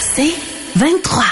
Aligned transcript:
C'est 0.00 0.32
23. 0.76 1.24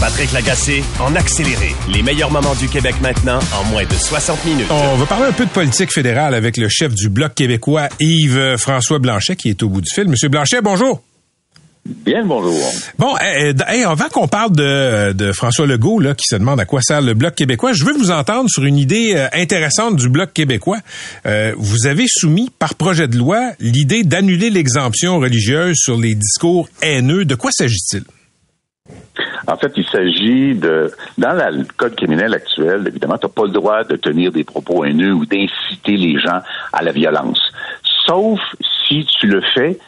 Patrick 0.00 0.32
Lagacé 0.32 0.82
en 1.00 1.14
accéléré. 1.14 1.74
Les 1.88 2.02
meilleurs 2.02 2.30
moments 2.30 2.54
du 2.54 2.68
Québec 2.68 2.94
maintenant 3.00 3.38
en 3.54 3.64
moins 3.64 3.84
de 3.84 3.92
60 3.94 4.44
minutes. 4.44 4.66
On 4.70 4.96
va 4.96 5.06
parler 5.06 5.26
un 5.26 5.32
peu 5.32 5.44
de 5.44 5.50
politique 5.50 5.92
fédérale 5.92 6.34
avec 6.34 6.56
le 6.56 6.68
chef 6.68 6.94
du 6.94 7.08
Bloc 7.08 7.34
québécois, 7.34 7.88
Yves-François 8.00 8.98
Blanchet, 8.98 9.36
qui 9.36 9.50
est 9.50 9.62
au 9.62 9.68
bout 9.68 9.80
du 9.80 9.90
fil. 9.92 10.08
Monsieur 10.08 10.28
Blanchet, 10.28 10.60
bonjour. 10.62 11.02
Bien 11.88 12.22
bonjour. 12.22 12.52
Bon, 12.98 13.14
eh, 13.16 13.54
eh, 13.72 13.84
avant 13.84 14.08
qu'on 14.08 14.28
parle 14.28 14.52
de, 14.52 15.12
de, 15.12 15.32
François 15.32 15.66
Legault, 15.66 16.00
là, 16.00 16.14
qui 16.14 16.26
se 16.28 16.36
demande 16.36 16.60
à 16.60 16.66
quoi 16.66 16.82
sert 16.82 17.00
le 17.00 17.14
Bloc 17.14 17.34
québécois, 17.34 17.72
je 17.72 17.82
veux 17.86 17.94
vous 17.94 18.10
entendre 18.10 18.50
sur 18.50 18.64
une 18.64 18.76
idée 18.76 19.14
euh, 19.16 19.26
intéressante 19.32 19.96
du 19.96 20.10
Bloc 20.10 20.34
québécois. 20.34 20.76
Euh, 21.24 21.54
vous 21.56 21.86
avez 21.86 22.04
soumis 22.06 22.50
par 22.58 22.74
projet 22.74 23.08
de 23.08 23.16
loi 23.16 23.52
l'idée 23.58 24.04
d'annuler 24.04 24.50
l'exemption 24.50 25.18
religieuse 25.18 25.76
sur 25.78 25.96
les 25.96 26.14
discours 26.14 26.68
haineux. 26.82 27.24
De 27.24 27.34
quoi 27.34 27.52
s'agit-il? 27.52 28.02
En 29.46 29.56
fait, 29.56 29.72
il 29.76 29.86
s'agit 29.86 30.54
de, 30.56 30.92
dans 31.16 31.32
le 31.32 31.64
code 31.78 31.96
criminel 31.96 32.34
actuel, 32.34 32.84
évidemment, 32.86 33.16
tu 33.16 33.24
n'as 33.24 33.32
pas 33.32 33.44
le 33.44 33.52
droit 33.52 33.84
de 33.84 33.96
tenir 33.96 34.30
des 34.30 34.44
propos 34.44 34.84
haineux 34.84 35.14
ou 35.14 35.24
d'inciter 35.24 35.96
les 35.96 36.20
gens 36.20 36.40
à 36.70 36.82
la 36.82 36.92
violence. 36.92 37.40
Sauf 38.06 38.38
si 38.86 39.06
tu 39.18 39.26
le 39.26 39.40
fais 39.54 39.78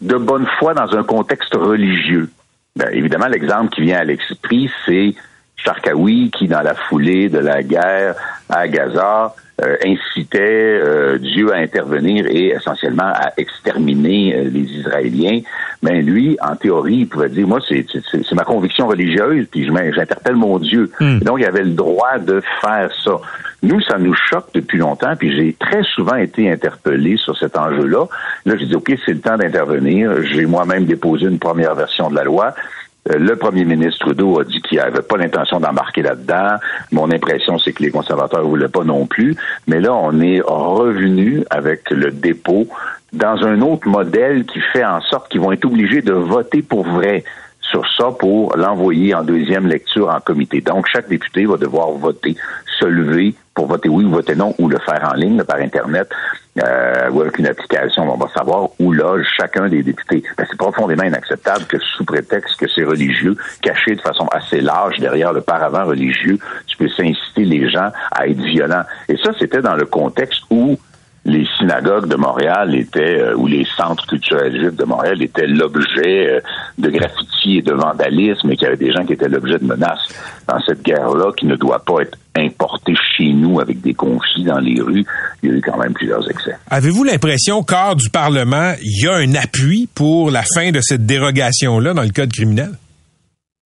de 0.00 0.16
bonne 0.16 0.46
foi 0.58 0.74
dans 0.74 0.94
un 0.96 1.02
contexte 1.02 1.54
religieux. 1.54 2.30
Ben, 2.76 2.88
évidemment, 2.92 3.26
l'exemple 3.26 3.70
qui 3.74 3.82
vient 3.82 3.98
à 3.98 4.04
l'esprit, 4.04 4.70
c'est 4.86 5.14
Charkaoui 5.56 6.30
qui, 6.30 6.48
dans 6.48 6.62
la 6.62 6.74
foulée 6.74 7.28
de 7.28 7.38
la 7.38 7.62
guerre 7.62 8.14
à 8.48 8.66
Gaza, 8.68 9.34
euh, 9.62 9.76
incitait 9.84 10.80
euh, 10.82 11.18
Dieu 11.18 11.52
à 11.52 11.56
intervenir 11.56 12.26
et 12.26 12.48
essentiellement 12.48 13.12
à 13.14 13.32
exterminer 13.36 14.34
euh, 14.34 14.44
les 14.44 14.62
Israéliens. 14.62 15.40
Mais 15.82 16.02
lui, 16.02 16.38
en 16.40 16.56
théorie, 16.56 16.98
il 17.00 17.08
pouvait 17.08 17.28
dire, 17.28 17.46
moi, 17.46 17.60
c'est 17.68 17.84
ma 18.32 18.44
conviction 18.44 18.86
religieuse, 18.86 19.46
puis 19.50 19.66
j'interpelle 19.66 20.36
mon 20.36 20.58
Dieu. 20.58 20.90
Hmm. 21.00 21.18
donc, 21.18 21.40
il 21.40 21.46
avait 21.46 21.64
le 21.64 21.70
droit 21.70 22.18
de 22.18 22.42
faire 22.60 22.90
ça. 23.04 23.20
Nous, 23.62 23.80
ça 23.82 23.98
nous 23.98 24.14
choque 24.14 24.48
depuis 24.54 24.78
longtemps, 24.78 25.14
puis 25.18 25.36
j'ai 25.36 25.52
très 25.52 25.82
souvent 25.82 26.16
été 26.16 26.50
interpellé 26.50 27.16
sur 27.18 27.36
cet 27.36 27.58
enjeu-là. 27.58 28.06
Là, 28.46 28.56
j'ai 28.56 28.66
dit, 28.66 28.74
OK, 28.74 28.92
c'est 29.04 29.12
le 29.12 29.20
temps 29.20 29.36
d'intervenir. 29.36 30.22
J'ai 30.22 30.46
moi-même 30.46 30.86
déposé 30.86 31.26
une 31.26 31.38
première 31.38 31.74
version 31.74 32.08
de 32.08 32.16
la 32.16 32.24
loi. 32.24 32.54
Euh, 33.08 33.18
le 33.18 33.36
premier 33.36 33.64
ministre 33.64 34.00
Trudeau 34.00 34.40
a 34.40 34.44
dit 34.44 34.60
qu'il 34.60 34.78
n'avait 34.78 35.02
pas 35.02 35.16
l'intention 35.16 35.60
d'embarquer 35.60 36.02
là-dedans. 36.02 36.56
Mon 36.92 37.10
impression, 37.10 37.58
c'est 37.58 37.72
que 37.72 37.82
les 37.82 37.90
conservateurs 37.90 38.42
ne 38.42 38.48
voulaient 38.48 38.68
pas 38.68 38.84
non 38.84 39.06
plus. 39.06 39.36
Mais 39.66 39.80
là, 39.80 39.94
on 39.94 40.20
est 40.20 40.40
revenu 40.40 41.44
avec 41.50 41.90
le 41.90 42.10
dépôt 42.10 42.66
dans 43.12 43.44
un 43.44 43.60
autre 43.62 43.88
modèle 43.88 44.44
qui 44.44 44.60
fait 44.60 44.84
en 44.84 45.00
sorte 45.00 45.30
qu'ils 45.30 45.40
vont 45.40 45.52
être 45.52 45.64
obligés 45.64 46.02
de 46.02 46.12
voter 46.12 46.62
pour 46.62 46.84
vrai 46.84 47.24
sur 47.70 47.84
ça 47.96 48.10
pour 48.18 48.56
l'envoyer 48.56 49.14
en 49.14 49.22
deuxième 49.22 49.66
lecture 49.66 50.08
en 50.08 50.20
comité. 50.20 50.60
Donc, 50.60 50.86
chaque 50.92 51.08
député 51.08 51.46
va 51.46 51.56
devoir 51.56 51.90
voter, 51.92 52.36
se 52.78 52.84
lever 52.84 53.34
pour 53.54 53.66
voter 53.66 53.88
oui 53.88 54.04
ou 54.04 54.10
voter 54.10 54.34
non, 54.34 54.54
ou 54.58 54.68
le 54.68 54.78
faire 54.78 55.10
en 55.12 55.14
ligne 55.14 55.42
par 55.44 55.58
Internet, 55.58 56.08
euh, 56.62 57.10
ou 57.10 57.20
avec 57.20 57.38
une 57.38 57.46
application, 57.46 58.12
on 58.12 58.16
va 58.16 58.28
savoir 58.28 58.70
où 58.78 58.92
loge 58.92 59.26
chacun 59.36 59.68
des 59.68 59.82
députés. 59.82 60.22
Ben, 60.36 60.46
c'est 60.48 60.56
profondément 60.56 61.04
inacceptable 61.04 61.64
que 61.66 61.78
sous 61.78 62.04
prétexte 62.04 62.58
que 62.58 62.66
c'est 62.68 62.84
religieux, 62.84 63.36
caché 63.60 63.94
de 63.94 64.00
façon 64.00 64.26
assez 64.32 64.60
large 64.60 64.98
derrière 64.98 65.32
le 65.32 65.40
paravent 65.40 65.84
religieux, 65.86 66.38
tu 66.66 66.76
peux 66.76 66.88
inciter 66.98 67.44
les 67.44 67.68
gens 67.68 67.90
à 68.12 68.26
être 68.26 68.40
violents. 68.40 68.84
Et 69.08 69.16
ça, 69.16 69.32
c'était 69.38 69.62
dans 69.62 69.74
le 69.74 69.86
contexte 69.86 70.42
où 70.50 70.78
les 71.24 71.46
synagogues 71.58 72.08
de 72.08 72.16
Montréal 72.16 72.74
étaient, 72.74 73.20
euh, 73.20 73.36
ou 73.36 73.46
les 73.46 73.66
centres 73.76 74.06
culturels 74.06 74.58
juifs 74.58 74.76
de 74.76 74.84
Montréal 74.84 75.22
étaient 75.22 75.46
l'objet 75.46 76.30
euh, 76.30 76.40
de 76.78 76.88
graffitis 76.88 77.58
et 77.58 77.62
de 77.62 77.72
vandalisme 77.72 78.50
et 78.50 78.56
qu'il 78.56 78.64
y 78.64 78.68
avait 78.68 78.76
des 78.76 78.92
gens 78.92 79.04
qui 79.04 79.12
étaient 79.12 79.28
l'objet 79.28 79.58
de 79.58 79.64
menaces 79.64 80.08
dans 80.48 80.60
cette 80.62 80.82
guerre-là 80.82 81.32
qui 81.36 81.46
ne 81.46 81.56
doit 81.56 81.84
pas 81.84 82.00
être 82.02 82.16
importée 82.36 82.94
chez 83.16 83.32
nous 83.32 83.60
avec 83.60 83.80
des 83.80 83.92
conflits 83.92 84.44
dans 84.44 84.60
les 84.60 84.80
rues. 84.80 85.04
Il 85.42 85.50
y 85.50 85.52
a 85.52 85.56
eu 85.56 85.60
quand 85.60 85.76
même 85.76 85.92
plusieurs 85.92 86.28
excès. 86.30 86.56
Avez-vous 86.70 87.04
l'impression 87.04 87.62
qu'hors 87.62 87.96
du 87.96 88.08
Parlement, 88.08 88.72
il 88.82 89.04
y 89.04 89.08
a 89.08 89.16
un 89.16 89.34
appui 89.34 89.88
pour 89.94 90.30
la 90.30 90.42
fin 90.54 90.70
de 90.70 90.80
cette 90.80 91.04
dérogation-là 91.04 91.92
dans 91.92 92.02
le 92.02 92.10
code 92.10 92.32
criminel? 92.32 92.70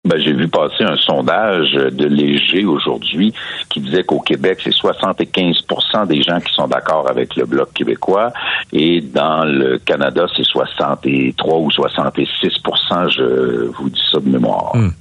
Ben, 0.06 0.18
j'ai 0.18 0.32
vu 0.32 0.48
passer 0.48 0.84
un 0.86 0.96
sondage 0.96 1.74
de 1.74 2.06
Léger 2.06 2.64
aujourd'hui 2.64 3.34
qui 3.70 3.82
disait 3.82 4.04
qu'au 4.04 4.22
Québec, 4.22 4.60
c'est 4.64 4.74
75% 4.74 6.08
des 6.08 6.22
gens 6.24 6.40
qui 6.40 6.54
sont 6.54 6.68
d'accord 6.68 7.10
avec 7.10 7.36
le 7.36 7.46
Bloc 7.46 7.74
québécois 7.74 8.32
et 8.72 9.02
dans 9.02 9.44
le 9.44 9.78
Canada, 9.78 10.26
c'est 10.38 10.46
63 10.46 11.58
ou 11.58 11.70
66% 11.70 13.10
je 13.10 13.66
vous 13.66 13.90
dis 13.90 14.02
ça 14.10 14.20
de 14.20 14.30
mémoire. 14.30 14.74
Hmm. 14.74 14.92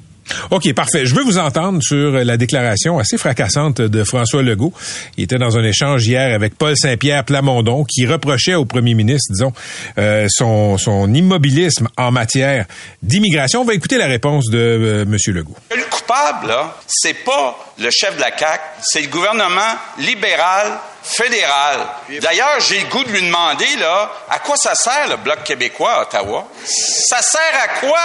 OK, 0.51 0.73
parfait. 0.75 1.07
Je 1.07 1.15
veux 1.15 1.23
vous 1.23 1.39
entendre 1.39 1.81
sur 1.83 2.13
la 2.13 2.37
déclaration 2.37 2.99
assez 2.99 3.19
fracassante 3.19 3.81
de 3.81 4.05
François 4.05 4.43
Legault. 4.43 4.73
Il 5.17 5.25
était 5.25 5.39
dans 5.39 5.57
un 5.57 5.65
échange 5.65 6.07
hier 6.07 6.35
avec 6.35 6.57
Paul 6.57 6.77
Saint-Pierre 6.77 7.25
Plamondon 7.25 7.85
qui 7.85 8.07
reprochait 8.07 8.55
au 8.55 8.65
premier 8.65 8.95
ministre, 8.95 9.33
disons, 9.33 9.53
euh, 9.99 10.27
son, 10.31 10.79
son 10.79 11.13
immobilisme 11.13 11.89
en 11.97 12.11
matière 12.11 12.67
d'immigration. 13.03 13.63
On 13.63 13.65
va 13.65 13.75
écouter 13.75 13.99
la 13.99 14.07
réponse 14.07 14.47
de 14.51 14.59
euh, 14.59 15.03
M. 15.03 15.17
Legault. 15.29 15.57
Le 15.75 15.85
coupable, 15.91 16.49
là, 16.49 16.77
c'est 16.87 17.25
pas 17.25 17.59
le 17.79 17.91
chef 17.91 18.17
de 18.17 18.21
la 18.21 18.37
CAQ, 18.37 18.61
c'est 18.83 19.03
le 19.03 19.09
gouvernement 19.09 19.77
libéral 19.99 20.79
fédéral. 21.03 21.81
D'ailleurs, 22.21 22.61
j'ai 22.69 22.81
le 22.81 22.89
goût 22.89 23.05
de 23.05 23.11
lui 23.11 23.23
demander, 23.23 23.67
là, 23.81 24.11
à 24.31 24.39
quoi 24.41 24.57
ça 24.57 24.75
sert 24.75 25.09
le 25.09 25.17
Bloc 25.17 25.45
québécois 25.45 25.93
à 25.93 26.03
Ottawa? 26.03 26.49
Ça 26.65 27.23
sert 27.23 27.41
à 27.65 27.81
quoi? 27.81 27.99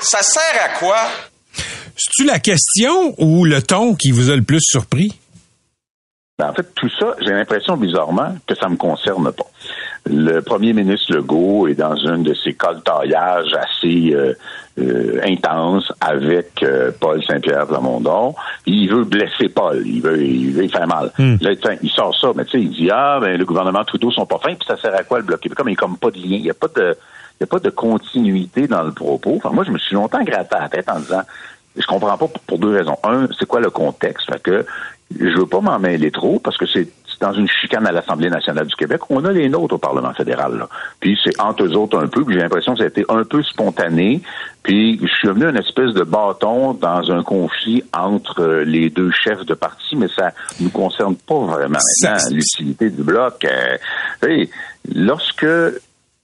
Ça 0.00 0.22
sert 0.22 0.62
à 0.64 0.78
quoi? 0.78 0.98
C'est-tu 1.96 2.24
la 2.24 2.38
question 2.38 3.14
ou 3.18 3.44
le 3.44 3.62
ton 3.62 3.94
qui 3.94 4.10
vous 4.10 4.30
a 4.30 4.36
le 4.36 4.42
plus 4.42 4.60
surpris? 4.60 5.18
Ben, 6.38 6.48
en 6.48 6.52
fait, 6.52 6.66
tout 6.74 6.90
ça, 6.98 7.14
j'ai 7.20 7.30
l'impression 7.30 7.76
bizarrement 7.76 8.34
que 8.46 8.56
ça 8.56 8.68
me 8.68 8.76
concerne 8.76 9.30
pas. 9.32 9.46
Le 10.06 10.40
premier 10.40 10.72
ministre 10.72 11.14
Legault 11.14 11.68
est 11.68 11.76
dans 11.76 11.96
une 11.96 12.24
de 12.24 12.34
ses 12.34 12.54
coltaillages 12.54 13.54
assez 13.54 14.12
euh, 14.12 14.34
euh, 14.78 15.20
intenses 15.24 15.92
avec 16.00 16.62
euh, 16.62 16.90
Paul 16.98 17.22
Saint-Pierre 17.24 17.66
Plamondon. 17.68 18.34
Il 18.66 18.88
veut 18.88 19.04
blesser 19.04 19.48
Paul, 19.48 19.82
il 19.86 20.02
veut, 20.02 20.22
il 20.22 20.52
veut 20.52 20.68
faire 20.68 20.88
mal. 20.88 21.12
Hmm. 21.16 21.36
Là, 21.40 21.52
il 21.80 21.90
sort 21.90 22.14
ça, 22.20 22.32
mais 22.34 22.44
tu 22.44 22.50
sais, 22.50 22.60
il 22.60 22.70
dit 22.70 22.90
ah 22.90 23.18
ben 23.20 23.38
le 23.38 23.44
gouvernement 23.44 23.84
Trudeau 23.84 24.10
sont 24.10 24.26
pas 24.26 24.38
fins, 24.38 24.54
puis 24.54 24.66
ça 24.66 24.76
sert 24.76 24.94
à 24.94 25.04
quoi 25.04 25.18
le 25.18 25.24
bloc 25.24 25.40
québécois? 25.40 25.64
Mais 25.64 25.72
il 25.72 25.76
n'y 25.76 25.78
a 25.78 25.86
comme 25.86 25.96
pas 25.96 26.10
de 26.10 26.18
lien, 26.18 26.36
il 26.36 26.42
n'y 26.42 26.50
a 26.50 26.54
pas 26.54 26.68
de 26.68 26.96
n'y 27.40 27.44
a 27.44 27.46
pas 27.46 27.58
de 27.58 27.70
continuité 27.70 28.66
dans 28.66 28.82
le 28.82 28.92
propos. 28.92 29.34
Enfin, 29.36 29.50
moi, 29.50 29.64
je 29.64 29.70
me 29.70 29.78
suis 29.78 29.94
longtemps 29.94 30.22
gratté 30.22 30.54
à 30.56 30.62
la 30.62 30.68
tête 30.68 30.88
en 30.88 31.00
disant, 31.00 31.22
je 31.76 31.86
comprends 31.86 32.16
pas 32.16 32.28
pour, 32.46 32.58
deux 32.58 32.76
raisons. 32.76 32.96
Un, 33.02 33.28
c'est 33.38 33.46
quoi 33.46 33.60
le 33.60 33.70
contexte? 33.70 34.30
Fait 34.30 34.42
que 34.42 34.64
je 35.18 35.36
veux 35.36 35.46
pas 35.46 35.60
m'en 35.60 35.78
mêler 35.78 36.10
trop 36.10 36.38
parce 36.38 36.56
que 36.56 36.66
c'est 36.66 36.88
dans 37.20 37.32
une 37.32 37.48
chicane 37.48 37.86
à 37.86 37.92
l'Assemblée 37.92 38.28
nationale 38.28 38.66
du 38.66 38.74
Québec. 38.74 39.00
On 39.08 39.24
a 39.24 39.32
les 39.32 39.48
nôtres 39.48 39.74
au 39.74 39.78
Parlement 39.78 40.12
fédéral. 40.12 40.58
Là. 40.58 40.68
Puis 41.00 41.18
c'est 41.22 41.40
entre 41.40 41.64
eux 41.64 41.76
autres 41.76 41.98
un 41.98 42.06
peu, 42.06 42.24
puis 42.24 42.34
j'ai 42.34 42.40
l'impression 42.40 42.72
que 42.72 42.78
ça 42.78 42.84
a 42.84 42.88
été 42.88 43.04
un 43.08 43.24
peu 43.24 43.42
spontané. 43.42 44.20
Puis 44.62 44.98
je 45.00 45.06
suis 45.06 45.28
devenu 45.28 45.46
une 45.46 45.56
espèce 45.56 45.92
de 45.94 46.02
bâton 46.02 46.74
dans 46.74 47.10
un 47.10 47.22
conflit 47.22 47.84
entre 47.92 48.62
les 48.66 48.90
deux 48.90 49.10
chefs 49.10 49.44
de 49.44 49.54
parti, 49.54 49.96
mais 49.96 50.08
ça 50.08 50.32
nous 50.60 50.70
concerne 50.70 51.16
pas 51.16 51.38
vraiment 51.38 51.78
maintenant 52.02 52.28
l'utilité 52.30 52.90
du 52.90 53.02
bloc. 53.02 53.44
Euh, 53.44 54.44
lorsque 54.94 55.46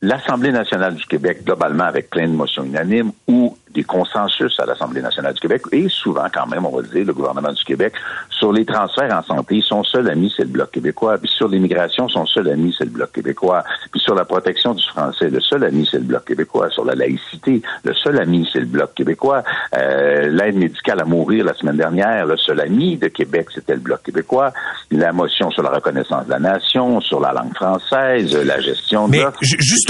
l'Assemblée 0.02 0.50
nationale 0.52 0.94
du 0.94 1.04
Québec, 1.04 1.44
globalement, 1.44 1.84
avec 1.84 2.08
plein 2.08 2.26
de 2.26 2.32
motions 2.32 2.64
unanimes, 2.64 3.12
ou 3.28 3.56
des 3.72 3.84
consensus 3.84 4.58
à 4.58 4.66
l'Assemblée 4.66 5.00
nationale 5.00 5.34
du 5.34 5.40
Québec, 5.40 5.62
et 5.70 5.88
souvent 5.88 6.26
quand 6.32 6.46
même, 6.46 6.66
on 6.66 6.74
va 6.74 6.82
dire, 6.82 7.04
le 7.06 7.12
gouvernement 7.12 7.52
du 7.52 7.62
Québec, 7.62 7.92
sur 8.30 8.52
les 8.52 8.64
transferts 8.64 9.14
en 9.14 9.22
santé, 9.22 9.60
son 9.62 9.84
seul 9.84 10.08
ami, 10.10 10.32
c'est 10.34 10.42
le 10.42 10.48
Bloc 10.48 10.72
québécois. 10.72 11.18
Puis 11.18 11.30
sur 11.30 11.46
l'immigration, 11.46 12.08
son 12.08 12.26
seul 12.26 12.48
ami, 12.48 12.74
c'est 12.76 12.84
le 12.84 12.90
Bloc 12.90 13.12
québécois. 13.12 13.62
Puis 13.92 14.00
sur 14.00 14.14
la 14.14 14.24
protection 14.24 14.74
du 14.74 14.82
français, 14.88 15.28
le 15.28 15.40
seul 15.40 15.62
ami, 15.64 15.86
c'est 15.88 15.98
le 15.98 16.04
Bloc 16.04 16.24
québécois. 16.24 16.70
Sur 16.70 16.84
la 16.84 16.94
laïcité, 16.94 17.62
le 17.84 17.94
seul 17.94 18.18
ami, 18.18 18.48
c'est 18.52 18.60
le 18.60 18.66
Bloc 18.66 18.94
québécois. 18.94 19.44
Euh, 19.76 20.28
L'aide 20.30 20.56
médicale 20.56 21.00
à 21.00 21.04
mourir 21.04 21.44
la 21.44 21.54
semaine 21.54 21.76
dernière, 21.76 22.26
le 22.26 22.36
seul 22.38 22.60
ami 22.60 22.96
de 22.96 23.08
Québec, 23.08 23.48
c'était 23.54 23.74
le 23.74 23.80
Bloc 23.80 24.02
québécois. 24.02 24.52
La 24.90 25.12
motion 25.12 25.50
sur 25.50 25.62
la 25.62 25.70
reconnaissance 25.70 26.24
de 26.26 26.30
la 26.30 26.38
nation, 26.40 27.00
sur 27.00 27.20
la 27.20 27.32
langue 27.32 27.54
française, 27.54 28.34
la 28.44 28.60
gestion 28.60 29.06
de... 29.06 29.12
Mais 29.12 29.24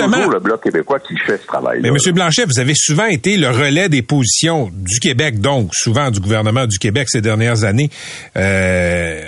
justement... 0.02 0.16
toujours 0.18 0.32
le 0.32 0.40
Bloc 0.40 0.62
québécois 0.62 0.98
qui 0.98 1.16
fait 1.16 1.38
ce 1.38 1.46
travail 1.46 1.80
Mais 1.82 1.88
M. 1.88 1.96
Blanchet, 2.12 2.44
vous 2.44 2.58
avez 2.58 2.74
souvent 2.74 3.06
été 3.06 3.36
le 3.36 3.48
relais 3.48 3.88
des 3.88 4.02
positions 4.02 4.70
du 4.72 4.98
Québec, 5.00 5.40
donc 5.40 5.74
souvent 5.74 6.10
du 6.10 6.20
gouvernement 6.20 6.66
du 6.66 6.78
Québec 6.78 7.08
ces 7.08 7.20
dernières 7.20 7.64
années 7.64 7.90
euh, 8.36 9.20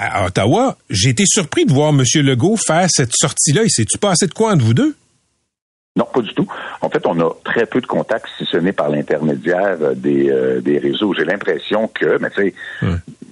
à 0.00 0.26
Ottawa. 0.26 0.76
J'ai 0.90 1.10
été 1.10 1.24
surpris 1.26 1.64
de 1.64 1.72
voir 1.72 1.90
M. 1.90 2.02
Legault 2.22 2.56
faire 2.56 2.88
cette 2.88 3.12
sortie-là. 3.14 3.62
Il 3.64 3.70
s'est-tu 3.70 3.98
passé 3.98 4.26
de 4.26 4.34
quoi 4.34 4.52
entre 4.52 4.64
vous 4.64 4.74
deux? 4.74 4.94
Non, 5.96 6.06
pas 6.12 6.22
du 6.22 6.34
tout. 6.34 6.48
En 6.80 6.90
fait, 6.90 7.06
on 7.06 7.20
a 7.20 7.30
très 7.44 7.66
peu 7.66 7.80
de 7.80 7.86
contacts, 7.86 8.26
si 8.36 8.44
ce 8.46 8.56
n'est 8.56 8.72
par 8.72 8.88
l'intermédiaire 8.88 9.76
des, 9.94 10.28
euh, 10.28 10.60
des 10.60 10.78
réseaux. 10.78 11.14
J'ai 11.14 11.24
l'impression 11.24 11.86
que, 11.86 12.18
mais 12.20 12.30
tu 12.30 12.42
sais, 12.42 12.54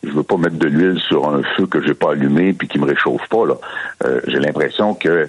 je 0.04 0.10
veux 0.10 0.22
pas 0.22 0.36
mettre 0.36 0.56
de 0.56 0.68
l'huile 0.68 1.00
sur 1.00 1.28
un 1.28 1.42
feu 1.56 1.66
que 1.66 1.82
j'ai 1.84 1.94
pas 1.94 2.12
allumé 2.12 2.52
puis 2.52 2.68
qui 2.68 2.78
me 2.78 2.86
réchauffe 2.86 3.26
pas. 3.28 3.46
Là, 3.46 3.54
euh, 4.04 4.20
j'ai 4.28 4.38
l'impression 4.38 4.94
que 4.94 5.08
euh, 5.08 5.26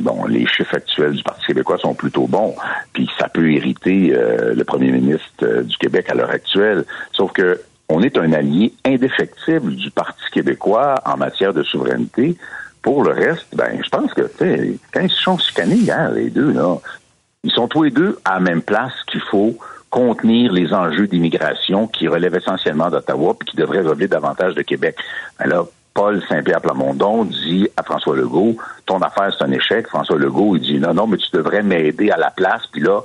bon, 0.00 0.26
les 0.26 0.46
chiffres 0.46 0.74
actuels 0.74 1.12
du 1.12 1.22
Parti 1.22 1.46
québécois 1.46 1.78
sont 1.78 1.94
plutôt 1.94 2.26
bons, 2.26 2.54
puis 2.92 3.08
ça 3.18 3.28
peut 3.28 3.50
irriter 3.50 4.12
euh, 4.14 4.54
le 4.54 4.64
premier 4.64 4.90
ministre 4.90 5.62
du 5.62 5.76
Québec 5.76 6.08
à 6.10 6.14
l'heure 6.14 6.30
actuelle. 6.30 6.84
Sauf 7.12 7.32
que 7.32 7.60
on 7.88 8.02
est 8.02 8.16
un 8.16 8.32
allié 8.32 8.72
indéfectible 8.84 9.74
du 9.74 9.90
Parti 9.90 10.22
québécois 10.32 10.94
en 11.04 11.16
matière 11.16 11.52
de 11.52 11.62
souveraineté. 11.62 12.36
Pour 12.82 13.02
le 13.02 13.12
reste, 13.12 13.54
ben, 13.54 13.78
je 13.82 13.88
pense 13.88 14.12
que 14.12 14.30
quand 14.92 15.00
ils 15.00 15.10
se 15.10 15.22
sont 15.22 15.38
chicanés 15.38 15.76
hier, 15.76 16.10
les 16.10 16.30
deux, 16.30 16.52
là, 16.52 16.78
ils 17.42 17.50
sont 17.50 17.68
tous 17.68 17.82
les 17.82 17.90
deux 17.90 18.18
à 18.24 18.34
la 18.34 18.40
même 18.40 18.62
place 18.62 18.92
qu'il 19.06 19.20
faut 19.20 19.56
contenir 19.90 20.52
les 20.52 20.72
enjeux 20.74 21.06
d'immigration 21.06 21.86
qui 21.86 22.08
relèvent 22.08 22.34
essentiellement 22.34 22.90
d'Ottawa 22.90 23.36
puis 23.38 23.50
qui 23.50 23.56
devraient 23.56 23.80
relever 23.80 24.08
davantage 24.08 24.54
de 24.54 24.62
Québec. 24.62 24.96
Alors, 25.38 25.68
Paul 25.94 26.20
Saint-Pierre 26.28 26.60
Plamondon 26.60 27.24
dit 27.24 27.68
à 27.76 27.84
François 27.84 28.16
Legault, 28.16 28.56
ton 28.84 28.98
affaire, 29.00 29.32
c'est 29.36 29.44
un 29.44 29.52
échec. 29.52 29.86
François 29.86 30.18
Legault, 30.18 30.56
il 30.56 30.62
dit, 30.62 30.78
non, 30.78 30.92
non, 30.92 31.06
mais 31.06 31.16
tu 31.16 31.28
devrais 31.32 31.62
m'aider 31.62 32.10
à 32.10 32.16
la 32.16 32.30
place. 32.30 32.62
Puis 32.72 32.82
là, 32.82 33.00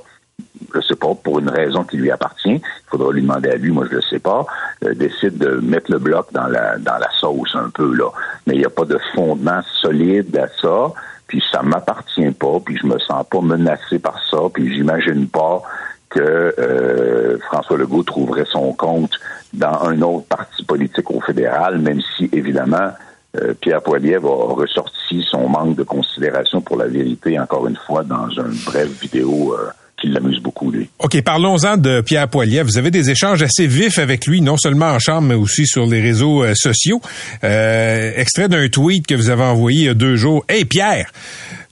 je 0.74 0.80
sais 0.80 0.96
pas, 0.96 1.14
pour 1.14 1.38
une 1.38 1.48
raison 1.48 1.84
qui 1.84 1.96
lui 1.96 2.10
appartient, 2.10 2.56
il 2.56 2.88
faudra 2.88 3.12
lui 3.12 3.22
demander 3.22 3.50
à 3.50 3.56
lui, 3.56 3.70
moi 3.70 3.86
je 3.90 3.96
le 3.96 4.02
sais 4.02 4.18
pas, 4.18 4.46
euh, 4.84 4.94
décide 4.94 5.38
de 5.38 5.60
mettre 5.60 5.90
le 5.90 5.98
bloc 5.98 6.32
dans 6.32 6.46
la 6.46 6.78
dans 6.78 6.98
la 6.98 7.10
sauce 7.18 7.54
un 7.54 7.70
peu 7.70 7.94
là. 7.94 8.10
Mais 8.46 8.54
il 8.54 8.58
n'y 8.58 8.64
a 8.64 8.70
pas 8.70 8.84
de 8.84 8.98
fondement 9.14 9.60
solide 9.80 10.36
à 10.36 10.48
ça, 10.60 10.92
puis 11.26 11.42
ça 11.50 11.62
m'appartient 11.62 12.30
pas, 12.32 12.58
puis 12.64 12.76
je 12.76 12.86
me 12.86 12.98
sens 12.98 13.24
pas 13.30 13.40
menacé 13.40 13.98
par 13.98 14.22
ça, 14.30 14.38
puis 14.52 14.72
j'imagine 14.74 15.28
pas 15.28 15.62
que 16.10 16.54
euh, 16.58 17.38
François 17.46 17.78
Legault 17.78 18.02
trouverait 18.02 18.44
son 18.50 18.72
compte 18.72 19.12
dans 19.54 19.84
un 19.84 20.02
autre 20.02 20.26
parti 20.26 20.64
politique 20.64 21.10
au 21.10 21.20
fédéral, 21.20 21.78
même 21.78 22.00
si, 22.16 22.28
évidemment, 22.32 22.90
euh, 23.36 23.54
Pierre 23.60 23.80
Poilievre 23.80 24.28
a 24.28 24.54
ressorti 24.54 25.24
son 25.28 25.48
manque 25.48 25.76
de 25.76 25.84
considération 25.84 26.60
pour 26.60 26.76
la 26.76 26.88
vérité, 26.88 27.38
encore 27.38 27.66
une 27.68 27.78
fois, 27.86 28.02
dans 28.02 28.28
une 28.28 28.58
brève 28.66 28.90
vidéo 29.00 29.54
euh, 29.54 29.70
qui 30.00 30.08
l'amuse 30.08 30.40
beaucoup, 30.40 30.72
lui. 30.72 30.90
OK, 30.98 31.22
parlons-en 31.22 31.76
de 31.76 32.00
Pierre 32.00 32.26
Poilievre. 32.26 32.68
Vous 32.68 32.78
avez 32.78 32.90
des 32.90 33.10
échanges 33.10 33.42
assez 33.42 33.68
vifs 33.68 33.98
avec 33.98 34.26
lui, 34.26 34.40
non 34.40 34.56
seulement 34.56 34.90
en 34.90 34.98
chambre, 34.98 35.28
mais 35.28 35.34
aussi 35.34 35.66
sur 35.66 35.86
les 35.86 36.00
réseaux 36.00 36.42
sociaux. 36.54 37.00
extrait 37.42 38.48
d'un 38.48 38.68
tweet 38.68 39.06
que 39.06 39.14
vous 39.14 39.30
avez 39.30 39.44
envoyé 39.44 39.80
il 39.80 39.86
y 39.86 39.88
a 39.90 39.94
deux 39.94 40.16
jours. 40.16 40.44
Hey 40.48 40.64
Pierre, 40.64 41.12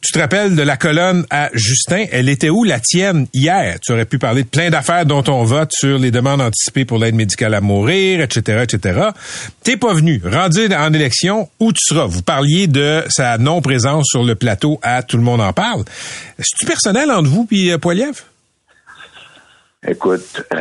tu 0.00 0.12
te 0.12 0.18
rappelles 0.18 0.54
de 0.54 0.62
la 0.62 0.76
colonne 0.76 1.26
à 1.30 1.50
Justin? 1.54 2.06
Elle 2.12 2.28
était 2.28 2.50
où 2.50 2.64
la 2.64 2.78
tienne 2.78 3.26
hier? 3.34 3.78
Tu 3.80 3.92
aurais 3.92 4.04
pu 4.04 4.18
parler 4.18 4.44
de 4.44 4.48
plein 4.48 4.70
d'affaires 4.70 5.04
dont 5.04 5.24
on 5.28 5.42
vote 5.44 5.70
sur 5.72 5.98
les 5.98 6.10
demandes 6.10 6.40
anticipées 6.40 6.84
pour 6.84 6.98
l'aide 6.98 7.14
médicale 7.14 7.54
à 7.54 7.60
mourir, 7.60 8.20
etc., 8.20 8.62
etc. 8.62 9.08
T'es 9.62 9.76
pas 9.76 9.94
venu. 9.94 10.22
Rendu 10.24 10.72
en 10.72 10.92
élection, 10.92 11.48
où 11.58 11.72
tu 11.72 11.84
seras? 11.84 12.06
Vous 12.06 12.22
parliez 12.22 12.68
de 12.68 13.04
sa 13.08 13.38
non-présence 13.38 14.06
sur 14.08 14.22
le 14.22 14.34
plateau 14.34 14.78
à 14.82 15.02
Tout 15.02 15.16
le 15.16 15.24
monde 15.24 15.40
en 15.40 15.52
parle. 15.52 15.84
C'est-tu 16.38 16.66
personnel 16.66 17.10
entre 17.10 17.28
vous 17.28 17.44
puis 17.44 17.70
euh, 17.72 17.78
Poiliev? 17.78 18.22
Écoute, 19.86 20.42
euh, 20.54 20.58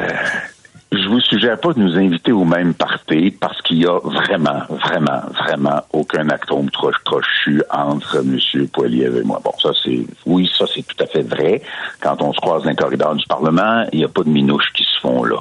je 0.92 1.10
vous 1.10 1.20
suggère 1.20 1.60
pas 1.60 1.74
de 1.74 1.80
nous 1.80 1.98
inviter 1.98 2.32
au 2.32 2.46
même 2.46 2.74
parti 2.74 3.32
parce 3.32 3.62
qu'il 3.62 3.80
y 3.80 3.86
a 3.86 4.00
vraiment, 4.00 4.62
vraiment, 4.70 5.22
vraiment 5.34 5.82
aucun 5.92 6.30
atome 6.30 6.70
trochu 6.72 7.62
entre 7.70 8.20
M. 8.20 8.68
Poiliev 8.68 9.18
et 9.18 9.24
moi. 9.24 9.42
Bon, 9.44 9.52
ça 9.62 9.72
c'est, 9.84 10.06
oui, 10.26 10.50
ça 10.58 10.66
c'est 10.74 10.84
tout 10.84 11.04
à 11.04 11.08
fait 11.08 11.24
vrai. 11.24 11.62
Quand 12.00 12.22
on 12.22 12.32
se 12.32 12.40
croise 12.40 12.64
dans 12.64 12.70
le 12.70 12.76
corridor 12.76 13.16
du 13.16 13.26
Parlement, 13.28 13.86
il 13.92 14.00
n'y 14.00 14.06
a 14.06 14.08
pas 14.08 14.24
de 14.24 14.30
minouches 14.30 14.72
qui 14.74 14.84
se 14.84 15.00
font 15.02 15.26
là. 15.26 15.38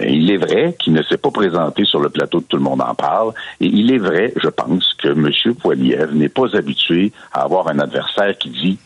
il 0.00 0.30
est 0.32 0.36
vrai 0.36 0.74
qu'il 0.78 0.92
ne 0.92 1.02
s'est 1.02 1.18
pas 1.18 1.30
présenté 1.30 1.84
sur 1.84 2.00
le 2.00 2.08
plateau 2.08 2.40
de 2.40 2.44
Tout 2.44 2.56
le 2.56 2.62
monde 2.64 2.80
en 2.80 2.94
parle. 2.94 3.32
Et 3.60 3.66
il 3.66 3.92
est 3.92 3.98
vrai, 3.98 4.32
je 4.36 4.48
pense, 4.48 4.94
que 4.94 5.08
M. 5.08 5.54
Poiliev 5.54 6.12
n'est 6.12 6.28
pas 6.28 6.56
habitué 6.56 7.12
à 7.32 7.42
avoir 7.42 7.68
un 7.68 7.78
adversaire 7.78 8.36
qui 8.36 8.50
dit 8.50 8.78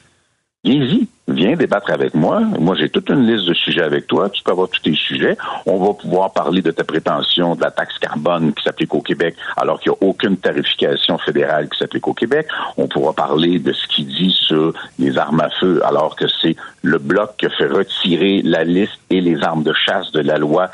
Viens-y, 0.65 1.09
viens 1.27 1.57
débattre 1.57 1.91
avec 1.91 2.15
moi. 2.15 2.39
Moi, 2.39 2.77
j'ai 2.79 2.89
toute 2.89 3.11
une 3.11 3.27
liste 3.27 3.49
de 3.49 3.55
sujets 3.55 3.83
avec 3.83 4.07
toi. 4.07 4.31
Tu 4.31 4.45
peux 4.45 4.53
avoir 4.53 4.69
tous 4.69 4.81
tes 4.81 4.95
sujets. 4.95 5.37
On 5.67 5.85
va 5.85 5.93
pouvoir 5.93 6.33
parler 6.33 6.63
de 6.63 6.71
ta 6.71 6.85
prétention 6.85 7.57
de 7.57 7.63
la 7.63 7.73
taxe 7.73 7.99
carbone 7.99 8.55
qui 8.55 8.63
s'applique 8.63 8.95
au 8.95 9.01
Québec, 9.01 9.35
alors 9.57 9.81
qu'il 9.81 9.91
n'y 9.91 9.97
a 9.99 10.09
aucune 10.09 10.37
tarification 10.37 11.19
fédérale 11.19 11.69
qui 11.69 11.79
s'applique 11.81 12.07
au 12.07 12.15
Québec. 12.15 12.47
On 12.77 12.87
pourra 12.87 13.13
parler 13.13 13.59
de 13.59 13.73
ce 13.73 13.89
qu'il 13.89 14.07
dit 14.07 14.31
sur 14.31 14.73
les 15.01 15.19
armes 15.19 15.41
à 15.41 15.51
feu, 15.51 15.81
alors 15.85 16.15
que 16.15 16.29
c'est 16.41 16.55
le 16.83 16.99
bloc 16.99 17.33
qui 17.39 17.47
fait 17.51 17.67
retirer 17.67 18.43
la 18.43 18.63
liste 18.63 19.01
et 19.11 19.21
les 19.21 19.43
armes 19.43 19.65
de 19.65 19.73
chasse 19.73 20.13
de 20.13 20.21
la 20.21 20.39
loi 20.39 20.71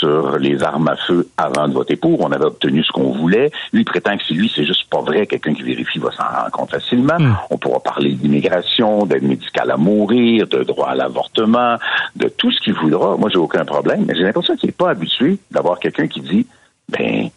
sur 0.00 0.38
les 0.38 0.62
armes 0.62 0.88
à 0.88 0.96
feu 0.96 1.28
avant 1.36 1.68
de 1.68 1.74
voter 1.74 1.96
pour. 1.96 2.20
On 2.20 2.32
avait 2.32 2.46
obtenu 2.46 2.82
ce 2.82 2.90
qu'on 2.90 3.12
voulait. 3.12 3.50
Lui 3.72 3.84
prétend 3.84 4.16
que 4.16 4.22
c'est 4.26 4.34
lui, 4.34 4.50
c'est 4.54 4.64
juste 4.64 4.88
pas 4.90 5.00
vrai. 5.02 5.26
Quelqu'un 5.26 5.54
qui 5.54 5.62
vérifie 5.62 5.98
va 5.98 6.10
s'en 6.10 6.24
rendre 6.24 6.50
compte 6.50 6.70
facilement. 6.70 7.18
Hmm. 7.18 7.34
On 7.50 7.58
pourra 7.58 7.80
parler 7.80 8.12
d'immigration, 8.12 9.04
d'aide 9.06 9.24
médicale 9.24 9.70
à 9.70 9.76
mourir, 9.76 10.46
de 10.46 10.62
droit 10.64 10.88
à 10.88 10.94
l'avortement, 10.94 11.76
de 12.16 12.28
tout 12.28 12.50
ce 12.50 12.60
qu'il 12.60 12.74
voudra. 12.74 13.16
Moi, 13.16 13.28
j'ai 13.30 13.38
aucun 13.38 13.64
problème. 13.64 14.04
Mais 14.06 14.14
j'ai 14.14 14.22
l'impression 14.22 14.56
qu'il 14.56 14.68
n'est 14.68 14.72
pas 14.72 14.90
habitué 14.90 15.38
d'avoir 15.50 15.78
quelqu'un 15.78 16.08
qui 16.08 16.20
dit, 16.20 16.46
ben, 16.88 17.30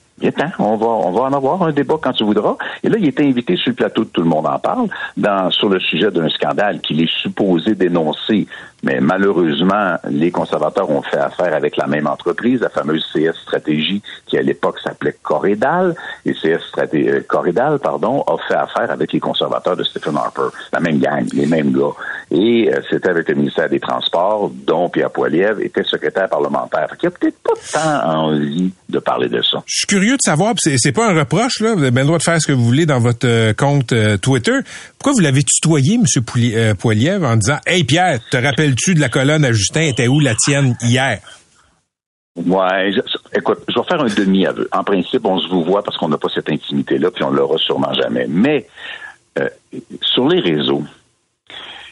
on 0.60 0.75
va, 0.77 0.86
on 0.86 1.12
va 1.12 1.21
en 1.24 1.33
avoir 1.33 1.62
un 1.63 1.71
débat 1.71 1.95
quand 2.01 2.13
tu 2.13 2.24
voudras. 2.24 2.56
Et 2.83 2.89
là, 2.89 2.98
il 2.98 3.07
était 3.07 3.25
invité 3.25 3.56
sur 3.56 3.71
le 3.71 3.75
plateau 3.75 4.04
de 4.04 4.10
Tout 4.10 4.21
le 4.21 4.27
monde 4.27 4.45
en 4.45 4.60
parle, 4.60 4.88
dans, 5.18 5.50
sur 5.51 5.69
le 5.69 5.80
sujet 5.80 6.12
d'un 6.12 6.30
scandale 6.30 6.80
qu'il 6.81 7.01
est 7.01 7.12
supposé 7.21 7.75
dénoncer 7.75 8.48
mais 8.84 9.00
malheureusement, 9.00 9.96
les 10.10 10.30
conservateurs 10.30 10.90
ont 10.90 11.02
fait 11.02 11.18
affaire 11.18 11.54
avec 11.56 11.78
la 11.78 11.88
même 11.88 12.06
entreprise, 12.06 12.60
la 12.60 12.70
fameuse 12.70 13.06
CS 13.14 13.38
Stratégie, 13.42 14.02
qui 14.26 14.38
à 14.38 14.42
l'époque 14.42 14.78
s'appelait 14.84 15.16
Corridal. 15.24 15.96
Et 16.26 16.34
CS 16.34 16.62
Stratégie, 16.68 17.10
euh, 17.10 17.22
Corridal, 17.26 17.80
pardon, 17.80 18.24
a 18.28 18.38
fait 18.46 18.56
affaire 18.56 18.92
avec 18.92 19.14
les 19.14 19.22
conservateurs 19.22 19.78
de 19.78 19.84
Stephen 19.84 20.18
Harper, 20.18 20.50
la 20.74 20.82
même 20.82 21.00
gang, 21.00 21.26
les 21.32 21.46
mêmes 21.46 21.72
gars. 21.72 21.94
Et 22.30 22.70
euh, 22.74 22.82
c'était 22.90 23.10
avec 23.10 23.30
le 23.30 23.36
ministère 23.36 23.70
des 23.70 23.80
Transports, 23.80 24.52
dont 24.68 24.90
Pierre 24.90 25.12
Poilievre 25.12 25.62
était 25.62 25.84
secrétaire 25.84 26.28
parlementaire. 26.28 26.88
Fait 26.90 26.98
qu'il 26.98 27.10
n'y 27.10 27.16
a 27.16 27.18
peut-être 27.18 27.40
pas 27.42 27.54
tant 27.72 28.10
envie 28.10 28.74
de 28.90 29.00
parler 29.00 29.30
de 29.30 29.42
ça. 29.42 29.64
Je 29.66 29.78
suis 29.78 29.88
curieux 29.88 30.18
de 30.18 30.22
savoir, 30.22 30.56
c'est, 30.58 30.92
pas 30.92 31.10
un 31.10 31.18
reproche, 31.18 31.62
là. 31.62 31.74
Vous 31.74 31.82
avez 31.82 31.92
bien 31.92 32.02
le 32.02 32.08
droit 32.08 32.18
de 32.18 32.24
faire 32.24 32.42
ce 32.42 32.48
que 32.48 32.54
vous 32.54 32.66
voulez 32.66 32.86
dans 32.86 33.00
votre 33.00 33.28
euh, 33.28 33.54
compte 33.54 33.94
Twitter. 34.22 34.60
Pourquoi 35.00 35.14
vous 35.14 35.22
l'avez 35.22 35.44
tutoyé, 35.44 35.96
M. 35.96 36.76
Poilievre, 36.76 37.28
en 37.28 37.38
disant 37.38 37.60
Hey 37.66 37.86
Pierre, 37.86 38.20
te 38.30 38.38
rappelles 38.38 38.73
tu 38.75 38.96
de 38.96 39.00
la 39.00 39.10
colonne 39.10 39.46
à 39.46 39.52
Justin? 39.52 39.81
Était 39.81 40.08
où 40.08 40.20
la 40.20 40.36
tienne 40.36 40.75
hier? 40.81 41.20
Ouais, 42.36 42.92
écoute, 43.36 43.60
je 43.68 43.80
vais 43.80 43.86
faire 43.86 44.02
un 44.02 44.08
demi-aveu. 44.08 44.68
En 44.72 44.84
principe, 44.84 45.25
on 45.25 45.40
se 45.40 45.48
vous 45.48 45.64
voit 45.64 45.84
parce 45.84 45.98
qu'on 45.98 46.10
n'a 46.10 46.18
pas 46.18 46.30
cette 46.30 46.50
intimité-là, 46.50 47.12
puis 47.12 47.24
on 47.24 47.30
l'aura 47.30 47.58
sûrement 47.60 47.94
jamais. 47.94 48.25
Mais 48.28 48.66
euh, 49.40 49.50
sur 50.02 50.28
les 50.28 50.40
réseaux, 50.40 50.84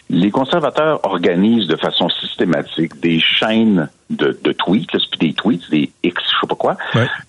les 0.10 0.32
conservateurs 0.32 1.00
organisent 1.04 1.68
de 1.68 1.78
façon 1.78 2.10
systématique 2.10 3.00
des 3.00 3.20
chaînes 3.20 3.90
de, 4.10 4.34
tweets, 4.52 4.92
puis 5.10 5.30
des 5.30 5.34
tweets, 5.34 5.70
des 5.70 5.92
X, 6.04 6.22
je 6.24 6.42
sais 6.42 6.48
pas 6.48 6.56
quoi. 6.56 6.78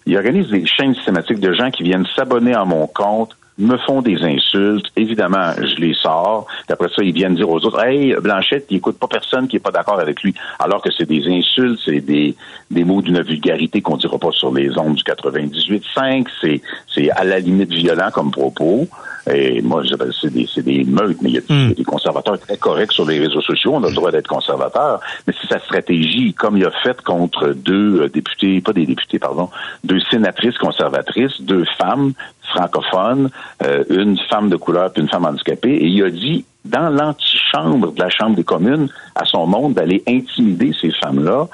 Ils 0.04 0.16
organisent 0.16 0.50
des 0.50 0.66
chaînes 0.66 0.94
systématiques 0.94 1.38
de 1.38 1.52
gens 1.52 1.70
qui 1.70 1.84
viennent 1.84 2.06
s'abonner 2.16 2.54
à 2.54 2.64
mon 2.64 2.86
compte 2.86 3.36
me 3.58 3.76
font 3.78 4.02
des 4.02 4.22
insultes. 4.22 4.86
Évidemment, 4.96 5.52
je 5.58 5.76
les 5.76 5.94
sors. 5.94 6.46
D'après 6.68 6.88
ça, 6.88 7.02
ils 7.02 7.12
viennent 7.12 7.34
dire 7.34 7.48
aux 7.48 7.64
autres, 7.64 7.84
hey, 7.84 8.14
Blanchette, 8.20 8.66
il 8.70 8.78
écoute 8.78 8.98
pas 8.98 9.08
personne 9.08 9.48
qui 9.48 9.56
est 9.56 9.60
pas 9.60 9.70
d'accord 9.70 10.00
avec 10.00 10.22
lui. 10.22 10.34
Alors 10.58 10.82
que 10.82 10.90
c'est 10.90 11.08
des 11.08 11.26
insultes, 11.28 11.80
c'est 11.84 12.00
des, 12.00 12.34
des 12.70 12.84
mots 12.84 13.02
d'une 13.02 13.20
vulgarité 13.22 13.82
qu'on 13.82 13.96
dira 13.96 14.18
pas 14.18 14.32
sur 14.32 14.52
les 14.52 14.76
ondes 14.78 14.94
du 14.94 15.02
98.5. 15.02 16.26
C'est, 16.40 16.60
c'est 16.92 17.10
à 17.10 17.24
la 17.24 17.38
limite 17.38 17.72
violent 17.72 18.10
comme 18.12 18.30
propos. 18.30 18.88
Et 19.30 19.62
moi, 19.62 19.82
c'est 20.20 20.32
des, 20.32 20.48
c'est 20.52 20.62
des 20.62 20.84
meutes, 20.84 21.18
mais 21.22 21.30
il 21.30 21.34
y, 21.34 21.38
a, 21.38 21.42
hmm. 21.48 21.74
des 21.74 21.84
conservateurs 21.84 22.40
très 22.40 22.56
corrects 22.56 22.92
sur 22.92 23.06
les 23.06 23.20
réseaux 23.20 23.40
sociaux. 23.40 23.72
On 23.74 23.84
a 23.84 23.88
le 23.88 23.94
droit 23.94 24.10
d'être 24.10 24.26
conservateur. 24.26 25.00
Mais 25.26 25.34
c'est 25.40 25.48
sa 25.48 25.60
stratégie, 25.60 26.34
comme 26.34 26.56
il 26.56 26.64
a 26.64 26.72
fait 26.82 27.00
contre 27.02 27.48
deux 27.50 28.00
euh, 28.00 28.08
députés, 28.08 28.60
pas 28.60 28.72
des 28.72 28.86
députés, 28.86 29.20
pardon, 29.20 29.48
deux 29.84 30.00
sénatrices 30.10 30.58
conservatrices, 30.58 31.40
deux 31.40 31.64
femmes 31.78 32.14
francophones, 32.54 33.30
euh, 33.62 33.84
une 33.90 34.18
femme 34.30 34.48
de 34.48 34.56
couleur 34.56 34.92
puis 34.92 35.02
une 35.02 35.08
femme 35.08 35.24
handicapée, 35.24 35.74
et 35.74 35.86
il 35.86 36.02
a 36.04 36.10
dit 36.10 36.44
dans 36.64 36.90
l'antichambre 36.90 37.92
de 37.92 38.00
la 38.00 38.08
Chambre 38.08 38.36
des 38.36 38.44
communes 38.44 38.88
à 39.14 39.24
son 39.24 39.46
monde 39.46 39.74
d'aller 39.74 40.02
intimider 40.06 40.72
ces 40.80 40.90
femmes-là 40.92 41.48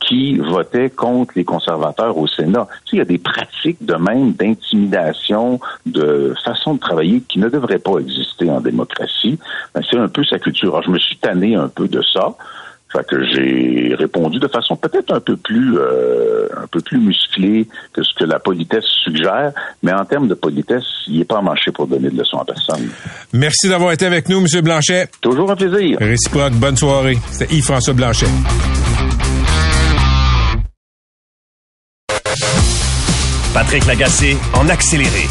qui 0.00 0.36
votaient 0.36 0.90
contre 0.90 1.32
les 1.36 1.44
conservateurs 1.44 2.16
au 2.18 2.26
Sénat. 2.26 2.66
Tu 2.84 2.90
sais, 2.90 2.96
il 2.96 2.98
y 2.98 3.02
a 3.02 3.06
des 3.06 3.18
pratiques 3.18 3.84
de 3.84 3.94
même 3.94 4.32
d'intimidation, 4.32 5.60
de 5.86 6.34
façon 6.44 6.74
de 6.74 6.80
travailler 6.80 7.22
qui 7.22 7.38
ne 7.38 7.48
devraient 7.48 7.78
pas 7.78 7.98
exister 7.98 8.50
en 8.50 8.60
démocratie. 8.60 9.38
Ben, 9.74 9.82
c'est 9.88 9.98
un 9.98 10.08
peu 10.08 10.24
sa 10.24 10.38
culture. 10.38 10.74
Alors, 10.74 10.82
je 10.82 10.90
me 10.90 10.98
suis 10.98 11.16
tanné 11.16 11.54
un 11.54 11.68
peu 11.68 11.88
de 11.88 12.02
ça. 12.02 12.34
Fait 12.92 13.06
que 13.06 13.24
j'ai 13.24 13.94
répondu 13.98 14.38
de 14.38 14.46
façon 14.46 14.76
peut-être 14.76 15.12
un 15.12 15.20
peu 15.20 15.36
plus 15.36 15.78
euh, 15.78 16.23
un 16.64 16.66
peu 16.66 16.80
plus 16.80 16.98
musclée 16.98 17.68
que 17.92 18.02
ce 18.02 18.14
que 18.14 18.24
la 18.24 18.38
politesse 18.38 18.84
suggère, 19.04 19.52
mais 19.82 19.92
en 19.92 20.04
termes 20.04 20.28
de 20.28 20.34
politesse, 20.34 20.84
il 21.06 21.18
n'est 21.18 21.24
pas 21.24 21.40
marché 21.40 21.70
pour 21.70 21.86
donner 21.86 22.10
de 22.10 22.18
leçons 22.18 22.38
à 22.38 22.44
personne. 22.44 22.88
Merci 23.32 23.68
d'avoir 23.68 23.92
été 23.92 24.06
avec 24.06 24.28
nous, 24.28 24.38
M. 24.38 24.46
Blanchet. 24.62 25.08
Toujours 25.20 25.50
un 25.50 25.56
plaisir. 25.56 25.98
Réciproque, 26.00 26.54
bonne 26.54 26.76
soirée. 26.76 27.18
C'était 27.30 27.54
Yves-François 27.54 27.94
Blanchet. 27.94 28.26
Patrick 33.52 33.86
Lagacé 33.86 34.36
en 34.54 34.68
accéléré. 34.68 35.28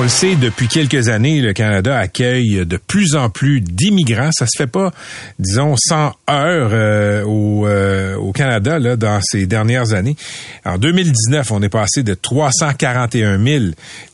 On 0.00 0.04
le 0.04 0.08
sait, 0.08 0.34
depuis 0.34 0.66
quelques 0.66 1.10
années, 1.10 1.42
le 1.42 1.52
Canada 1.52 1.98
accueille 1.98 2.64
de 2.64 2.78
plus 2.78 3.16
en 3.16 3.28
plus 3.28 3.60
d'immigrants. 3.60 4.30
Ça 4.32 4.46
se 4.46 4.56
fait 4.56 4.66
pas, 4.66 4.94
disons, 5.38 5.76
100 5.76 6.14
heures 6.30 6.70
euh, 6.72 7.22
au, 7.24 7.66
euh, 7.66 8.16
au 8.16 8.32
Canada 8.32 8.96
dans 8.96 9.20
ces 9.22 9.44
dernières 9.44 9.92
années. 9.92 10.16
En 10.64 10.78
2019, 10.78 11.52
on 11.52 11.60
est 11.60 11.68
passé 11.68 12.02
de 12.02 12.14
341 12.14 13.44
000 13.44 13.64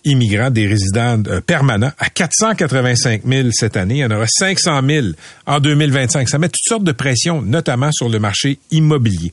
immigrants, 0.04 0.50
des 0.50 0.66
résidents 0.66 1.22
euh, 1.28 1.40
permanents, 1.40 1.92
à 2.00 2.10
485 2.10 3.22
000 3.24 3.50
cette 3.52 3.76
année. 3.76 3.98
Il 3.98 4.00
y 4.00 4.04
en 4.04 4.10
aura 4.10 4.26
500 4.26 4.80
000 4.84 5.06
en 5.46 5.60
2025. 5.60 6.28
Ça 6.28 6.38
met 6.38 6.48
toutes 6.48 6.66
sortes 6.66 6.84
de 6.84 6.90
pressions, 6.90 7.42
notamment 7.42 7.92
sur 7.92 8.08
le 8.08 8.18
marché 8.18 8.58
immobilier. 8.72 9.30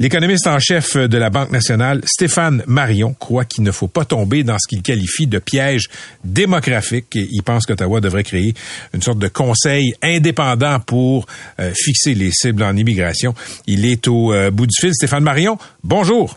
L'économiste 0.00 0.48
en 0.48 0.58
chef 0.58 0.96
de 0.96 1.16
la 1.16 1.30
Banque 1.30 1.52
nationale, 1.52 2.00
Stéphane 2.06 2.64
Marion, 2.66 3.14
croit 3.14 3.44
qu'il 3.44 3.62
ne 3.62 3.70
faut 3.70 3.86
pas 3.86 4.04
tomber 4.04 4.42
dans 4.42 4.56
ce 4.58 4.66
qu'il 4.66 4.82
qualifie 4.82 5.28
de 5.28 5.38
piège 5.38 5.90
démographique. 6.24 7.06
Il 7.14 7.42
pense 7.42 7.66
qu'Ottawa 7.66 8.00
devrait 8.00 8.24
créer 8.24 8.54
une 8.94 9.02
sorte 9.02 9.18
de 9.18 9.28
conseil 9.28 9.94
indépendant 10.02 10.80
pour 10.80 11.26
euh, 11.60 11.72
fixer 11.74 12.14
les 12.14 12.30
cibles 12.30 12.62
en 12.62 12.76
immigration. 12.76 13.34
Il 13.66 13.84
est 13.86 14.08
au 14.08 14.32
euh, 14.32 14.50
bout 14.50 14.66
du 14.66 14.76
fil. 14.78 14.94
Stéphane 14.94 15.24
Marion, 15.24 15.58
bonjour. 15.82 16.36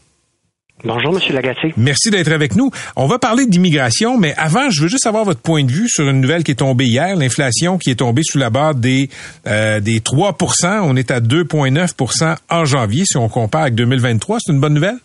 Bonjour, 0.83 1.13
Monsieur 1.13 1.33
Lagacé. 1.33 1.73
Merci 1.77 2.11
d'être 2.11 2.31
avec 2.31 2.55
nous. 2.55 2.69
On 2.95 3.07
va 3.07 3.17
parler 3.17 3.45
d'immigration, 3.45 4.17
mais 4.19 4.33
avant, 4.37 4.69
je 4.69 4.83
veux 4.83 4.87
juste 4.87 5.07
avoir 5.07 5.23
votre 5.23 5.39
point 5.39 5.63
de 5.63 5.71
vue 5.71 5.87
sur 5.87 6.07
une 6.07 6.21
nouvelle 6.21 6.43
qui 6.43 6.51
est 6.51 6.55
tombée 6.55 6.85
hier, 6.85 7.15
l'inflation 7.15 7.77
qui 7.77 7.89
est 7.91 7.95
tombée 7.95 8.23
sous 8.23 8.37
la 8.37 8.49
barre 8.49 8.75
des 8.75 9.09
euh, 9.47 9.79
des 9.79 9.99
3% 9.99 10.81
On 10.83 10.95
est 10.95 11.11
à 11.11 11.21
2,9% 11.21 12.35
en 12.49 12.65
janvier 12.65 13.05
si 13.05 13.17
on 13.17 13.29
compare 13.29 13.61
avec 13.63 13.75
2023. 13.75 14.39
C'est 14.41 14.51
une 14.51 14.59
bonne 14.59 14.73
nouvelle? 14.73 14.97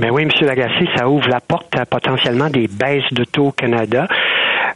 Mais 0.00 0.08
oui, 0.08 0.22
M. 0.22 0.30
Lagacé, 0.46 0.88
ça 0.96 1.08
ouvre 1.08 1.28
la 1.28 1.40
porte 1.40 1.76
à 1.76 1.84
potentiellement 1.84 2.48
des 2.48 2.68
baisses 2.68 3.12
de 3.12 3.24
taux 3.24 3.48
au 3.48 3.52
Canada. 3.52 4.08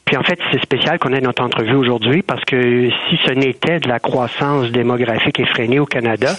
Puis 0.05 0.19
en 0.19 0.23
fait, 0.23 0.39
c'est 0.53 0.61
spécial 0.61 0.99
qu'on 0.99 1.15
ait 1.15 1.21
notre 1.23 1.43
entrevue 1.43 1.77
aujourd'hui 1.77 2.21
parce 2.21 2.45
que 2.45 2.91
si 3.09 3.19
ce 3.27 3.33
n'était 3.33 3.81
de 3.81 3.89
la 3.89 3.99
croissance 3.99 4.71
démographique 4.71 5.41
effrénée 5.41 5.79
au 5.79 5.87
Canada, 5.87 6.35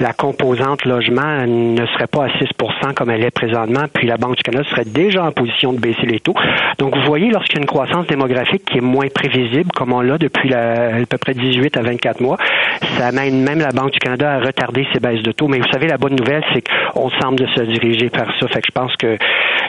la 0.00 0.12
composante 0.12 0.84
logement 0.84 1.46
ne 1.46 1.84
serait 1.86 2.06
pas 2.06 2.26
à 2.26 2.28
6% 2.28 2.94
comme 2.94 3.10
elle 3.10 3.24
est 3.24 3.30
présentement, 3.30 3.84
puis 3.92 4.06
la 4.06 4.16
Banque 4.16 4.36
du 4.36 4.42
Canada 4.42 4.68
serait 4.70 4.84
déjà 4.84 5.24
en 5.24 5.32
position 5.32 5.72
de 5.72 5.80
baisser 5.80 6.06
les 6.06 6.20
taux. 6.20 6.34
Donc 6.78 6.96
vous 6.96 7.02
voyez, 7.02 7.30
lorsqu'il 7.30 7.56
y 7.56 7.58
a 7.58 7.62
une 7.62 7.66
croissance 7.66 8.06
démographique 8.06 8.64
qui 8.64 8.78
est 8.78 8.82
moins 8.82 9.08
prévisible, 9.08 9.70
comme 9.72 9.92
on 9.92 10.00
l'a 10.00 10.18
depuis 10.18 10.52
à 10.54 10.90
peu 11.08 11.18
près 11.18 11.34
18 11.34 11.76
à 11.76 11.82
24 11.82 12.20
mois, 12.20 12.36
ça 12.96 13.08
amène 13.08 13.42
même 13.42 13.58
la 13.58 13.70
Banque 13.70 13.92
du 13.92 13.98
Canada 13.98 14.34
à 14.34 14.40
retarder 14.40 14.86
ses 14.92 15.00
baisses 15.00 15.22
de 15.22 15.32
taux. 15.32 15.48
Mais 15.48 15.58
vous 15.58 15.70
savez, 15.72 15.88
la 15.88 15.98
bonne 15.98 16.16
nouvelle, 16.16 16.44
c'est 16.52 16.62
qu'on 16.62 17.10
semble 17.10 17.40
de 17.40 17.46
se 17.46 17.62
diriger 17.62 18.10
vers 18.12 18.32
ça. 18.38 18.48
Fait 18.48 18.60
que 18.60 18.66
je 18.66 18.72
pense 18.72 18.96
que 18.96 19.16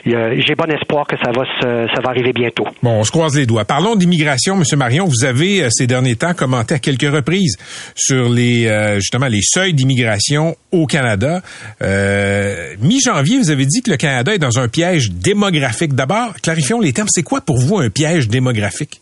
j'ai 0.06 0.56
bon 0.56 0.72
espoir 0.72 1.06
que 1.08 1.16
ça 1.18 1.32
va 1.32 1.44
ça 1.62 2.02
va 2.02 2.10
arriver 2.10 2.34
bientôt. 2.34 2.66
Bon, 2.84 3.00
on 3.00 3.04
se 3.04 3.12
croise 3.12 3.36
les 3.36 3.46
doigts. 3.46 3.66
Parlons 3.66 3.96
d'immigration, 3.96 4.56
Monsieur 4.56 4.78
Marion. 4.78 5.06
Vous 5.06 5.26
avez 5.26 5.64
euh, 5.64 5.70
ces 5.70 5.88
derniers 5.88 6.16
temps 6.16 6.34
commenté 6.34 6.76
à 6.76 6.80
quelques 6.80 7.12
reprises 7.12 7.58
sur 7.96 8.30
les 8.30 8.68
euh, 8.68 8.96
justement 8.96 9.28
les 9.28 9.42
seuils 9.42 9.74
d'immigration 9.74 10.56
au 10.72 10.86
Canada. 10.86 11.42
Euh, 11.82 12.76
Mi-janvier, 12.82 13.40
vous 13.40 13.52
avez 13.52 13.66
dit 13.66 13.82
que 13.82 13.92
le 13.92 13.98
Canada 13.98 14.34
est 14.34 14.40
dans 14.40 14.60
un 14.60 14.68
piège 14.68 15.12
démographique. 15.12 15.94
D'abord, 15.94 16.34
clarifions 16.42 16.80
les 16.80 16.94
termes. 16.94 17.10
C'est 17.10 17.24
quoi 17.24 17.42
pour 17.42 17.58
vous 17.58 17.78
un 17.78 17.90
piège 17.90 18.28
démographique? 18.28 19.02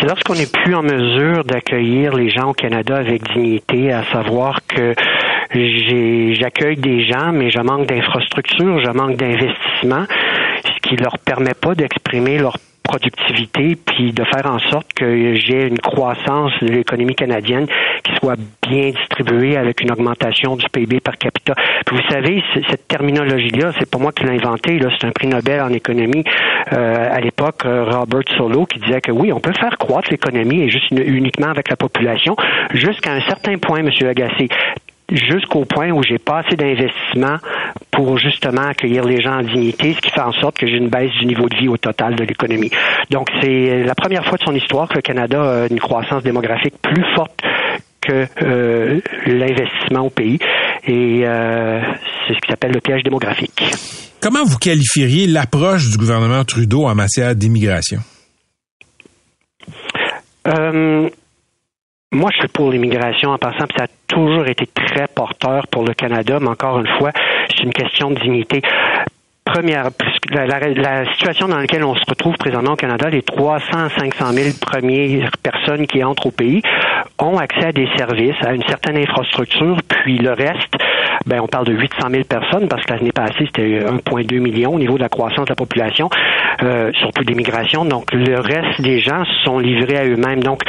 c'est 0.00 0.06
lorsqu'on 0.06 0.34
n'est 0.34 0.46
plus 0.46 0.74
en 0.74 0.82
mesure 0.82 1.44
d'accueillir 1.44 2.14
les 2.14 2.30
gens 2.30 2.50
au 2.50 2.52
Canada 2.54 2.96
avec 2.96 3.22
dignité, 3.34 3.92
à 3.92 4.04
savoir 4.12 4.60
que 4.66 4.94
j'accueille 5.52 6.76
des 6.76 7.04
gens, 7.04 7.32
mais 7.32 7.50
je 7.50 7.60
manque 7.60 7.86
d'infrastructures, 7.86 8.80
je 8.80 8.90
manque 8.90 9.16
d'investissement, 9.16 10.04
ce 10.64 10.88
qui 10.88 10.96
leur 10.96 11.18
permet 11.18 11.54
pas 11.54 11.74
d'exprimer 11.74 12.38
leur 12.38 12.56
productivité, 12.90 13.76
puis 13.76 14.12
de 14.12 14.24
faire 14.24 14.46
en 14.46 14.58
sorte 14.58 14.92
que 14.94 15.34
j'ai 15.36 15.68
une 15.68 15.78
croissance 15.78 16.52
de 16.60 16.68
l'économie 16.68 17.14
canadienne 17.14 17.66
qui 18.02 18.16
soit 18.16 18.36
bien 18.68 18.90
distribuée 18.90 19.56
avec 19.56 19.80
une 19.80 19.92
augmentation 19.92 20.56
du 20.56 20.66
PIB 20.72 20.98
par 21.00 21.16
capita. 21.16 21.54
Vous 21.90 22.00
savez, 22.10 22.42
cette 22.68 22.88
terminologie-là, 22.88 23.72
c'est 23.78 23.88
pas 23.88 23.98
moi 23.98 24.10
qui 24.10 24.24
l'ai 24.24 24.32
inventée, 24.32 24.78
là, 24.78 24.88
c'est 24.98 25.06
un 25.06 25.12
prix 25.12 25.28
Nobel 25.28 25.60
en 25.60 25.72
économie 25.72 26.24
euh, 26.72 27.08
à 27.12 27.20
l'époque, 27.20 27.64
euh, 27.64 27.84
Robert 27.84 28.22
Solow, 28.36 28.66
qui 28.66 28.80
disait 28.80 29.00
que 29.00 29.12
oui, 29.12 29.32
on 29.32 29.40
peut 29.40 29.52
faire 29.52 29.78
croître 29.78 30.10
l'économie 30.10 30.62
et 30.62 30.70
juste 30.70 30.90
uniquement 30.90 31.48
avec 31.48 31.70
la 31.70 31.76
population 31.76 32.34
jusqu'à 32.72 33.12
un 33.12 33.20
certain 33.22 33.56
point, 33.58 33.82
Monsieur 33.82 34.08
Agacé 34.08 34.48
jusqu'au 35.10 35.64
point 35.64 35.90
où 35.90 36.02
j'ai 36.02 36.18
pas 36.18 36.38
assez 36.38 36.56
d'investissement 36.56 37.36
pour 37.90 38.18
justement 38.18 38.62
accueillir 38.68 39.04
les 39.04 39.20
gens 39.20 39.38
en 39.38 39.42
dignité, 39.42 39.94
ce 39.94 40.00
qui 40.00 40.10
fait 40.10 40.20
en 40.20 40.32
sorte 40.32 40.58
que 40.58 40.66
j'ai 40.66 40.76
une 40.76 40.88
baisse 40.88 41.12
du 41.20 41.26
niveau 41.26 41.48
de 41.48 41.56
vie 41.56 41.68
au 41.68 41.76
total 41.76 42.16
de 42.16 42.24
l'économie. 42.24 42.70
Donc 43.10 43.28
c'est 43.40 43.84
la 43.84 43.94
première 43.94 44.24
fois 44.24 44.38
de 44.38 44.42
son 44.42 44.54
histoire 44.54 44.88
que 44.88 44.94
le 44.94 45.02
Canada 45.02 45.62
a 45.64 45.66
une 45.68 45.80
croissance 45.80 46.22
démographique 46.22 46.74
plus 46.82 47.04
forte 47.14 47.40
que 48.00 48.26
euh, 48.42 49.00
l'investissement 49.26 50.06
au 50.06 50.10
pays. 50.10 50.38
Et 50.86 51.22
euh, 51.24 51.80
c'est 52.26 52.34
ce 52.34 52.38
qui 52.40 52.48
s'appelle 52.48 52.72
le 52.72 52.80
piège 52.80 53.02
démographique. 53.02 53.62
Comment 54.20 54.44
vous 54.44 54.58
qualifieriez 54.58 55.26
l'approche 55.26 55.90
du 55.90 55.96
gouvernement 55.96 56.44
Trudeau 56.44 56.84
en 56.84 56.94
matière 56.94 57.34
d'immigration? 57.34 58.00
Euh, 60.46 61.08
moi, 62.12 62.30
je 62.32 62.38
suis 62.38 62.48
pour 62.48 62.72
l'immigration 62.72 63.30
en 63.30 63.38
passant, 63.38 63.66
puis 63.68 63.76
ça 63.78 63.84
a 63.84 63.88
toujours 64.08 64.46
été 64.48 64.66
très 64.66 65.06
porteur 65.06 65.68
pour 65.68 65.84
le 65.84 65.94
Canada, 65.94 66.38
mais 66.40 66.48
encore 66.48 66.80
une 66.80 66.88
fois, 66.98 67.12
c'est 67.48 67.62
une 67.62 67.72
question 67.72 68.10
de 68.10 68.18
dignité. 68.18 68.62
Première, 69.44 69.90
la, 70.30 70.46
la, 70.46 71.12
situation 71.12 71.48
dans 71.48 71.58
laquelle 71.58 71.84
on 71.84 71.94
se 71.94 72.04
retrouve 72.08 72.34
présentement 72.36 72.72
au 72.72 72.76
Canada, 72.76 73.08
les 73.08 73.22
300 73.22 73.88
500 73.96 74.32
000 74.32 74.48
premières 74.60 75.30
personnes 75.42 75.86
qui 75.86 76.02
entrent 76.02 76.26
au 76.26 76.30
pays 76.30 76.62
ont 77.18 77.38
accès 77.38 77.66
à 77.66 77.72
des 77.72 77.88
services, 77.96 78.36
à 78.44 78.54
une 78.54 78.62
certaine 78.64 78.96
infrastructure, 78.96 79.78
puis 79.88 80.18
le 80.18 80.32
reste, 80.32 80.74
ben 81.26 81.40
on 81.40 81.46
parle 81.46 81.66
de 81.66 81.72
800 81.72 82.08
000 82.10 82.24
personnes 82.24 82.68
parce 82.68 82.84
que 82.84 82.92
l'année 82.92 83.12
passée 83.12 83.46
c'était 83.46 83.80
1,2 83.80 84.40
million 84.40 84.74
au 84.74 84.78
niveau 84.78 84.96
de 84.96 85.02
la 85.02 85.08
croissance 85.08 85.44
de 85.46 85.50
la 85.50 85.56
population, 85.56 86.08
euh, 86.62 86.92
surtout 86.94 87.24
d'immigration. 87.24 87.84
Donc 87.84 88.12
le 88.12 88.38
reste 88.40 88.80
des 88.80 89.00
gens 89.00 89.24
sont 89.44 89.58
livrés 89.58 89.98
à 89.98 90.06
eux-mêmes. 90.06 90.42
Donc 90.42 90.62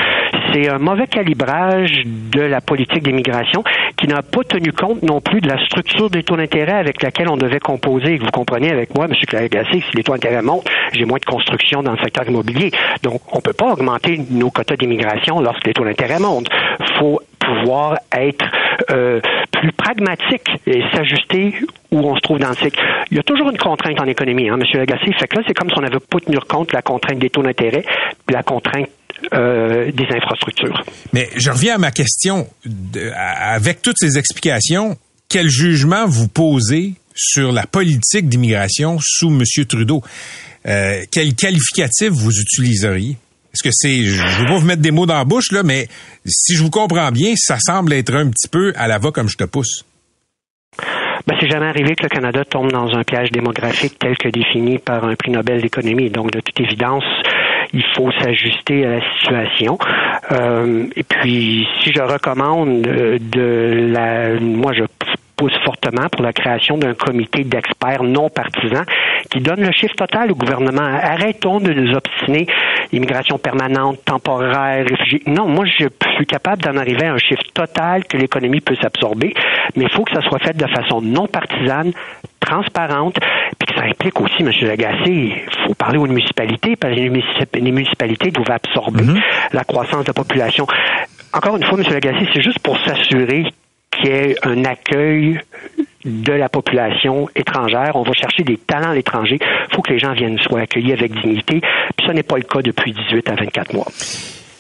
c'est 0.51 0.69
un 0.69 0.79
mauvais 0.79 1.07
calibrage 1.07 2.03
de 2.05 2.41
la 2.41 2.61
politique 2.61 3.03
d'immigration 3.03 3.63
qui 3.97 4.07
n'a 4.07 4.21
pas 4.21 4.43
tenu 4.43 4.71
compte 4.71 5.01
non 5.03 5.21
plus 5.21 5.41
de 5.41 5.47
la 5.47 5.63
structure 5.65 6.09
des 6.09 6.23
taux 6.23 6.35
d'intérêt 6.35 6.73
avec 6.73 7.01
laquelle 7.01 7.29
on 7.29 7.37
devait 7.37 7.59
composer. 7.59 8.17
Vous 8.17 8.31
comprenez 8.31 8.71
avec 8.71 8.95
moi, 8.95 9.05
M. 9.05 9.13
Claire-Gassé, 9.27 9.83
si 9.89 9.97
les 9.97 10.03
taux 10.03 10.13
d'intérêt 10.13 10.41
montent, 10.41 10.67
j'ai 10.93 11.05
moins 11.05 11.19
de 11.19 11.25
construction 11.25 11.83
dans 11.83 11.91
le 11.91 11.99
secteur 11.99 12.27
immobilier. 12.27 12.71
Donc, 13.03 13.21
on 13.31 13.37
ne 13.37 13.41
peut 13.41 13.53
pas 13.53 13.73
augmenter 13.73 14.19
nos 14.29 14.49
quotas 14.49 14.75
d'immigration 14.75 15.39
lorsque 15.39 15.65
les 15.67 15.73
taux 15.73 15.85
d'intérêt 15.85 16.19
montent. 16.19 16.49
Faut 16.99 17.21
pouvoir 17.39 17.97
être 18.15 18.45
euh, 18.91 19.19
plus 19.51 19.71
pragmatique 19.71 20.49
et 20.67 20.83
s'ajuster 20.93 21.55
où 21.91 21.99
on 21.99 22.15
se 22.15 22.21
trouve 22.21 22.39
dans 22.39 22.49
le 22.49 22.55
cycle. 22.55 22.79
Il 23.09 23.17
y 23.17 23.19
a 23.19 23.23
toujours 23.23 23.49
une 23.49 23.57
contrainte 23.57 23.99
en 23.99 24.05
économie, 24.05 24.49
hein, 24.49 24.57
M. 24.59 24.65
Lagacé. 24.73 25.11
Fait 25.13 25.27
que 25.27 25.37
là, 25.37 25.43
c'est 25.47 25.53
comme 25.53 25.69
si 25.69 25.77
on 25.77 25.81
n'avait 25.81 25.99
pas 25.99 26.19
tenu 26.19 26.39
compte 26.39 26.69
de 26.69 26.75
la 26.75 26.81
contrainte 26.81 27.19
des 27.19 27.29
taux 27.29 27.43
d'intérêt, 27.43 27.83
la 28.29 28.43
contrainte 28.43 28.89
euh, 29.33 29.91
des 29.91 30.07
infrastructures. 30.15 30.83
Mais 31.13 31.29
je 31.35 31.49
reviens 31.51 31.75
à 31.75 31.77
ma 31.77 31.91
question. 31.91 32.47
avec 33.15 33.81
toutes 33.81 33.97
ces 33.99 34.17
explications, 34.17 34.97
quel 35.29 35.49
jugement 35.49 36.05
vous 36.07 36.27
posez 36.27 36.93
sur 37.15 37.51
la 37.51 37.65
politique 37.65 38.27
d'immigration 38.29 38.97
sous 39.01 39.29
M. 39.29 39.43
Trudeau? 39.65 40.01
Euh, 40.67 41.03
quel 41.11 41.33
qualificatif 41.33 42.09
vous 42.09 42.39
utiliseriez? 42.39 43.17
Est-ce 43.53 43.63
que 43.63 43.69
c'est, 43.71 44.03
je 44.03 44.21
ne 44.21 44.39
veux 44.39 44.45
pas 44.45 44.57
vous 44.57 44.65
mettre 44.65 44.81
des 44.81 44.91
mots 44.91 45.05
dans 45.05 45.17
la 45.17 45.25
bouche, 45.25 45.51
là, 45.51 45.63
mais 45.63 45.87
si 46.25 46.55
je 46.55 46.63
vous 46.63 46.69
comprends 46.69 47.11
bien, 47.11 47.33
ça 47.35 47.57
semble 47.59 47.91
être 47.93 48.13
un 48.13 48.29
petit 48.29 48.47
peu 48.47 48.71
à 48.77 48.87
la 48.87 48.97
va 48.97 49.11
comme 49.11 49.27
je 49.27 49.35
te 49.35 49.43
pousse. 49.43 49.83
Ben, 51.27 51.35
c'est 51.39 51.49
jamais 51.49 51.67
arrivé 51.67 51.95
que 51.95 52.03
le 52.03 52.09
Canada 52.09 52.43
tombe 52.45 52.71
dans 52.71 52.87
un 52.95 53.03
piège 53.03 53.29
démographique 53.31 53.99
tel 53.99 54.17
que 54.17 54.29
défini 54.29 54.79
par 54.79 55.03
un 55.03 55.15
prix 55.15 55.31
Nobel 55.31 55.61
d'économie. 55.61 56.09
Donc, 56.09 56.31
de 56.31 56.39
toute 56.39 56.59
évidence, 56.59 57.03
il 57.73 57.83
faut 57.95 58.11
s'ajuster 58.11 58.85
à 58.85 58.95
la 58.95 59.01
situation. 59.13 59.77
Euh, 60.31 60.87
et 60.95 61.03
puis, 61.03 61.67
si 61.79 61.93
je 61.93 62.01
recommande 62.01 62.81
de 62.81 63.89
la, 63.93 64.39
moi, 64.39 64.73
je 64.73 64.83
pousse 65.41 65.57
fortement 65.65 66.07
pour 66.11 66.21
la 66.21 66.33
création 66.33 66.77
d'un 66.77 66.93
comité 66.93 67.43
d'experts 67.43 68.03
non 68.03 68.29
partisans 68.29 68.85
qui 69.31 69.39
donne 69.39 69.61
le 69.61 69.71
chiffre 69.71 69.95
total 69.95 70.31
au 70.31 70.35
gouvernement. 70.35 70.83
Arrêtons 70.83 71.59
de 71.59 71.73
nous 71.73 71.95
obstiner. 71.95 72.45
Immigration 72.91 73.39
permanente, 73.39 74.05
temporaire, 74.05 74.85
réfugiés. 74.85 75.23
Non, 75.25 75.47
moi, 75.47 75.65
je 75.65 75.87
suis 76.15 76.25
capable 76.27 76.61
d'en 76.61 76.77
arriver 76.77 77.07
à 77.07 77.13
un 77.13 77.17
chiffre 77.17 77.41
total 77.55 78.05
que 78.05 78.17
l'économie 78.17 78.61
peut 78.61 78.75
s'absorber, 78.75 79.33
mais 79.75 79.85
il 79.85 79.89
faut 79.89 80.03
que 80.03 80.13
ça 80.13 80.21
soit 80.21 80.37
fait 80.37 80.55
de 80.55 80.67
façon 80.67 81.01
non 81.01 81.25
partisane, 81.25 81.91
transparente, 82.39 83.17
puis 83.57 83.67
que 83.67 83.73
ça 83.73 83.87
implique 83.87 84.21
aussi, 84.21 84.43
M. 84.43 84.51
Lagacé, 84.67 85.09
il 85.09 85.65
faut 85.65 85.73
parler 85.73 85.97
aux 85.97 86.05
municipalités, 86.05 86.75
parce 86.75 86.93
que 86.93 86.99
les 86.99 87.71
municipalités 87.71 88.29
doivent 88.29 88.51
absorber 88.51 89.05
mm-hmm. 89.05 89.21
la 89.53 89.63
croissance 89.63 90.03
de 90.03 90.09
la 90.09 90.13
population. 90.13 90.67
Encore 91.33 91.57
une 91.57 91.63
fois, 91.63 91.79
M. 91.79 91.85
Lagacé, 91.91 92.27
c'est 92.31 92.41
juste 92.41 92.59
pour 92.59 92.77
s'assurer 92.81 93.45
qu'il 93.91 94.09
y 94.09 94.13
ait 94.13 94.35
un 94.43 94.65
accueil 94.65 95.39
de 96.05 96.33
la 96.33 96.49
population 96.49 97.29
étrangère. 97.35 97.91
On 97.95 98.03
va 98.03 98.13
chercher 98.13 98.43
des 98.43 98.57
talents 98.57 98.91
à 98.91 98.95
l'étranger. 98.95 99.37
Il 99.41 99.75
faut 99.75 99.81
que 99.81 99.93
les 99.93 99.99
gens 99.99 100.13
viennent 100.13 100.39
soient 100.39 100.61
accueillis 100.61 100.93
avec 100.93 101.13
dignité. 101.21 101.61
Puis 101.61 102.07
ce 102.07 102.11
n'est 102.11 102.23
pas 102.23 102.37
le 102.37 102.43
cas 102.43 102.61
depuis 102.61 102.93
18 102.93 103.29
à 103.29 103.35
24 103.35 103.73
mois. 103.73 103.87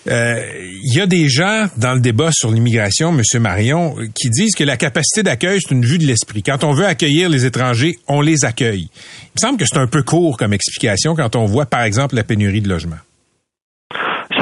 Euh, 0.09 0.41
il 0.83 0.97
y 0.97 1.01
a 1.01 1.05
des 1.05 1.29
gens 1.29 1.67
dans 1.77 1.93
le 1.93 1.99
débat 1.99 2.29
sur 2.31 2.51
l'immigration, 2.51 3.13
M. 3.13 3.41
Marion, 3.41 3.95
qui 4.15 4.29
disent 4.29 4.55
que 4.55 4.63
la 4.63 4.75
capacité 4.75 5.21
d'accueil, 5.21 5.59
c'est 5.61 5.75
une 5.75 5.85
vue 5.85 5.99
de 5.99 6.05
l'esprit. 6.05 6.41
Quand 6.41 6.63
on 6.63 6.73
veut 6.73 6.85
accueillir 6.85 7.29
les 7.29 7.45
étrangers, 7.45 7.97
on 8.07 8.21
les 8.21 8.43
accueille. 8.43 8.89
Il 8.91 9.31
me 9.35 9.39
semble 9.39 9.59
que 9.59 9.65
c'est 9.65 9.77
un 9.77 9.87
peu 9.87 10.01
court 10.01 10.37
comme 10.37 10.53
explication 10.53 11.15
quand 11.15 11.35
on 11.35 11.45
voit, 11.45 11.67
par 11.67 11.83
exemple, 11.83 12.15
la 12.15 12.23
pénurie 12.23 12.61
de 12.61 12.69
logements 12.69 12.97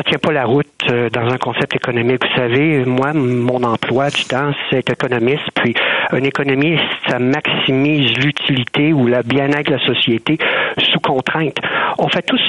tient 0.10 0.20
pas 0.20 0.32
la 0.32 0.46
route 0.46 0.68
euh, 0.90 1.10
dans 1.10 1.32
un 1.32 1.38
concept 1.38 1.76
économique. 1.76 2.22
Vous 2.26 2.36
savez, 2.36 2.84
moi, 2.86 3.14
mon 3.14 3.64
emploi 3.64 4.10
du 4.10 4.24
temps, 4.26 4.52
c'est 4.70 4.90
économiste. 4.90 5.46
Puis, 5.54 5.76
un 6.12 6.24
économiste, 6.24 6.84
ça 7.08 7.20
maximise 7.20 8.12
l'utilité 8.18 8.92
ou 8.92 9.08
la 9.08 9.22
bien-être 9.22 9.68
de 9.68 9.76
la 9.76 9.86
société 9.86 10.38
sous 10.92 11.00
contrainte. 11.00 11.58
On 12.00 12.10
fait 12.10 12.24
tous 12.24 12.42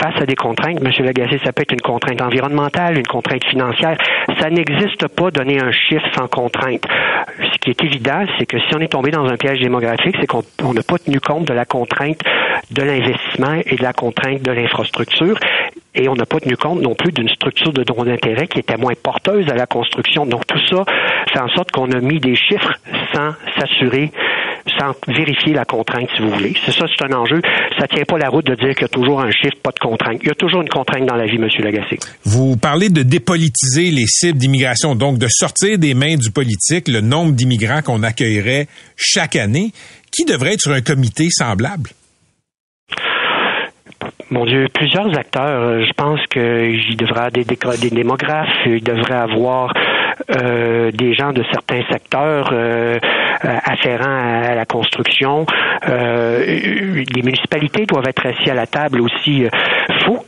face 0.00 0.22
à 0.22 0.24
des 0.24 0.36
contraintes, 0.36 0.78
M. 0.82 1.04
Lagacé, 1.04 1.40
ça 1.44 1.52
peut 1.52 1.62
être 1.62 1.72
une 1.72 1.80
contrainte 1.80 2.22
environnementale, 2.22 2.96
une 2.96 3.06
contrainte 3.06 3.44
financière. 3.44 3.96
Ça 4.40 4.48
n'existe 4.48 5.08
pas 5.08 5.30
donner 5.30 5.60
un 5.60 5.72
chiffre 5.72 6.06
sans 6.16 6.28
contrainte. 6.28 6.86
Ce 7.38 7.58
qui 7.58 7.70
est 7.70 7.84
évident, 7.84 8.24
c'est 8.38 8.46
que 8.46 8.58
si 8.58 8.74
on 8.74 8.78
est 8.78 8.92
tombé 8.92 9.10
dans 9.10 9.26
un 9.26 9.36
piège 9.36 9.60
démographique, 9.60 10.16
c'est 10.20 10.26
qu'on 10.26 10.72
n'a 10.72 10.82
pas 10.82 10.98
tenu 10.98 11.20
compte 11.20 11.46
de 11.46 11.52
la 11.52 11.64
contrainte 11.64 12.20
de 12.70 12.82
l'investissement 12.82 13.60
et 13.66 13.76
de 13.76 13.82
la 13.82 13.92
contrainte 13.92 14.42
de 14.42 14.52
l'infrastructure. 14.52 15.38
Et 15.94 16.08
on 16.08 16.14
n'a 16.14 16.26
pas 16.26 16.40
tenu 16.40 16.56
compte 16.56 16.80
non 16.80 16.94
plus 16.94 17.12
d'une 17.12 17.28
structure 17.28 17.72
de 17.72 17.82
droit 17.82 18.04
d'intérêt 18.04 18.46
qui 18.46 18.60
était 18.60 18.76
moins 18.76 18.94
porteuse 19.00 19.48
à 19.48 19.54
la 19.54 19.66
construction. 19.66 20.24
Donc 20.26 20.46
tout 20.46 20.60
ça 20.68 20.84
fait 21.32 21.40
en 21.40 21.48
sorte 21.48 21.70
qu'on 21.72 21.90
a 21.92 22.00
mis 22.00 22.20
des 22.20 22.36
chiffres 22.36 22.72
sans 23.12 23.32
s'assurer 23.58 24.10
sans 24.78 24.94
vérifier 25.08 25.52
la 25.52 25.64
contrainte, 25.64 26.08
si 26.14 26.22
vous 26.22 26.30
voulez. 26.30 26.54
C'est 26.64 26.72
ça, 26.72 26.86
c'est 26.86 27.04
un 27.04 27.16
enjeu. 27.16 27.40
Ça 27.78 27.86
tient 27.86 28.04
pas 28.04 28.18
la 28.18 28.28
route 28.28 28.46
de 28.46 28.54
dire 28.54 28.74
qu'il 28.74 28.82
y 28.82 28.84
a 28.84 28.88
toujours 28.88 29.20
un 29.20 29.30
chiffre, 29.30 29.56
pas 29.62 29.70
de 29.70 29.78
contrainte. 29.78 30.18
Il 30.22 30.28
y 30.28 30.30
a 30.30 30.34
toujours 30.34 30.62
une 30.62 30.68
contrainte 30.68 31.06
dans 31.06 31.16
la 31.16 31.26
vie, 31.26 31.36
M. 31.36 31.48
Lagacé. 31.60 31.98
Vous 32.24 32.56
parlez 32.56 32.88
de 32.88 33.02
dépolitiser 33.02 33.90
les 33.90 34.06
cibles 34.06 34.38
d'immigration, 34.38 34.94
donc 34.94 35.18
de 35.18 35.28
sortir 35.28 35.78
des 35.78 35.94
mains 35.94 36.16
du 36.16 36.30
politique 36.30 36.88
le 36.88 37.00
nombre 37.00 37.32
d'immigrants 37.32 37.82
qu'on 37.82 38.02
accueillerait 38.02 38.68
chaque 38.96 39.36
année. 39.36 39.72
Qui 40.12 40.24
devrait 40.24 40.54
être 40.54 40.60
sur 40.60 40.72
un 40.72 40.80
comité 40.80 41.28
semblable? 41.30 41.90
Mon 44.30 44.44
Dieu, 44.44 44.66
plusieurs 44.72 45.12
acteurs. 45.18 45.60
Euh, 45.60 45.84
je 45.84 45.92
pense 45.92 46.20
qu'il 46.28 46.96
devrait 46.96 47.26
avoir 47.26 47.78
des, 47.78 47.90
démographes, 47.90 48.48
il 48.64 48.82
devrait 48.82 49.14
avoir 49.14 49.72
euh, 50.30 50.92
des 50.92 51.14
gens 51.14 51.32
de 51.32 51.42
certains 51.50 51.82
secteurs 51.90 52.50
euh, 52.52 52.98
afférents 53.42 54.44
à 54.44 54.54
la 54.54 54.64
construction. 54.66 55.46
Euh, 55.88 56.44
les 56.46 57.22
municipalités 57.22 57.86
doivent 57.86 58.06
être 58.06 58.24
assis 58.24 58.50
à 58.50 58.54
la 58.54 58.66
table 58.66 59.00
aussi. 59.00 59.46
Faut 60.04 60.24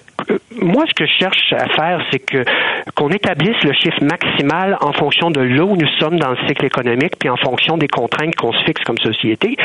moi, 0.61 0.85
ce 0.87 0.95
que 0.95 1.07
je 1.07 1.13
cherche 1.19 1.53
à 1.53 1.67
faire, 1.69 2.01
c'est 2.11 2.21
que 2.21 2.45
qu'on 2.95 3.09
établisse 3.09 3.61
le 3.65 3.73
chiffre 3.73 4.03
maximal 4.03 4.77
en 4.81 4.93
fonction 4.93 5.31
de 5.31 5.41
là 5.41 5.65
où 5.65 5.77
nous 5.77 5.89
sommes 5.99 6.19
dans 6.19 6.31
le 6.31 6.37
cycle 6.47 6.65
économique, 6.65 7.15
puis 7.19 7.29
en 7.29 7.37
fonction 7.37 7.77
des 7.77 7.89
contraintes 7.89 8.35
qu'on 8.37 8.53
se 8.53 8.63
fixe 8.65 8.83
comme 8.85 8.99
société, 8.99 9.57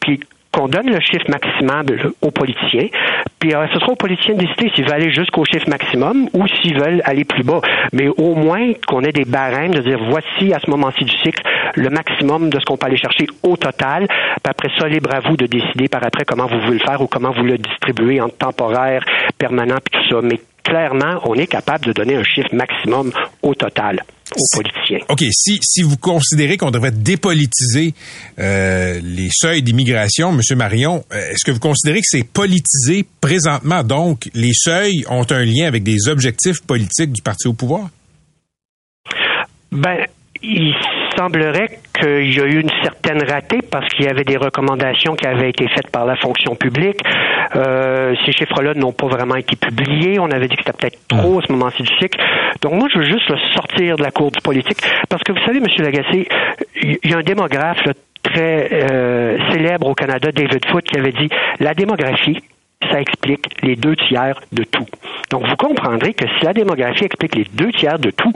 puis 0.00 0.20
qu'on 0.52 0.68
donne 0.68 0.90
le 0.90 1.00
chiffre 1.00 1.28
maximum 1.28 1.86
aux 2.22 2.30
politiciens, 2.30 2.88
puis 3.38 3.54
euh, 3.54 3.66
ce 3.72 3.78
sera 3.78 3.92
aux 3.92 3.96
politiciens 3.96 4.34
de 4.34 4.40
décider 4.40 4.70
s'ils 4.74 4.84
veulent 4.84 4.94
aller 4.94 5.12
jusqu'au 5.12 5.44
chiffre 5.44 5.68
maximum 5.68 6.28
ou 6.32 6.46
s'ils 6.48 6.78
veulent 6.78 7.02
aller 7.04 7.24
plus 7.24 7.42
bas. 7.42 7.60
Mais 7.92 8.08
au 8.08 8.34
moins 8.34 8.72
qu'on 8.86 9.02
ait 9.02 9.12
des 9.12 9.24
barèmes 9.24 9.74
de 9.74 9.80
dire 9.80 9.98
voici 10.08 10.54
à 10.54 10.58
ce 10.58 10.70
moment-ci 10.70 11.04
du 11.04 11.14
cycle 11.18 11.42
le 11.74 11.90
maximum 11.90 12.48
de 12.48 12.58
ce 12.58 12.64
qu'on 12.64 12.76
peut 12.76 12.86
aller 12.86 12.96
chercher 12.96 13.26
au 13.42 13.56
total. 13.56 14.06
Puis 14.08 14.50
après 14.50 14.70
ça, 14.78 14.88
libre 14.88 15.14
à 15.14 15.20
vous 15.20 15.36
de 15.36 15.46
décider 15.46 15.88
par 15.88 16.02
après 16.04 16.24
comment 16.24 16.46
vous 16.46 16.60
voulez 16.60 16.78
le 16.78 16.84
faire 16.84 17.00
ou 17.00 17.06
comment 17.06 17.30
vous 17.30 17.44
le 17.44 17.58
distribuez 17.58 18.20
en 18.20 18.28
temporaire, 18.28 19.04
permanent, 19.38 19.76
puis 19.84 20.00
tout 20.00 20.08
ça. 20.08 20.20
Mais 20.22 20.40
clairement, 20.64 21.20
on 21.24 21.34
est 21.34 21.46
capable 21.46 21.86
de 21.86 21.92
donner 21.92 22.16
un 22.16 22.24
chiffre 22.24 22.54
maximum 22.54 23.12
au 23.42 23.54
total 23.54 24.02
aux 24.38 24.56
politiciens. 24.56 24.98
OK, 25.08 25.24
si, 25.32 25.58
si 25.62 25.82
vous 25.82 25.96
considérez 25.96 26.56
qu'on 26.56 26.70
devrait 26.70 26.92
dépolitiser 26.92 27.94
euh, 28.38 29.00
les 29.02 29.28
seuils 29.32 29.62
d'immigration, 29.62 30.30
M. 30.30 30.40
Marion, 30.56 31.04
euh, 31.12 31.30
est-ce 31.30 31.44
que 31.44 31.52
vous 31.52 31.60
considérez 31.60 32.00
que 32.00 32.06
c'est 32.08 32.26
politisé 32.26 33.06
présentement? 33.20 33.82
Donc, 33.82 34.30
les 34.34 34.52
seuils 34.52 35.04
ont 35.08 35.26
un 35.30 35.44
lien 35.44 35.66
avec 35.66 35.82
des 35.82 36.08
objectifs 36.08 36.62
politiques 36.62 37.12
du 37.12 37.22
parti 37.22 37.48
au 37.48 37.52
pouvoir? 37.52 37.88
Ben, 39.72 40.06
semblerait 41.16 41.78
qu'il 41.98 42.34
y 42.34 42.40
a 42.40 42.44
eu 42.44 42.60
une 42.60 42.70
certaine 42.82 43.22
ratée 43.22 43.60
parce 43.62 43.88
qu'il 43.88 44.04
y 44.04 44.08
avait 44.08 44.24
des 44.24 44.36
recommandations 44.36 45.14
qui 45.14 45.26
avaient 45.26 45.50
été 45.50 45.66
faites 45.68 45.90
par 45.90 46.06
la 46.06 46.16
fonction 46.16 46.54
publique. 46.54 47.00
Euh, 47.54 48.14
ces 48.24 48.32
chiffres-là 48.32 48.74
n'ont 48.74 48.92
pas 48.92 49.06
vraiment 49.06 49.36
été 49.36 49.56
publiés. 49.56 50.18
On 50.18 50.30
avait 50.30 50.48
dit 50.48 50.56
que 50.56 50.62
c'était 50.64 50.76
peut-être 50.76 51.08
trop 51.08 51.38
à 51.38 51.42
ce 51.46 51.52
moment-ci 51.52 51.82
du 51.82 51.96
cycle. 51.98 52.18
Donc 52.62 52.74
moi, 52.74 52.88
je 52.92 52.98
veux 52.98 53.04
juste 53.04 53.28
le 53.28 53.38
sortir 53.54 53.96
de 53.96 54.02
la 54.02 54.10
cour 54.10 54.30
du 54.30 54.40
politique 54.40 54.78
parce 55.08 55.22
que 55.22 55.32
vous 55.32 55.44
savez, 55.46 55.58
M. 55.58 55.66
Lagacé, 55.78 56.28
il 56.82 57.10
y 57.10 57.14
a 57.14 57.18
un 57.18 57.22
démographe 57.22 57.84
très 58.22 58.68
euh, 58.72 59.38
célèbre 59.52 59.86
au 59.86 59.94
Canada, 59.94 60.30
David 60.32 60.64
Foote, 60.66 60.84
qui 60.84 60.98
avait 60.98 61.12
dit 61.12 61.28
la 61.60 61.74
démographie, 61.74 62.42
ça 62.90 63.00
explique 63.00 63.46
les 63.62 63.76
deux 63.76 63.96
tiers 63.96 64.40
de 64.52 64.64
tout. 64.64 64.86
Donc, 65.30 65.46
vous 65.46 65.56
comprendrez 65.56 66.14
que 66.14 66.26
si 66.38 66.44
la 66.44 66.52
démographie 66.52 67.04
explique 67.04 67.34
les 67.34 67.46
deux 67.52 67.72
tiers 67.72 67.98
de 67.98 68.10
tout, 68.10 68.32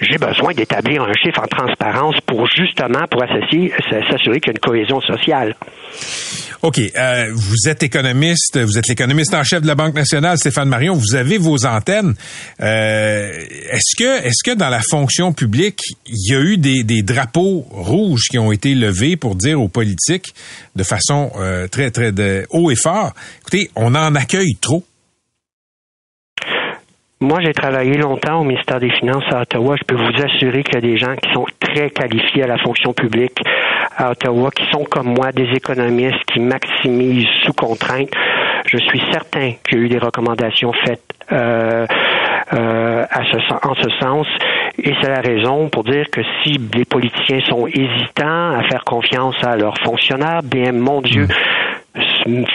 j'ai 0.00 0.18
besoin 0.18 0.52
d'établir 0.52 1.02
un 1.02 1.12
chiffre 1.14 1.40
en 1.40 1.46
transparence 1.46 2.16
pour 2.26 2.46
justement 2.46 3.06
pour 3.10 3.22
s'assurer 3.22 4.40
qu'il 4.40 4.46
y 4.46 4.50
a 4.50 4.52
une 4.52 4.58
cohésion 4.58 5.00
sociale. 5.00 5.54
OK. 6.62 6.78
Euh, 6.78 7.30
vous 7.34 7.68
êtes 7.68 7.82
économiste, 7.82 8.56
vous 8.56 8.78
êtes 8.78 8.86
l'économiste 8.86 9.34
en 9.34 9.42
chef 9.42 9.62
de 9.62 9.66
la 9.66 9.74
Banque 9.74 9.94
nationale, 9.94 10.38
Stéphane 10.38 10.68
Marion. 10.68 10.94
Vous 10.94 11.16
avez 11.16 11.36
vos 11.36 11.66
antennes. 11.66 12.14
Euh, 12.60 13.32
est-ce 13.70 13.96
que, 13.96 14.24
est-ce 14.24 14.44
que 14.44 14.54
dans 14.56 14.68
la 14.68 14.80
fonction 14.80 15.32
publique, 15.32 15.80
il 16.06 16.32
y 16.32 16.36
a 16.36 16.40
eu 16.40 16.58
des, 16.58 16.84
des, 16.84 17.02
drapeaux 17.02 17.66
rouges 17.70 18.28
qui 18.30 18.38
ont 18.38 18.52
été 18.52 18.76
levés 18.76 19.16
pour 19.16 19.34
dire 19.34 19.60
aux 19.60 19.68
politiques 19.68 20.34
de 20.76 20.84
façon 20.84 21.32
euh, 21.36 21.66
très, 21.66 21.90
très 21.90 22.12
de 22.12 22.46
haut 22.50 22.70
et 22.70 22.76
fort, 22.76 23.12
écoutez, 23.40 23.68
on 23.74 23.96
en 23.96 24.14
accueille 24.14 24.54
trop? 24.60 24.84
Moi, 27.22 27.38
j'ai 27.40 27.52
travaillé 27.52 27.96
longtemps 27.98 28.40
au 28.40 28.44
ministère 28.44 28.80
des 28.80 28.90
Finances 28.90 29.22
à 29.30 29.42
Ottawa. 29.42 29.76
Je 29.76 29.84
peux 29.84 29.94
vous 29.94 30.24
assurer 30.24 30.64
qu'il 30.64 30.74
y 30.74 30.78
a 30.78 30.80
des 30.80 30.96
gens 30.96 31.14
qui 31.14 31.32
sont 31.32 31.46
très 31.60 31.88
qualifiés 31.88 32.42
à 32.42 32.48
la 32.48 32.58
fonction 32.58 32.92
publique 32.92 33.38
à 33.96 34.10
Ottawa, 34.10 34.50
qui 34.50 34.64
sont 34.72 34.82
comme 34.82 35.14
moi 35.14 35.30
des 35.30 35.48
économistes 35.54 36.18
qui 36.32 36.40
maximisent 36.40 37.28
sous 37.44 37.52
contrainte. 37.52 38.10
Je 38.66 38.76
suis 38.76 39.00
certain 39.12 39.52
qu'il 39.62 39.78
y 39.78 39.82
a 39.82 39.84
eu 39.84 39.88
des 39.88 39.98
recommandations 39.98 40.72
faites 40.84 41.04
euh, 41.30 41.86
euh, 42.54 43.04
en 43.62 43.74
ce 43.76 43.90
sens. 44.00 44.26
Et 44.78 44.92
c'est 45.00 45.08
la 45.08 45.20
raison 45.20 45.68
pour 45.68 45.84
dire 45.84 46.10
que 46.10 46.22
si 46.42 46.58
les 46.74 46.84
politiciens 46.84 47.40
sont 47.48 47.68
hésitants 47.68 48.58
à 48.58 48.64
faire 48.68 48.82
confiance 48.84 49.36
à 49.44 49.56
leurs 49.56 49.78
fonctionnaires, 49.84 50.40
bien, 50.42 50.72
mon 50.72 51.00
Dieu, 51.00 51.28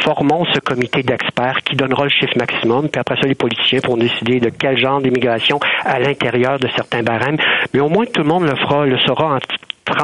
formons 0.03 0.45
ce 0.53 0.59
comité 0.59 1.03
d'experts 1.03 1.59
qui 1.65 1.75
donnera 1.75 2.03
le 2.05 2.09
chiffre 2.09 2.37
maximum, 2.37 2.89
puis 2.89 2.99
après 2.99 3.15
ça, 3.21 3.27
les 3.27 3.35
politiciens 3.35 3.79
pourront 3.79 3.97
décider 3.97 4.39
de 4.39 4.49
quel 4.49 4.77
genre 4.77 5.01
d'immigration 5.01 5.59
à 5.85 5.99
l'intérieur 5.99 6.59
de 6.59 6.67
certains 6.75 7.03
barèmes. 7.03 7.37
Mais 7.73 7.79
au 7.79 7.89
moins, 7.89 8.05
tout 8.05 8.21
le 8.21 8.27
monde 8.27 8.43
le 8.43 8.55
fera, 8.55 8.85
le 8.85 8.97
saura 9.05 9.39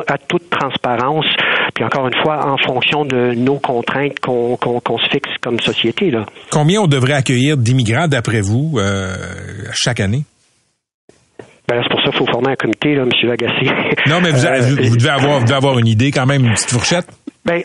à 0.07 0.17
toute 0.17 0.49
transparence, 0.49 1.25
puis 1.73 1.83
encore 1.83 2.07
une 2.07 2.21
fois, 2.23 2.47
en 2.47 2.57
fonction 2.57 3.05
de 3.05 3.33
nos 3.33 3.59
contraintes 3.59 4.19
qu'on 4.19 4.57
se 4.57 5.09
fixe 5.11 5.31
comme 5.41 5.59
société. 5.59 6.09
Là. 6.09 6.25
Combien 6.51 6.81
on 6.81 6.87
devrait 6.87 7.13
accueillir 7.13 7.57
d'immigrants, 7.57 8.07
d'après 8.07 8.41
vous, 8.41 8.77
euh, 8.77 9.13
chaque 9.73 9.99
année? 9.99 10.23
Ben 11.67 11.81
c'est 11.81 11.89
pour 11.89 12.01
ça 12.01 12.09
qu'il 12.09 12.19
faut 12.19 12.31
former 12.31 12.51
un 12.51 12.55
comité, 12.55 12.93
là, 12.93 13.03
M. 13.03 13.09
Lagacé. 13.23 13.65
Non, 14.07 14.19
mais 14.21 14.31
vous, 14.31 14.45
euh, 14.45 14.59
vous, 14.89 14.97
devez 14.97 15.09
avoir, 15.09 15.39
vous 15.39 15.45
devez 15.45 15.55
avoir 15.55 15.79
une 15.79 15.87
idée 15.87 16.11
quand 16.11 16.25
même, 16.25 16.45
une 16.45 16.53
petite 16.53 16.71
fourchette. 16.71 17.07
Ben, 17.45 17.61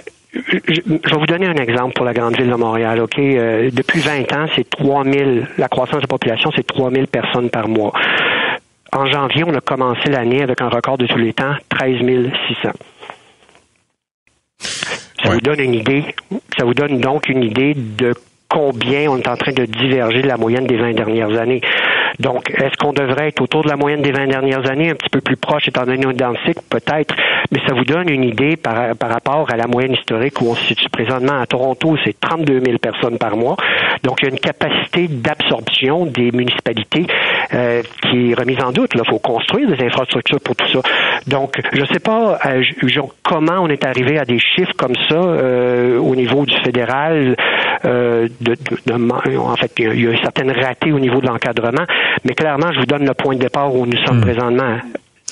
je, 0.47 0.83
vais 0.83 1.17
vous 1.19 1.27
donner 1.27 1.47
un 1.47 1.57
exemple 1.57 1.95
pour 1.95 2.05
la 2.05 2.13
grande 2.13 2.37
ville 2.37 2.49
de 2.49 2.55
Montréal. 2.55 3.01
Ok, 3.01 3.19
euh, 3.19 3.71
depuis 3.73 4.01
20 4.01 4.33
ans, 4.33 4.47
c'est 4.55 4.69
3000. 4.69 5.47
La 5.59 5.69
croissance 5.69 5.97
de 5.97 6.03
la 6.03 6.09
population, 6.09 6.51
c'est 6.55 6.67
3000 6.67 7.07
personnes 7.09 7.51
par 7.51 7.69
mois. 7.69 7.93
En 8.93 9.07
janvier, 9.07 9.45
on 9.45 9.55
a 9.55 9.61
commencé 9.61 10.09
l'année 10.11 10.43
avec 10.43 10.61
un 10.61 10.69
record 10.69 10.97
de 10.99 11.07
tous 11.07 11.19
les 11.19 11.33
temps, 11.33 11.55
13 11.69 11.97
600. 12.49 12.71
Ça 15.23 15.31
vous 15.31 15.41
donne 15.41 15.61
une 15.61 15.75
idée. 15.75 16.05
Ça 16.59 16.65
vous 16.65 16.75
donne 16.75 17.01
donc 17.01 17.29
une 17.29 17.43
idée 17.43 17.75
de 17.75 18.15
combien 18.49 19.11
on 19.11 19.19
est 19.19 19.29
en 19.29 19.37
train 19.37 19.53
de 19.53 19.65
diverger 19.67 20.23
de 20.23 20.29
la 20.29 20.37
moyenne 20.37 20.67
des 20.67 20.77
20 20.77 20.95
dernières 20.95 21.39
années. 21.39 21.61
Donc, 22.19 22.51
est-ce 22.51 22.77
qu'on 22.77 22.93
devrait 22.93 23.29
être 23.29 23.41
autour 23.41 23.63
de 23.63 23.69
la 23.69 23.77
moyenne 23.77 24.03
des 24.03 24.13
20 24.13 24.27
dernières 24.27 24.69
années, 24.71 24.91
un 24.91 24.95
petit 24.95 25.11
peu 25.11 25.21
plus 25.21 25.37
proche 25.37 25.69
étant 25.69 25.85
donné 25.85 26.13
dans 26.15 26.31
le 26.31 26.39
cycle? 26.47 26.63
Peut-être, 26.69 27.15
mais 27.51 27.61
ça 27.67 27.75
vous 27.75 27.85
donne 27.85 28.09
une 28.09 28.25
idée 28.25 28.57
par, 28.57 28.75
rapport 29.01 29.51
à 29.51 29.57
la 29.57 29.67
moyenne 29.67 29.93
historique 29.93 30.41
où 30.41 30.51
on 30.51 30.55
se 30.55 30.67
situe 30.67 30.89
présentement. 30.89 31.41
À 31.41 31.47
Toronto, 31.47 31.97
c'est 32.05 32.19
32 32.19 32.61
000 32.61 32.79
personnes 32.79 33.19
par 33.19 33.37
mois. 33.37 33.57
Donc, 34.03 34.21
il 34.23 34.27
y 34.27 34.29
a 34.29 34.31
une 34.31 34.41
capacité 34.41 35.09
d'absorption 35.09 36.07
des 36.07 36.31
municipalités 36.33 37.07
euh, 37.55 37.83
qui 38.03 38.31
est 38.31 38.35
remise 38.35 38.63
en 38.63 38.73
doute. 38.73 38.91
Il 38.95 39.03
faut 39.09 39.19
construire 39.19 39.69
des 39.69 39.85
infrastructures 39.85 40.41
pour 40.41 40.57
tout 40.57 40.69
ça. 40.69 40.81
Donc, 41.27 41.61
je 41.73 41.81
ne 41.81 41.87
sais 41.87 42.01
pas 42.01 42.39
euh, 42.47 42.63
comment 43.23 43.61
on 43.61 43.69
est 43.69 43.85
arrivé 43.85 44.19
à 44.19 44.25
des 44.25 44.39
chiffres 44.39 44.73
comme 44.77 44.95
ça 45.09 45.15
euh, 45.15 45.99
au 45.99 46.15
niveau 46.15 46.45
du 46.45 46.57
fédéral. 46.61 47.37
Euh, 47.85 48.29
de, 48.41 48.57
en 49.39 49.57
fait, 49.57 49.73
il 49.79 50.03
y 50.03 50.07
a 50.07 50.11
une 50.11 50.19
certaine 50.19 50.51
ratée 50.51 50.93
au 50.93 50.99
niveau 50.99 51.21
de 51.21 51.27
l'encadrement, 51.27 51.85
mais 52.25 52.35
clairement, 52.35 52.73
je 52.73 52.81
vous 52.81 52.87
donne 52.87 53.07
le 53.07 53.15
point 53.15 53.35
de 53.35 53.41
départ 53.41 53.75
où 53.75 53.87
nous 53.87 53.99
sommes 54.07 54.19
hmm. 54.19 54.23
présentement. 54.23 54.79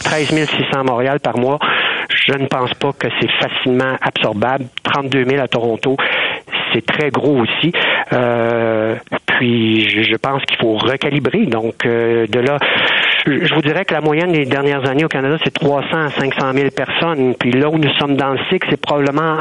13 0.04 0.28
600 0.28 0.46
à 0.74 0.82
Montréal 0.82 1.20
par 1.20 1.38
mois. 1.38 1.58
Je 2.08 2.32
ne 2.34 2.46
pense 2.46 2.72
pas 2.74 2.92
que 2.92 3.08
c'est 3.20 3.30
facilement 3.32 3.96
absorbable. 4.00 4.66
32 4.84 5.24
000 5.24 5.42
à 5.42 5.48
Toronto, 5.48 5.96
c'est 6.72 6.84
très 6.84 7.10
gros 7.10 7.40
aussi. 7.40 7.72
Euh, 8.12 8.96
puis 9.26 10.04
je 10.04 10.16
pense 10.16 10.42
qu'il 10.44 10.56
faut 10.58 10.76
recalibrer. 10.76 11.46
Donc 11.46 11.84
euh, 11.84 12.26
de 12.26 12.40
là, 12.40 12.58
je 13.26 13.54
vous 13.54 13.62
dirais 13.62 13.84
que 13.84 13.94
la 13.94 14.00
moyenne 14.00 14.32
des 14.32 14.44
dernières 14.44 14.88
années 14.88 15.04
au 15.04 15.08
Canada, 15.08 15.36
c'est 15.42 15.52
300 15.52 15.86
à 15.92 16.10
500 16.10 16.52
000 16.52 16.70
personnes. 16.70 17.34
Puis 17.34 17.50
là 17.52 17.68
où 17.68 17.78
nous 17.78 17.92
sommes 17.98 18.16
dans 18.16 18.32
le 18.32 18.38
cycle, 18.50 18.68
c'est 18.70 18.80
probablement 18.80 19.38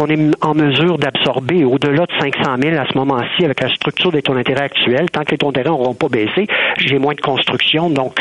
qu'on 0.00 0.06
est 0.06 0.30
en 0.40 0.54
mesure 0.54 0.96
d'absorber 0.96 1.62
au-delà 1.62 2.06
de 2.06 2.12
500 2.18 2.56
000 2.62 2.74
à 2.76 2.86
ce 2.90 2.96
moment-ci 2.96 3.44
avec 3.44 3.60
la 3.60 3.68
structure 3.68 4.10
des 4.10 4.22
taux 4.22 4.34
d'intérêt 4.34 4.62
actuels. 4.62 5.10
Tant 5.10 5.24
que 5.24 5.32
les 5.32 5.36
taux 5.36 5.52
d'intérêt 5.52 5.68
n'auront 5.68 5.92
pas 5.92 6.08
baissé, 6.08 6.46
j'ai 6.78 6.98
moins 6.98 7.12
de 7.12 7.20
construction. 7.20 7.90
Donc, 7.90 8.18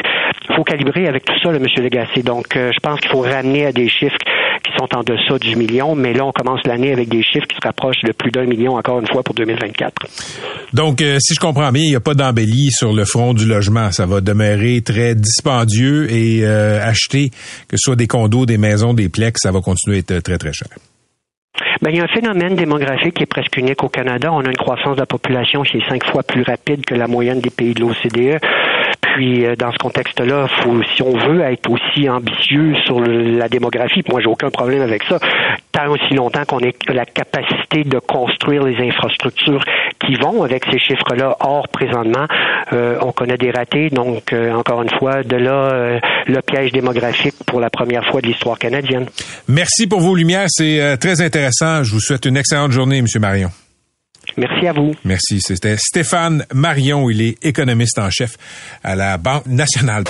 il 0.49 0.55
faut 0.57 0.65
calibrer 0.65 1.07
avec 1.07 1.23
tout 1.23 1.39
ça, 1.41 1.51
le 1.51 1.55
M. 1.55 1.65
Legacy. 1.77 2.21
Donc, 2.21 2.57
euh, 2.57 2.71
je 2.73 2.79
pense 2.81 2.99
qu'il 2.99 3.09
faut 3.09 3.21
ramener 3.21 3.65
à 3.67 3.71
des 3.71 3.87
chiffres 3.87 4.17
qui 4.61 4.73
sont 4.77 4.93
en 4.93 5.03
deçà 5.03 5.39
du 5.39 5.55
million, 5.55 5.95
mais 5.95 6.11
là, 6.11 6.25
on 6.25 6.33
commence 6.33 6.59
l'année 6.65 6.91
avec 6.91 7.07
des 7.07 7.23
chiffres 7.23 7.47
qui 7.47 7.55
se 7.55 7.65
rapprochent 7.65 8.03
de 8.03 8.11
plus 8.11 8.29
d'un 8.29 8.45
million, 8.45 8.75
encore 8.75 8.99
une 8.99 9.07
fois, 9.07 9.23
pour 9.23 9.35
2024. 9.35 9.93
Donc, 10.73 11.01
euh, 11.01 11.17
si 11.21 11.33
je 11.33 11.39
comprends 11.39 11.71
bien, 11.71 11.83
il 11.83 11.91
n'y 11.91 11.95
a 11.95 12.01
pas 12.01 12.13
d'embellie 12.13 12.71
sur 12.71 12.91
le 12.91 13.05
front 13.05 13.33
du 13.33 13.45
logement. 13.45 13.89
Ça 13.93 14.05
va 14.05 14.19
demeurer 14.19 14.81
très 14.81 15.15
dispendieux 15.15 16.11
et 16.11 16.41
euh, 16.43 16.85
acheter, 16.85 17.29
que 17.69 17.77
ce 17.77 17.85
soit 17.85 17.95
des 17.95 18.07
condos, 18.07 18.45
des 18.45 18.57
maisons, 18.57 18.93
des 18.93 19.07
plex, 19.07 19.39
ça 19.41 19.51
va 19.51 19.61
continuer 19.61 19.95
à 19.95 19.99
être 19.99 20.19
très, 20.19 20.37
très 20.37 20.51
cher. 20.51 20.67
Ben, 21.81 21.91
il 21.91 21.97
y 21.97 22.01
a 22.01 22.03
un 22.03 22.07
phénomène 22.07 22.55
démographique 22.55 23.13
qui 23.13 23.23
est 23.23 23.25
presque 23.25 23.55
unique 23.55 23.81
au 23.85 23.87
Canada. 23.87 24.33
On 24.33 24.41
a 24.41 24.49
une 24.49 24.57
croissance 24.57 24.95
de 24.95 24.99
la 24.99 25.05
population 25.05 25.61
qui 25.61 25.77
est 25.77 25.89
cinq 25.89 26.03
fois 26.03 26.23
plus 26.23 26.41
rapide 26.43 26.85
que 26.85 26.93
la 26.93 27.07
moyenne 27.07 27.39
des 27.39 27.49
pays 27.49 27.73
de 27.73 27.79
l'OCDE. 27.79 28.41
Puis 29.19 29.45
euh, 29.45 29.57
dans 29.57 29.73
ce 29.73 29.77
contexte-là, 29.79 30.47
si 30.95 31.01
on 31.01 31.11
veut 31.11 31.41
être 31.41 31.69
aussi 31.69 32.09
ambitieux 32.09 32.73
sur 32.85 33.01
la 33.01 33.49
démographie, 33.49 34.01
moi 34.09 34.21
j'ai 34.21 34.29
aucun 34.29 34.49
problème 34.49 34.81
avec 34.81 35.03
ça, 35.03 35.19
tant 35.73 35.89
aussi 35.89 36.13
longtemps 36.13 36.45
qu'on 36.45 36.59
ait 36.59 36.73
la 36.87 37.03
capacité 37.03 37.83
de 37.83 37.99
construire 37.99 38.63
les 38.63 38.77
infrastructures 38.77 39.61
qui 39.99 40.15
vont 40.15 40.41
avec 40.43 40.63
ces 40.71 40.79
chiffres-là. 40.79 41.35
Or, 41.41 41.67
présentement, 41.67 42.27
euh, 42.71 42.97
on 43.01 43.11
connaît 43.11 43.35
des 43.35 43.51
ratés, 43.51 43.89
donc 43.89 44.31
euh, 44.31 44.53
encore 44.53 44.83
une 44.83 44.97
fois, 44.97 45.21
de 45.23 45.35
là 45.35 45.99
le 46.25 46.41
piège 46.41 46.71
démographique 46.71 47.35
pour 47.45 47.59
la 47.59 47.69
première 47.69 48.05
fois 48.05 48.21
de 48.21 48.27
l'histoire 48.27 48.57
canadienne. 48.57 49.05
Merci 49.49 49.85
pour 49.85 49.99
vos 49.99 50.15
lumières, 50.15 50.47
c'est 50.47 50.97
très 50.97 51.19
intéressant. 51.21 51.83
Je 51.83 51.91
vous 51.91 51.99
souhaite 51.99 52.25
une 52.25 52.37
excellente 52.37 52.71
journée, 52.71 52.99
M. 52.99 53.05
Marion. 53.19 53.49
Merci 54.37 54.67
à 54.67 54.73
vous. 54.73 54.93
Merci. 55.03 55.41
C'était 55.41 55.77
Stéphane 55.77 56.45
Marion. 56.53 57.09
Il 57.09 57.21
est 57.21 57.45
économiste 57.45 57.99
en 57.99 58.09
chef 58.09 58.37
à 58.83 58.95
la 58.95 59.17
Banque 59.17 59.45
nationale. 59.47 60.03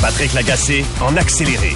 Patrick 0.00 0.32
Lagacé 0.34 0.84
en 1.00 1.16
accéléré. 1.16 1.70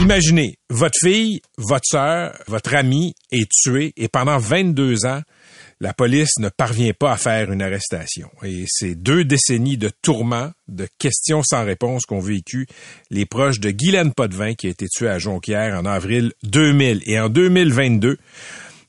Imaginez, 0.00 0.58
votre 0.68 0.98
fille, 1.00 1.40
votre 1.56 1.86
sœur, 1.86 2.34
votre 2.48 2.74
amie 2.74 3.14
est 3.32 3.48
tuée 3.50 3.94
et 3.96 4.08
pendant 4.08 4.36
22 4.36 5.06
ans, 5.06 5.22
la 5.80 5.92
police 5.92 6.38
ne 6.38 6.48
parvient 6.48 6.92
pas 6.92 7.12
à 7.12 7.16
faire 7.16 7.52
une 7.52 7.62
arrestation. 7.62 8.30
Et 8.42 8.64
c'est 8.66 8.94
deux 8.94 9.24
décennies 9.24 9.76
de 9.76 9.90
tourments, 10.02 10.50
de 10.68 10.86
questions 10.98 11.42
sans 11.42 11.64
réponse 11.64 12.04
qu'ont 12.06 12.20
vécu 12.20 12.66
les 13.10 13.26
proches 13.26 13.60
de 13.60 13.70
Guylaine 13.70 14.12
Potvin 14.12 14.54
qui 14.54 14.68
a 14.68 14.70
été 14.70 14.86
tuée 14.86 15.08
à 15.08 15.18
Jonquière 15.18 15.78
en 15.78 15.84
avril 15.84 16.32
2000. 16.44 17.02
Et 17.06 17.20
en 17.20 17.28
2022, 17.28 18.18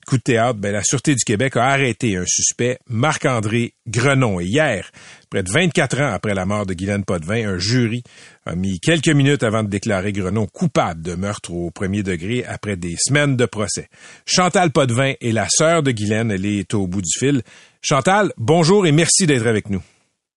coup 0.08 0.18
de 0.18 0.24
théâtre, 0.24 0.58
ben, 0.58 0.72
la 0.72 0.84
Sûreté 0.84 1.14
du 1.16 1.24
Québec 1.24 1.58
a 1.58 1.66
arrêté 1.66 2.16
un 2.16 2.24
suspect, 2.26 2.80
Marc-André 2.88 3.74
Grenon. 3.88 4.40
Et 4.40 4.46
hier, 4.46 4.90
près 5.30 5.44
de 5.44 5.52
24 5.52 6.02
ans 6.02 6.14
après 6.14 6.34
la 6.34 6.46
mort 6.46 6.66
de 6.66 6.74
Guylaine 6.74 7.04
Potvin, 7.04 7.46
un 7.48 7.58
jury 7.58 8.04
a 8.46 8.56
mis 8.56 8.80
quelques 8.80 9.10
minutes 9.10 9.44
avant 9.44 9.64
de 9.64 9.70
déclarer 9.70 10.14
Grenon 10.14 10.48
coupable 10.48 11.02
de 11.02 11.16
meurtre 11.16 11.52
au 11.52 11.72
premier 11.72 12.04
degré 12.04 12.46
après 12.46 12.78
des 12.78 12.96
semaines 12.98 13.36
de 13.36 13.46
procès. 13.46 13.90
Chantal 14.26 14.72
Potvin 14.72 15.14
est 15.20 15.34
la 15.34 15.48
sœur 15.50 15.84
de 15.84 15.92
Guylaine. 15.92 16.32
Elle 16.32 16.46
est 16.46 16.74
au 16.74 16.88
bout 16.88 17.02
du 17.02 17.20
fil. 17.20 17.42
Chantal, 17.82 18.32
bonjour 18.38 18.88
et 18.88 18.94
merci 18.94 19.28
d'être 19.28 19.46
avec 19.46 19.70
nous. 19.70 19.84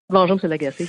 Bonjour, 0.09 0.37
M. 0.43 0.51
Lagacé. 0.51 0.89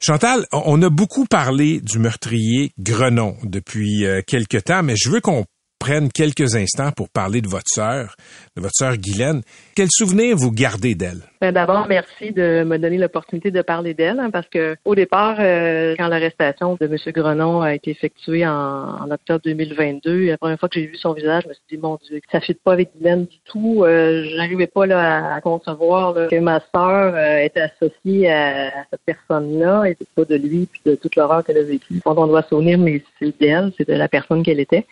Chantal, 0.00 0.46
on 0.52 0.80
a 0.82 0.88
beaucoup 0.88 1.26
parlé 1.26 1.80
du 1.80 1.98
meurtrier 1.98 2.72
Grenon 2.78 3.36
depuis 3.42 4.06
euh, 4.06 4.22
quelque 4.26 4.56
temps, 4.56 4.82
mais 4.82 4.96
je 4.96 5.10
veux 5.10 5.20
qu'on 5.20 5.44
prenne 5.84 6.10
quelques 6.10 6.54
instants 6.54 6.92
pour 6.92 7.10
parler 7.10 7.42
de 7.42 7.48
votre 7.48 7.68
sœur, 7.68 8.16
votre 8.56 8.74
sœur 8.74 8.96
Guylaine. 8.96 9.42
Quel 9.74 9.88
souvenir 9.90 10.36
vous 10.36 10.52
gardez 10.52 10.94
d'elle? 10.94 11.22
Ben, 11.40 11.52
d'abord, 11.52 11.86
merci 11.88 12.30
de 12.30 12.62
me 12.64 12.78
donner 12.78 12.98
l'opportunité 12.98 13.50
de 13.50 13.62
parler 13.62 13.94
d'elle, 13.94 14.20
hein, 14.20 14.30
parce 14.30 14.46
que 14.48 14.76
au 14.84 14.94
départ, 14.94 15.36
euh, 15.40 15.94
quand 15.98 16.06
l'arrestation 16.06 16.76
de 16.80 16.86
M. 16.86 16.96
Grenon 17.12 17.62
a 17.62 17.74
été 17.74 17.90
effectuée 17.90 18.46
en, 18.46 19.10
octobre 19.10 19.40
2022, 19.44 20.26
la 20.26 20.38
première 20.38 20.58
fois 20.58 20.68
que 20.68 20.78
j'ai 20.78 20.86
vu 20.86 20.96
son 20.96 21.12
visage, 21.12 21.42
je 21.44 21.48
me 21.48 21.54
suis 21.54 21.62
dit, 21.68 21.78
mon 21.78 21.98
Dieu, 22.06 22.20
ça 22.30 22.38
ne 22.38 22.44
fit 22.44 22.54
pas 22.54 22.72
avec 22.72 22.90
Guylaine 22.96 23.26
du 23.26 23.38
tout. 23.44 23.82
Euh, 23.82 24.24
J'arrivais 24.36 24.68
pas 24.68 24.84
à, 24.84 25.40
concevoir 25.40 26.14
que 26.28 26.38
ma 26.38 26.60
sœur 26.74 27.14
euh, 27.14 27.38
était 27.38 27.60
associée 27.60 28.30
à, 28.30 28.70
cette 28.90 29.02
personne-là, 29.04 29.84
et 29.86 29.96
pas 30.14 30.24
de 30.24 30.36
lui, 30.36 30.68
puis 30.70 30.80
de 30.86 30.94
toute 30.94 31.16
l'horreur 31.16 31.44
qu'elle 31.44 31.58
a 31.58 31.62
vécue. 31.64 32.00
Quand 32.04 32.16
on 32.16 32.28
doit 32.28 32.42
souvenir, 32.42 32.78
mais 32.78 33.02
c'est 33.18 33.38
d'elle, 33.40 33.72
c'est 33.76 33.88
de 33.88 33.94
la 33.94 34.08
personne 34.08 34.44
qu'elle 34.44 34.60
était. 34.60 34.86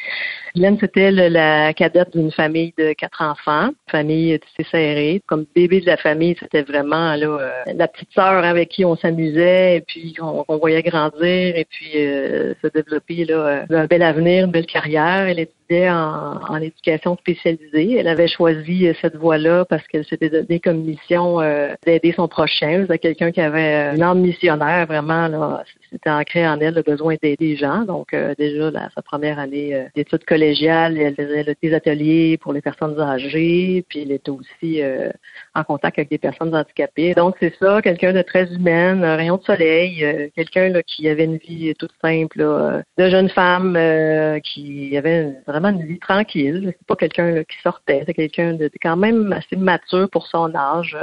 Guylaine, 0.54 0.76
c'était 0.80 1.12
la 1.12 1.72
cadette 1.72 2.14
d'une 2.16 2.32
famille 2.32 2.74
de 2.76 2.92
quatre 2.92 3.22
enfants, 3.22 3.51
famille 3.90 4.34
assez 4.34 4.68
serrée. 4.70 5.22
Comme 5.26 5.44
bébé 5.54 5.80
de 5.80 5.86
la 5.86 5.96
famille, 5.96 6.36
c'était 6.38 6.62
vraiment 6.62 7.14
là 7.14 7.26
euh, 7.26 7.50
la 7.74 7.88
petite 7.88 8.12
sœur 8.14 8.44
avec 8.44 8.70
qui 8.70 8.84
on 8.84 8.96
s'amusait 8.96 9.76
et 9.76 9.80
puis 9.80 10.14
on, 10.20 10.44
voyait 10.56 10.82
grandir 10.82 11.56
et 11.56 11.66
puis 11.68 11.92
euh, 11.96 12.54
se 12.62 12.68
développer 12.68 13.24
là 13.24 13.34
euh, 13.34 13.64
un 13.70 13.86
bel 13.86 14.02
avenir, 14.02 14.44
une 14.46 14.50
belle 14.50 14.66
carrière. 14.66 15.26
Elle 15.28 15.40
en, 15.90 16.56
éducation 16.56 17.16
spécialisée. 17.16 17.96
Elle 17.98 18.08
avait 18.08 18.28
choisi 18.28 18.88
cette 19.00 19.16
voie-là 19.16 19.64
parce 19.64 19.86
qu'elle 19.88 20.04
s'était 20.04 20.30
donnée 20.30 20.60
comme 20.60 20.82
mission 20.82 21.38
d'aider 21.84 22.12
son 22.12 22.28
prochain. 22.28 22.82
C'était 22.82 22.98
quelqu'un 22.98 23.32
qui 23.32 23.40
avait 23.40 23.94
une 23.94 24.02
âme 24.02 24.20
missionnaire 24.20 24.86
vraiment. 24.86 25.58
C'était 25.90 26.10
ancré 26.10 26.46
en 26.46 26.60
elle 26.60 26.74
le 26.74 26.82
besoin 26.82 27.16
d'aider 27.22 27.36
les 27.40 27.56
gens. 27.56 27.84
Donc 27.84 28.14
déjà 28.38 28.70
sa 28.94 29.02
première 29.02 29.38
année 29.38 29.86
d'études 29.94 30.24
collégiales, 30.24 30.98
elle 30.98 31.14
faisait 31.14 31.56
des 31.62 31.74
ateliers 31.74 32.38
pour 32.38 32.52
les 32.52 32.60
personnes 32.60 32.98
âgées, 33.00 33.84
puis 33.88 34.02
elle 34.02 34.12
était 34.12 34.30
aussi 34.30 34.82
en 35.54 35.64
contact 35.64 35.98
avec 35.98 36.10
des 36.10 36.18
personnes 36.18 36.54
handicapées. 36.54 37.14
Donc, 37.14 37.36
c'est 37.40 37.54
ça, 37.58 37.80
quelqu'un 37.82 38.12
de 38.12 38.22
très 38.22 38.52
humaine, 38.52 39.04
un 39.04 39.16
rayon 39.16 39.36
de 39.36 39.42
soleil, 39.42 40.04
euh, 40.04 40.28
quelqu'un 40.34 40.72
qui 40.86 41.08
avait 41.08 41.24
une 41.24 41.36
vie 41.36 41.74
toute 41.78 41.92
simple, 42.00 42.40
euh, 42.40 42.82
de 42.98 43.08
jeune 43.08 43.28
femme 43.28 43.76
euh, 43.76 44.38
qui 44.40 44.96
avait 44.96 45.32
vraiment 45.46 45.61
une 45.70 45.86
vie 45.86 45.98
tranquille. 45.98 46.74
C'est 46.78 46.86
pas 46.86 46.96
quelqu'un 46.96 47.42
qui 47.44 47.56
sortait, 47.62 48.02
c'est 48.06 48.14
quelqu'un 48.14 48.54
de 48.54 48.70
quand 48.80 48.96
même 48.96 49.32
assez 49.32 49.56
mature 49.56 50.08
pour 50.10 50.26
son 50.26 50.54
âge 50.54 50.96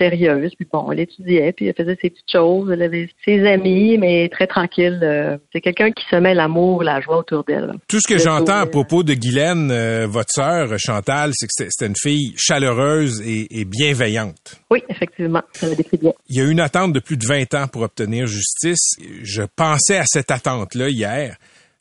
sérieuse. 0.00 0.52
Puis 0.56 0.66
bon, 0.70 0.90
elle 0.90 1.00
étudiait, 1.00 1.52
puis 1.52 1.66
elle 1.66 1.74
faisait 1.74 1.98
ses 2.00 2.10
petites 2.10 2.30
choses. 2.30 2.70
Elle 2.70 2.82
avait 2.82 3.08
ses 3.24 3.46
amis, 3.46 3.98
mais 3.98 4.28
très 4.28 4.46
tranquille. 4.46 5.00
Euh, 5.02 5.36
c'est 5.52 5.60
quelqu'un 5.60 5.90
qui 5.90 6.04
se 6.10 6.16
met 6.16 6.34
l'amour, 6.34 6.82
la 6.82 7.00
joie 7.00 7.18
autour 7.18 7.44
d'elle. 7.44 7.72
Tout 7.88 8.00
ce 8.00 8.08
que 8.08 8.18
j'entends 8.18 8.60
à 8.60 8.66
propos 8.66 9.02
de 9.02 9.14
Guylaine, 9.14 9.70
euh, 9.70 10.06
votre 10.08 10.30
sœur 10.30 10.68
Chantal, 10.78 11.32
c'est 11.34 11.46
que 11.46 11.52
c'était 11.70 11.86
une 11.86 11.96
fille 11.96 12.32
chaleureuse 12.36 13.22
et, 13.26 13.64
bienveillante. 13.64 14.60
Oui, 14.70 14.82
effectivement, 14.88 15.42
ça 15.52 15.68
le 15.68 15.76
décrit 15.76 15.98
bien. 15.98 16.12
Il 16.28 16.36
y 16.36 16.40
a 16.40 16.44
eu 16.44 16.50
une 16.50 16.60
attente 16.60 16.92
de 16.92 17.00
plus 17.00 17.16
de 17.16 17.26
20 17.26 17.54
ans 17.54 17.66
pour 17.68 17.82
obtenir 17.82 18.26
justice. 18.26 18.96
Je 19.22 19.42
pensais 19.54 19.98
à 19.98 20.04
cette 20.06 20.30
attente-là 20.30 20.88
hier. 20.88 21.36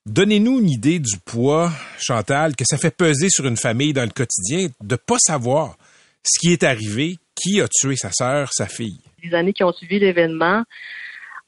Donnez-nous 0.05 0.59
une 0.59 0.69
idée 0.69 0.99
du 0.99 1.17
poids, 1.19 1.69
Chantal, 1.99 2.55
que 2.55 2.63
ça 2.65 2.77
fait 2.77 2.95
peser 2.95 3.27
sur 3.29 3.45
une 3.45 3.57
famille 3.57 3.93
dans 3.93 4.03
le 4.03 4.09
quotidien 4.09 4.67
de 4.81 4.95
pas 4.95 5.17
savoir 5.19 5.75
ce 6.23 6.39
qui 6.39 6.53
est 6.53 6.63
arrivé, 6.63 7.17
qui 7.35 7.61
a 7.61 7.67
tué 7.67 7.95
sa 7.95 8.11
sœur, 8.11 8.49
sa 8.51 8.67
fille? 8.67 9.01
Les 9.23 9.33
années 9.35 9.53
qui 9.53 9.63
ont 9.63 9.73
suivi 9.73 9.99
l'événement, 9.99 10.63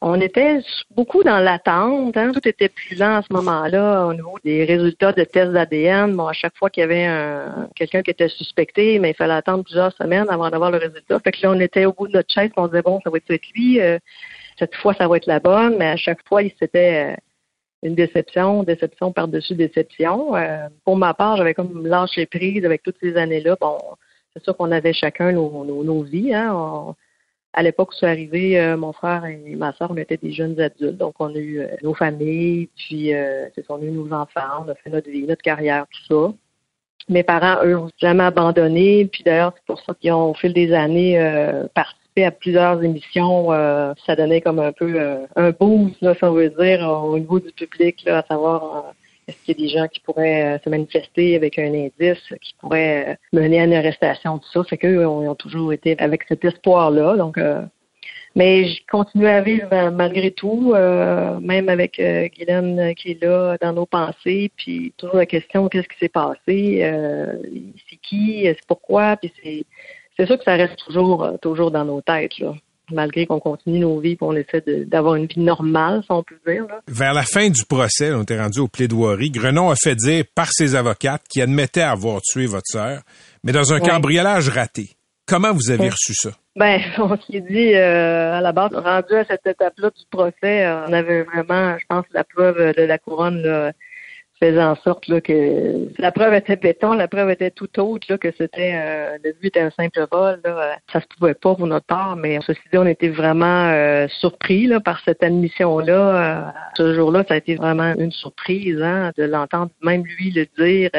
on 0.02 0.20
était 0.20 0.60
beaucoup 0.96 1.24
dans 1.24 1.38
l'attente. 1.38 2.18
Hein. 2.18 2.32
Tout 2.34 2.48
était 2.48 2.70
plus 2.70 2.96
lent 2.96 3.18
à 3.18 3.22
ce 3.22 3.32
moment-là 3.34 4.08
au 4.08 4.14
niveau 4.14 4.38
des 4.44 4.66
résultats 4.66 5.14
de 5.14 5.24
tests 5.24 5.52
d'ADN. 5.52 6.16
Bon, 6.16 6.28
à 6.28 6.34
chaque 6.34 6.58
fois 6.58 6.70
qu'il 6.70 6.82
y 6.82 6.84
avait 6.84 7.06
un, 7.06 7.70
quelqu'un 7.76 8.02
qui 8.02 8.12
était 8.12 8.28
suspecté, 8.28 8.98
mais 9.00 9.12
il 9.12 9.16
fallait 9.16 9.34
attendre 9.34 9.64
plusieurs 9.64 9.94
semaines 9.94 10.28
avant 10.30 10.50
d'avoir 10.50 10.72
le 10.72 10.78
résultat. 10.78 11.20
Fait 11.20 11.32
que 11.32 11.38
là, 11.44 11.52
on 11.52 11.60
était 11.60 11.86
au 11.86 11.94
bout 11.94 12.08
de 12.08 12.14
notre 12.14 12.34
chaise, 12.34 12.50
on 12.58 12.68
disait 12.68 12.82
bon, 12.82 13.00
ça 13.04 13.12
va 13.12 13.18
être 13.18 13.54
lui. 13.56 13.80
Euh, 13.80 14.00
cette 14.58 14.76
fois, 14.76 14.94
ça 14.96 15.08
va 15.08 15.18
être 15.18 15.28
la 15.28 15.40
bonne. 15.40 15.78
Mais 15.78 15.88
à 15.88 15.98
chaque 15.98 16.28
fois, 16.28 16.42
c'était 16.60 17.12
euh, 17.12 17.16
une 17.84 17.96
déception, 17.96 18.64
déception 18.64 19.12
par-dessus 19.12 19.56
déception. 19.56 20.36
Euh, 20.36 20.68
pour 20.86 20.98
ma 20.98 21.14
part, 21.14 21.38
j'avais 21.38 21.54
comme 21.54 21.86
lâché 21.86 22.26
prise 22.26 22.64
avec 22.66 22.84
toutes 22.84 22.98
ces 23.02 23.18
années-là. 23.18 23.58
Bon, 23.60 23.78
c'est 24.34 24.44
sûr 24.44 24.56
qu'on 24.56 24.72
avait 24.72 24.94
chacun 24.94 25.32
nos, 25.32 25.66
nos, 25.66 26.04
vies. 26.04 26.34
Hein. 26.34 26.96
À 27.54 27.64
l'époque 27.64 27.90
où 27.90 27.94
je 27.94 27.98
suis 27.98 28.06
arrivée, 28.08 28.76
mon 28.78 28.94
frère 28.94 29.26
et 29.26 29.56
ma 29.56 29.74
soeur, 29.74 29.92
on 29.92 29.98
était 29.98 30.16
des 30.16 30.32
jeunes 30.32 30.60
adultes, 30.60 30.98
donc 30.98 31.16
on 31.20 31.36
a 31.36 31.38
eu 31.38 31.68
nos 31.84 31.94
familles, 31.94 32.70
puis 32.78 33.12
on 33.68 33.76
a 33.76 33.84
eu 33.84 33.92
nos 33.92 34.14
enfants, 34.14 34.64
on 34.66 34.70
a 34.70 34.76
fait 34.76 34.90
notre 34.90 35.10
vie, 35.10 35.24
notre 35.28 35.42
carrière, 35.42 35.86
tout 35.92 36.30
ça. 36.30 36.34
Mes 37.10 37.24
parents, 37.24 37.62
eux, 37.66 37.74
n'ont 37.74 37.90
jamais 37.98 38.24
abandonné, 38.24 39.06
puis 39.12 39.24
d'ailleurs, 39.24 39.52
c'est 39.56 39.66
pour 39.66 39.82
ça 39.82 39.94
qu'ils 40.00 40.14
ont, 40.14 40.30
au 40.30 40.34
fil 40.34 40.54
des 40.54 40.72
années, 40.72 41.18
à 42.18 42.32
plusieurs 42.32 42.84
émissions. 42.84 43.50
ça 44.06 44.16
donnait 44.16 44.42
comme 44.42 44.60
un 44.60 44.72
peu 44.72 45.00
un 45.36 45.52
boost, 45.52 46.02
là, 46.02 46.14
si 46.14 46.24
on 46.24 46.34
veut 46.34 46.50
dire, 46.50 46.82
au 46.82 47.18
niveau 47.18 47.40
du 47.40 47.52
public, 47.52 48.08
à 48.08 48.24
savoir 48.24 48.94
est-ce 49.28 49.38
qu'il 49.46 49.60
y 49.60 49.64
a 49.64 49.68
des 49.68 49.80
gens 49.80 49.88
qui 49.88 50.00
pourraient 50.02 50.56
euh, 50.56 50.60
se 50.64 50.70
manifester 50.70 51.36
avec 51.36 51.58
un 51.58 51.74
indice 51.74 52.34
qui 52.42 52.54
pourrait 52.60 53.10
euh, 53.10 53.16
mener 53.40 53.62
à 53.62 53.66
une 53.66 53.74
arrestation, 53.74 54.40
tout 54.40 54.50
ça? 54.52 54.64
Fait 54.64 54.78
qu'eux 54.78 55.08
ont, 55.08 55.30
ont 55.30 55.36
toujours 55.36 55.72
été 55.74 55.98
avec 56.00 56.24
cet 56.28 56.44
espoir-là. 56.44 57.16
Donc, 57.16 57.38
euh, 57.38 57.62
mais 58.36 58.66
je 58.66 58.82
continue 58.90 59.28
à 59.28 59.42
vivre 59.42 59.90
malgré 59.90 60.32
tout, 60.32 60.74
même 60.74 61.68
avec 61.68 61.98
Guylaine 61.98 62.96
qui 62.96 63.12
est 63.12 63.22
là 63.22 63.58
dans 63.60 63.74
nos 63.74 63.86
pensées, 63.86 64.50
puis 64.56 64.94
toujours 64.96 65.18
la 65.18 65.26
question 65.26 65.68
qu'est-ce 65.68 65.90
qui 65.90 65.98
s'est 66.00 66.08
passé, 66.08 66.90
c'est 67.90 67.98
qui, 67.98 68.44
c'est 68.46 68.66
pourquoi, 68.70 69.18
puis 69.18 69.34
c'est 69.44 69.66
c'est 70.18 70.26
sûr 70.26 70.38
que 70.38 70.44
ça 70.44 70.56
reste 70.56 70.78
toujours 70.86 71.38
toujours 71.42 71.72
dans 71.72 71.86
nos 71.86 72.02
têtes 72.02 72.38
là 72.40 72.54
malgré 72.94 73.26
qu'on 73.26 73.40
continue 73.40 73.80
nos 73.80 74.00
vies, 74.00 74.18
qu'on 74.18 74.36
essaie 74.36 74.64
d'avoir 74.86 75.16
une 75.16 75.26
vie 75.26 75.40
normale, 75.40 76.02
si 76.04 76.12
on 76.12 76.24
peut 76.24 76.40
dire. 76.46 76.66
Vers 76.88 77.14
la 77.14 77.24
fin 77.24 77.50
du 77.50 77.66
procès, 77.66 78.14
on 78.14 78.24
était 78.24 78.40
rendu 78.40 78.60
au 78.60 78.68
plaidoirie, 78.68 79.32
Grenon 79.32 79.70
a 79.70 79.76
fait 79.76 79.96
dire 79.96 80.26
par 80.36 80.52
ses 80.52 80.76
avocates 80.76 81.24
qu'il 81.30 81.42
admettait 81.42 81.82
avoir 81.82 82.22
tué 82.22 82.46
votre 82.46 82.68
sœur, 82.68 83.02
mais 83.44 83.52
dans 83.52 83.74
un 83.74 83.80
cambriolage 83.80 84.50
raté. 84.50 84.90
Comment 85.28 85.54
vous 85.54 85.72
avez 85.72 85.90
reçu 85.90 86.14
ça? 86.14 86.32
Ben, 86.56 86.82
on 86.98 87.18
s'est 87.18 87.42
dit 87.42 87.74
euh, 87.74 88.34
à 88.34 88.42
la 88.42 88.52
base, 88.52 88.74
rendu 88.74 89.14
à 89.14 89.24
cette 89.26 89.46
étape-là 89.46 89.90
du 89.90 90.04
procès, 90.10 90.66
euh, 90.66 90.86
on 90.88 90.94
avait 90.94 91.24
vraiment, 91.24 91.78
je 91.78 91.86
pense, 91.88 92.06
la 92.12 92.24
preuve 92.24 92.76
de 92.76 92.84
la 92.84 92.98
couronne 92.98 93.42
là, 93.42 93.72
faisait 94.42 94.64
en 94.64 94.76
sorte 94.76 95.08
là, 95.08 95.22
que 95.22 95.88
la 96.00 96.12
preuve 96.12 96.34
était 96.34 96.56
béton, 96.56 96.94
la 96.94 97.08
preuve 97.08 97.30
était 97.30 97.52
tout 97.52 97.80
autre, 97.80 98.08
là, 98.10 98.18
que 98.18 98.32
c'était 98.38 98.74
euh, 98.74 99.18
le 99.24 99.34
but 99.34 99.48
était 99.48 99.60
un 99.60 99.70
simple 99.72 100.06
vol. 100.12 100.40
Là, 100.44 100.78
ça 100.92 101.00
se 101.00 101.06
pouvait 101.18 101.36
pas 101.36 101.56
pour 101.56 101.68
notre 101.68 101.86
part, 101.86 102.16
mais 102.16 102.40
ceci 102.46 102.60
dit, 102.72 102.78
on 102.78 102.88
était 102.88 103.10
vraiment 103.10 103.70
euh, 103.70 104.08
surpris 104.08 104.66
là, 104.66 104.80
par 104.80 105.00
cette 105.06 105.22
admission-là. 105.22 105.94
Euh, 105.94 106.52
ce 106.76 106.96
jour-là, 106.96 107.24
ça 107.28 107.36
a 107.36 107.38
été 107.38 107.56
vraiment 107.56 107.94
une 107.98 108.12
surprise 108.12 108.82
hein, 108.82 109.12
de 109.16 109.24
l'entendre, 109.24 109.72
même 109.84 110.04
lui 110.04 110.32
le 110.32 110.48
dire, 110.58 110.90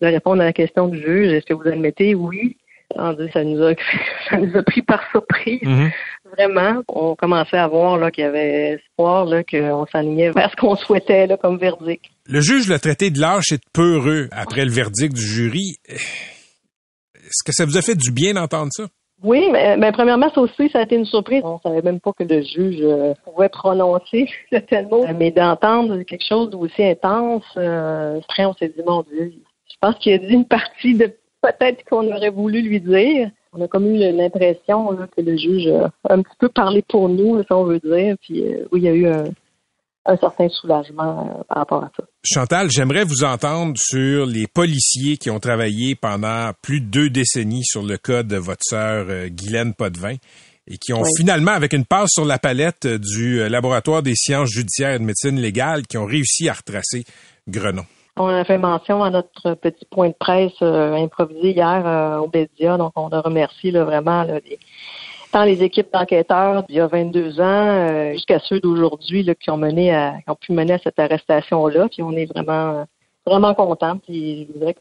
de 0.00 0.06
répondre 0.06 0.40
à 0.40 0.46
la 0.46 0.52
question 0.54 0.88
du 0.88 0.98
juge. 0.98 1.32
Est-ce 1.32 1.46
que 1.46 1.54
vous 1.54 1.68
admettez? 1.68 2.14
Oui. 2.14 2.56
Ça 2.96 3.44
nous 3.44 3.62
a, 3.62 3.74
ça 4.30 4.38
nous 4.38 4.56
a 4.56 4.62
pris 4.62 4.80
par 4.80 5.02
surprise. 5.10 5.60
Mm-hmm. 5.62 5.90
Vraiment, 6.32 6.82
on 6.88 7.14
commençait 7.14 7.58
à 7.58 7.68
voir 7.68 8.10
qu'il 8.10 8.24
y 8.24 8.26
avait 8.26 8.78
espoir, 8.80 9.26
qu'on 9.50 9.86
s'alignait 9.92 10.30
vers 10.30 10.50
ce 10.50 10.56
qu'on 10.56 10.76
souhaitait 10.76 11.26
là, 11.26 11.36
comme 11.36 11.58
verdict. 11.58 12.10
Le 12.30 12.42
juge 12.42 12.68
l'a 12.68 12.78
traité 12.78 13.10
de 13.10 13.18
lâche 13.18 13.52
et 13.52 13.56
de 13.56 13.62
peureux 13.72 14.28
après 14.32 14.66
le 14.66 14.70
verdict 14.70 15.14
du 15.14 15.22
jury. 15.22 15.76
Est-ce 15.88 17.42
que 17.42 17.52
ça 17.52 17.64
vous 17.64 17.78
a 17.78 17.80
fait 17.80 17.94
du 17.94 18.10
bien 18.10 18.34
d'entendre 18.34 18.68
ça? 18.70 18.84
Oui, 19.22 19.48
mais, 19.50 19.92
premièrement, 19.92 20.30
ça 20.34 20.42
aussi, 20.42 20.68
ça 20.68 20.80
a 20.80 20.82
été 20.82 20.96
une 20.96 21.06
surprise. 21.06 21.40
On 21.42 21.58
savait 21.60 21.80
même 21.80 22.00
pas 22.00 22.12
que 22.12 22.24
le 22.24 22.42
juge 22.42 22.80
euh, 22.82 23.14
pouvait 23.24 23.48
prononcer 23.48 24.28
le 24.52 24.60
tel 24.60 24.88
mot, 24.88 25.06
mais 25.18 25.30
d'entendre 25.30 26.02
quelque 26.02 26.26
chose 26.28 26.50
d'aussi 26.50 26.84
intense, 26.84 27.44
euh, 27.56 28.20
après, 28.22 28.44
on 28.44 28.52
s'est 28.52 28.68
dit, 28.68 28.82
mon 28.86 29.02
Dieu, 29.04 29.32
je 29.66 29.76
pense 29.80 29.96
qu'il 29.96 30.12
a 30.12 30.18
dit 30.18 30.34
une 30.34 30.44
partie 30.44 30.94
de 30.94 31.10
peut-être 31.40 31.82
qu'on 31.88 32.06
aurait 32.12 32.30
voulu 32.30 32.60
lui 32.60 32.80
dire. 32.80 33.30
On 33.54 33.62
a 33.62 33.68
comme 33.68 33.86
eu 33.86 33.98
l'impression 33.98 34.94
que 35.16 35.22
le 35.22 35.36
juge 35.38 35.66
a 35.68 35.90
un 36.10 36.20
petit 36.20 36.36
peu 36.38 36.50
parlé 36.50 36.82
pour 36.82 37.08
nous, 37.08 37.42
si 37.42 37.52
on 37.52 37.64
veut 37.64 37.80
dire. 37.80 38.16
Puis 38.20 38.42
euh, 38.42 38.66
oui, 38.70 38.80
il 38.80 38.84
y 38.84 38.88
a 38.88 38.92
eu 38.92 39.06
un, 39.06 39.24
un 40.08 40.16
certain 40.16 40.48
soulagement 40.48 41.38
euh, 41.38 41.42
par 41.48 41.58
rapport 41.58 41.84
à 41.84 41.90
ça. 41.96 42.02
Chantal, 42.24 42.70
j'aimerais 42.70 43.04
vous 43.04 43.24
entendre 43.24 43.74
sur 43.76 44.26
les 44.26 44.46
policiers 44.46 45.16
qui 45.18 45.30
ont 45.30 45.38
travaillé 45.38 45.94
pendant 45.94 46.50
plus 46.62 46.80
de 46.80 46.86
deux 46.86 47.10
décennies 47.10 47.64
sur 47.64 47.82
le 47.82 47.96
cas 47.98 48.22
de 48.22 48.36
votre 48.36 48.62
sœur 48.62 49.06
euh, 49.08 49.28
Guylaine 49.28 49.74
Potvin 49.74 50.16
et 50.66 50.76
qui 50.76 50.92
ont 50.92 51.04
finalement, 51.16 51.52
avec 51.52 51.72
une 51.72 51.86
passe 51.86 52.10
sur 52.12 52.26
la 52.26 52.38
palette 52.38 52.86
du 52.86 53.48
laboratoire 53.48 54.02
des 54.02 54.14
sciences 54.14 54.50
judiciaires 54.50 54.96
et 54.96 54.98
de 54.98 55.04
médecine 55.04 55.40
légale, 55.40 55.86
qui 55.86 55.96
ont 55.96 56.04
réussi 56.04 56.46
à 56.50 56.52
retracer 56.52 57.04
Grenon. 57.48 57.86
On 58.20 58.26
a 58.26 58.44
fait 58.44 58.58
mention 58.58 59.04
à 59.04 59.10
notre 59.10 59.54
petit 59.54 59.86
point 59.88 60.08
de 60.08 60.14
presse 60.18 60.60
euh, 60.60 60.92
improvisé 60.94 61.52
hier 61.52 61.86
euh, 61.86 62.18
au 62.18 62.26
Bédia, 62.26 62.76
donc 62.76 62.92
on 62.96 63.08
a 63.10 63.20
remercié 63.20 63.70
vraiment 63.70 64.24
les, 64.24 64.58
tant 65.30 65.44
les 65.44 65.62
équipes 65.62 65.92
d'enquêteurs 65.92 66.64
d'il 66.64 66.76
y 66.76 66.80
a 66.80 66.86
22 66.86 67.40
ans 67.40 67.44
euh, 67.44 68.12
jusqu'à 68.12 68.38
ceux 68.40 68.60
d'aujourd'hui 68.60 69.28
qui 69.40 69.50
ont 69.50 69.56
mené 69.56 69.94
à, 69.94 70.14
qui 70.24 70.30
ont 70.30 70.36
pu 70.36 70.52
mener 70.52 70.74
à 70.74 70.78
cette 70.78 70.98
arrestation-là. 70.98 71.88
Puis 71.88 72.02
on 72.02 72.12
est 72.12 72.26
vraiment 72.26 72.86
vraiment 73.26 73.54
contents. 73.54 73.98
Puis 73.98 74.46
je 74.46 74.58
dirais 74.58 74.74
que 74.74 74.80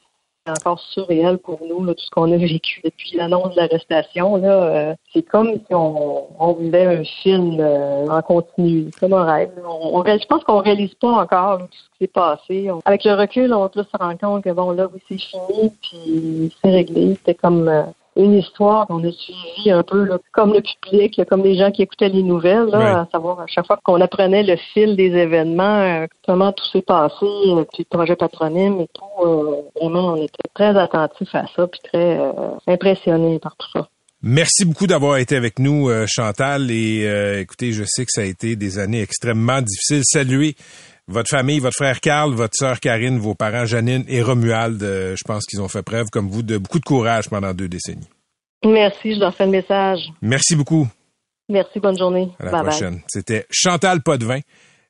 encore 0.49 0.79
surréel 0.79 1.37
pour 1.37 1.59
nous, 1.67 1.85
tout 1.93 2.03
ce 2.03 2.09
qu'on 2.09 2.31
a 2.31 2.37
vécu 2.37 2.81
depuis 2.83 3.17
l'annonce 3.17 3.55
de 3.55 3.61
l'arrestation. 3.61 4.37
Là, 4.37 4.63
euh, 4.63 4.95
c'est 5.13 5.23
comme 5.23 5.53
si 5.53 5.73
on, 5.73 6.53
vivait 6.59 6.85
un 6.85 7.03
film 7.03 7.57
euh, 7.59 8.07
en 8.07 8.21
continu, 8.21 8.89
comme 8.99 9.13
un 9.13 9.23
rêve. 9.23 9.51
On, 9.65 10.03
je 10.03 10.25
pense 10.25 10.43
qu'on 10.43 10.59
réalise 10.59 10.93
pas 10.95 11.11
encore 11.11 11.59
tout 11.59 11.67
ce 11.71 11.89
qui 11.89 11.97
s'est 12.01 12.07
passé. 12.07 12.69
avec 12.85 13.03
le 13.03 13.13
recul, 13.13 13.53
on 13.53 13.67
peut 13.69 13.83
se 13.83 13.97
rendre 13.97 14.19
compte 14.19 14.43
que 14.43 14.51
bon, 14.51 14.71
là, 14.71 14.87
oui, 14.93 15.01
c'est 15.07 15.19
fini, 15.19 15.71
puis 15.81 16.53
c'est 16.61 16.71
réglé. 16.71 17.15
C'était 17.15 17.35
comme 17.35 17.67
euh, 17.67 17.83
une 18.17 18.39
histoire 18.39 18.87
qu'on 18.87 19.03
a 19.07 19.11
suivie 19.11 19.71
un 19.71 19.83
peu 19.83 20.09
comme 20.31 20.53
le 20.53 20.61
public, 20.61 21.21
comme 21.29 21.43
les 21.43 21.57
gens 21.57 21.71
qui 21.71 21.83
écoutaient 21.83 22.09
les 22.09 22.23
nouvelles, 22.23 22.73
à 22.73 23.07
savoir 23.11 23.39
à 23.39 23.47
chaque 23.47 23.67
fois 23.67 23.79
qu'on 23.83 24.01
apprenait 24.01 24.43
le 24.43 24.57
fil 24.73 24.95
des 24.95 25.11
événements, 25.11 25.79
euh, 25.81 26.07
comment 26.25 26.51
tout 26.51 26.65
s'est 26.71 26.81
passé, 26.81 27.15
euh, 27.23 27.63
puis 27.71 27.85
le 27.89 27.97
projet 27.97 28.15
patronyme 28.15 28.81
et 28.81 28.87
tout, 28.93 29.25
euh, 29.25 29.61
vraiment 29.79 30.13
on 30.13 30.15
était 30.15 30.49
très 30.53 30.77
attentifs 30.77 31.33
à 31.33 31.45
ça, 31.55 31.67
puis 31.67 31.79
très 31.83 32.19
impressionnés 32.67 33.39
par 33.39 33.55
tout 33.57 33.67
ça. 33.73 33.87
Merci 34.23 34.65
beaucoup 34.65 34.87
d'avoir 34.87 35.17
été 35.17 35.35
avec 35.35 35.59
nous, 35.59 35.89
Chantal. 36.07 36.71
Et 36.71 37.05
écoutez, 37.39 37.71
je 37.71 37.83
sais 37.85 38.03
que 38.03 38.11
ça 38.11 38.21
a 38.21 38.25
été 38.25 38.55
des 38.55 38.79
années 38.79 39.01
extrêmement 39.01 39.61
difficiles. 39.61 40.01
Saluez 40.03 40.55
votre 41.07 41.29
famille, 41.29 41.59
votre 41.59 41.75
frère 41.75 41.99
Carl, 42.01 42.33
votre 42.33 42.55
sœur 42.55 42.79
Karine, 42.79 43.17
vos 43.17 43.35
parents 43.35 43.65
Janine 43.65 44.03
et 44.07 44.21
Romuald, 44.21 44.81
euh, 44.83 45.15
je 45.15 45.23
pense 45.25 45.45
qu'ils 45.45 45.61
ont 45.61 45.67
fait 45.67 45.83
preuve, 45.83 46.07
comme 46.11 46.29
vous, 46.29 46.43
de 46.43 46.57
beaucoup 46.57 46.79
de 46.79 46.85
courage 46.85 47.29
pendant 47.29 47.53
deux 47.53 47.69
décennies. 47.69 48.07
Merci, 48.65 49.15
je 49.15 49.19
leur 49.19 49.33
fais 49.35 49.45
le 49.45 49.51
message. 49.51 50.01
Merci 50.21 50.55
beaucoup. 50.55 50.87
Merci, 51.49 51.79
bonne 51.79 51.97
journée. 51.97 52.29
À 52.39 52.45
la 52.45 52.63
prochaine. 52.63 53.01
C'était 53.07 53.45
Chantal 53.49 54.01
Potvin, 54.01 54.39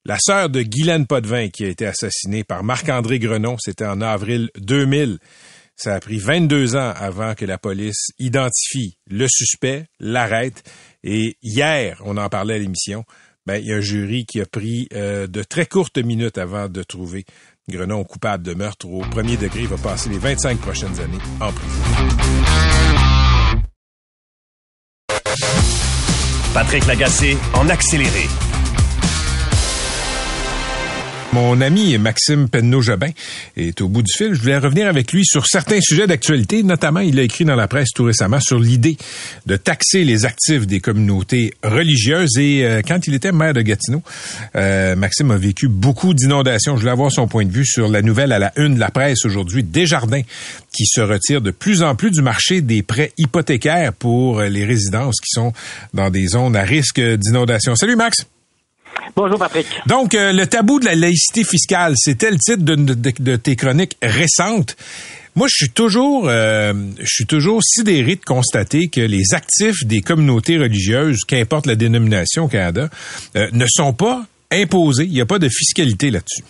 la 0.06 0.17
sœur 0.19 0.49
de 0.49 0.63
Guylaine 0.63 1.06
Potvin, 1.06 1.49
qui 1.49 1.65
a 1.65 1.67
été 1.67 1.86
assassinée 1.86 2.43
par 2.43 2.63
Marc-André 2.63 3.19
Grenon. 3.19 3.58
C'était 3.60 3.86
en 3.86 4.01
avril 4.01 4.49
2000. 4.58 5.19
Ça 5.75 5.93
a 5.93 5.99
pris 5.99 6.17
22 6.17 6.75
ans 6.75 6.93
avant 6.95 7.36
que 7.36 7.45
la 7.45 7.60
police 7.60 8.08
identifie 8.17 8.97
le 9.08 9.27
suspect, 9.30 9.86
l'arrête. 9.99 10.63
Et 11.03 11.36
hier, 11.43 12.01
on 12.03 12.17
en 12.17 12.30
parlait 12.30 12.56
à 12.56 12.58
l'émission, 12.58 13.03
ben, 13.47 13.62
il 13.62 13.67
y 13.67 13.73
a 13.73 13.77
un 13.77 13.81
jury 13.81 14.25
qui 14.25 14.41
a 14.41 14.45
pris 14.45 14.89
euh, 14.93 15.25
de 15.25 15.41
très 15.41 15.65
courtes 15.65 15.97
minutes 15.97 16.38
avant 16.38 16.67
de 16.67 16.83
trouver 16.83 17.25
Grenon 17.69 18.03
coupable 18.03 18.43
de 18.43 18.53
meurtre 18.53 18.88
au 18.88 18.99
premier 18.99 19.38
degré. 19.38 19.62
Il 19.62 19.67
va 19.67 19.77
passer 19.77 20.10
les 20.10 20.17
25 20.17 20.57
prochaines 20.60 20.99
années 20.99 21.17
en 21.39 21.51
prison. 21.53 21.81
Patrick 26.53 26.86
Lagacé 26.88 27.38
en 27.53 27.69
accéléré. 27.69 28.25
Mon 31.38 31.62
ami 31.62 31.95
Maxime 32.00 32.50
Penneau-Jobin 32.50 33.12
est 33.58 33.80
au 33.82 33.89
bout 33.89 34.02
du 34.02 34.12
fil. 34.12 34.34
Je 34.34 34.41
voulais 34.41 34.58
revenir 34.58 34.88
avec 34.88 35.12
lui 35.12 35.23
sur 35.23 35.45
certains 35.45 35.80
sujets 35.80 36.08
d'actualité. 36.08 36.63
Notamment, 36.63 37.02
il 37.02 37.19
a 37.19 37.21
écrit 37.21 37.45
dans 37.45 37.56
la 37.56 37.67
presse 37.67 37.89
tout 37.93 38.06
récemment 38.06 38.39
sur 38.39 38.60
l'idée 38.60 38.97
de 39.45 39.56
taxer 39.56 40.04
les 40.04 40.26
actifs 40.26 40.65
des 40.65 40.80
communautés 40.80 41.54
religieuses. 41.63 42.39
Et 42.39 42.65
euh, 42.65 42.82
quand 42.82 43.06
il 43.06 43.13
était 43.13 43.32
maire 43.32 43.54
de 43.54 43.62
Gatineau, 43.62 44.02
euh, 44.56 44.95
Maxime 44.95 45.30
a 45.30 45.38
vécu 45.38 45.67
beaucoup 45.67 46.15
d'inondations. 46.15 46.76
Je 46.76 46.82
voulais 46.82 46.91
avoir 46.91 47.12
son 47.12 47.28
point 47.28 47.45
de 47.45 47.52
vue 47.52 47.67
sur 47.67 47.88
la 47.88 48.02
nouvelle 48.02 48.32
à 48.32 48.39
la 48.39 48.52
une 48.58 48.73
de 48.73 48.80
la 48.80 48.89
presse 48.89 49.23
aujourd'hui. 49.23 49.62
Desjardins 49.62 50.23
qui 50.76 50.88
se 50.88 51.02
retire 51.02 51.41
de 51.41 51.52
plus 51.52 51.84
en 51.84 51.93
plus 51.93 52.10
du 52.10 52.23
marché 52.23 52.62
des 52.62 52.82
prêts 52.82 53.13
hypothécaires 53.19 53.93
pour 53.93 54.41
les 54.41 54.65
résidences 54.65 55.21
qui 55.21 55.30
sont 55.30 55.54
dans 55.93 56.10
des 56.10 56.30
zones 56.30 56.56
à 56.56 56.63
risque 56.63 57.00
d'inondation. 57.00 57.76
Salut 57.76 57.95
Max! 57.95 58.26
Bonjour 59.15 59.39
Patrick. 59.39 59.65
Donc, 59.88 60.13
euh, 60.13 60.31
le 60.31 60.47
tabou 60.47 60.79
de 60.79 60.86
la 60.86 60.95
laïcité 60.95 61.43
fiscale, 61.43 61.93
c'était 61.95 62.31
le 62.31 62.38
titre 62.38 62.63
de, 62.63 63.36
tes 63.36 63.55
chroniques 63.55 63.97
récentes. 64.01 64.75
Moi, 65.36 65.47
je 65.49 65.65
suis 65.65 65.69
toujours, 65.69 66.27
euh, 66.29 66.73
je 66.99 67.10
suis 67.10 67.25
toujours 67.25 67.62
sidéré 67.63 68.15
de 68.15 68.23
constater 68.23 68.88
que 68.88 69.01
les 69.01 69.33
actifs 69.33 69.86
des 69.86 70.01
communautés 70.01 70.57
religieuses, 70.57 71.23
qu'importe 71.25 71.67
la 71.67 71.75
dénomination 71.75 72.45
au 72.45 72.47
Canada, 72.47 72.89
euh, 73.36 73.47
ne 73.53 73.65
sont 73.67 73.93
pas 73.93 74.23
imposés. 74.51 75.05
Il 75.05 75.12
n'y 75.12 75.21
a 75.21 75.25
pas 75.25 75.39
de 75.39 75.49
fiscalité 75.49 76.10
là-dessus. 76.10 76.43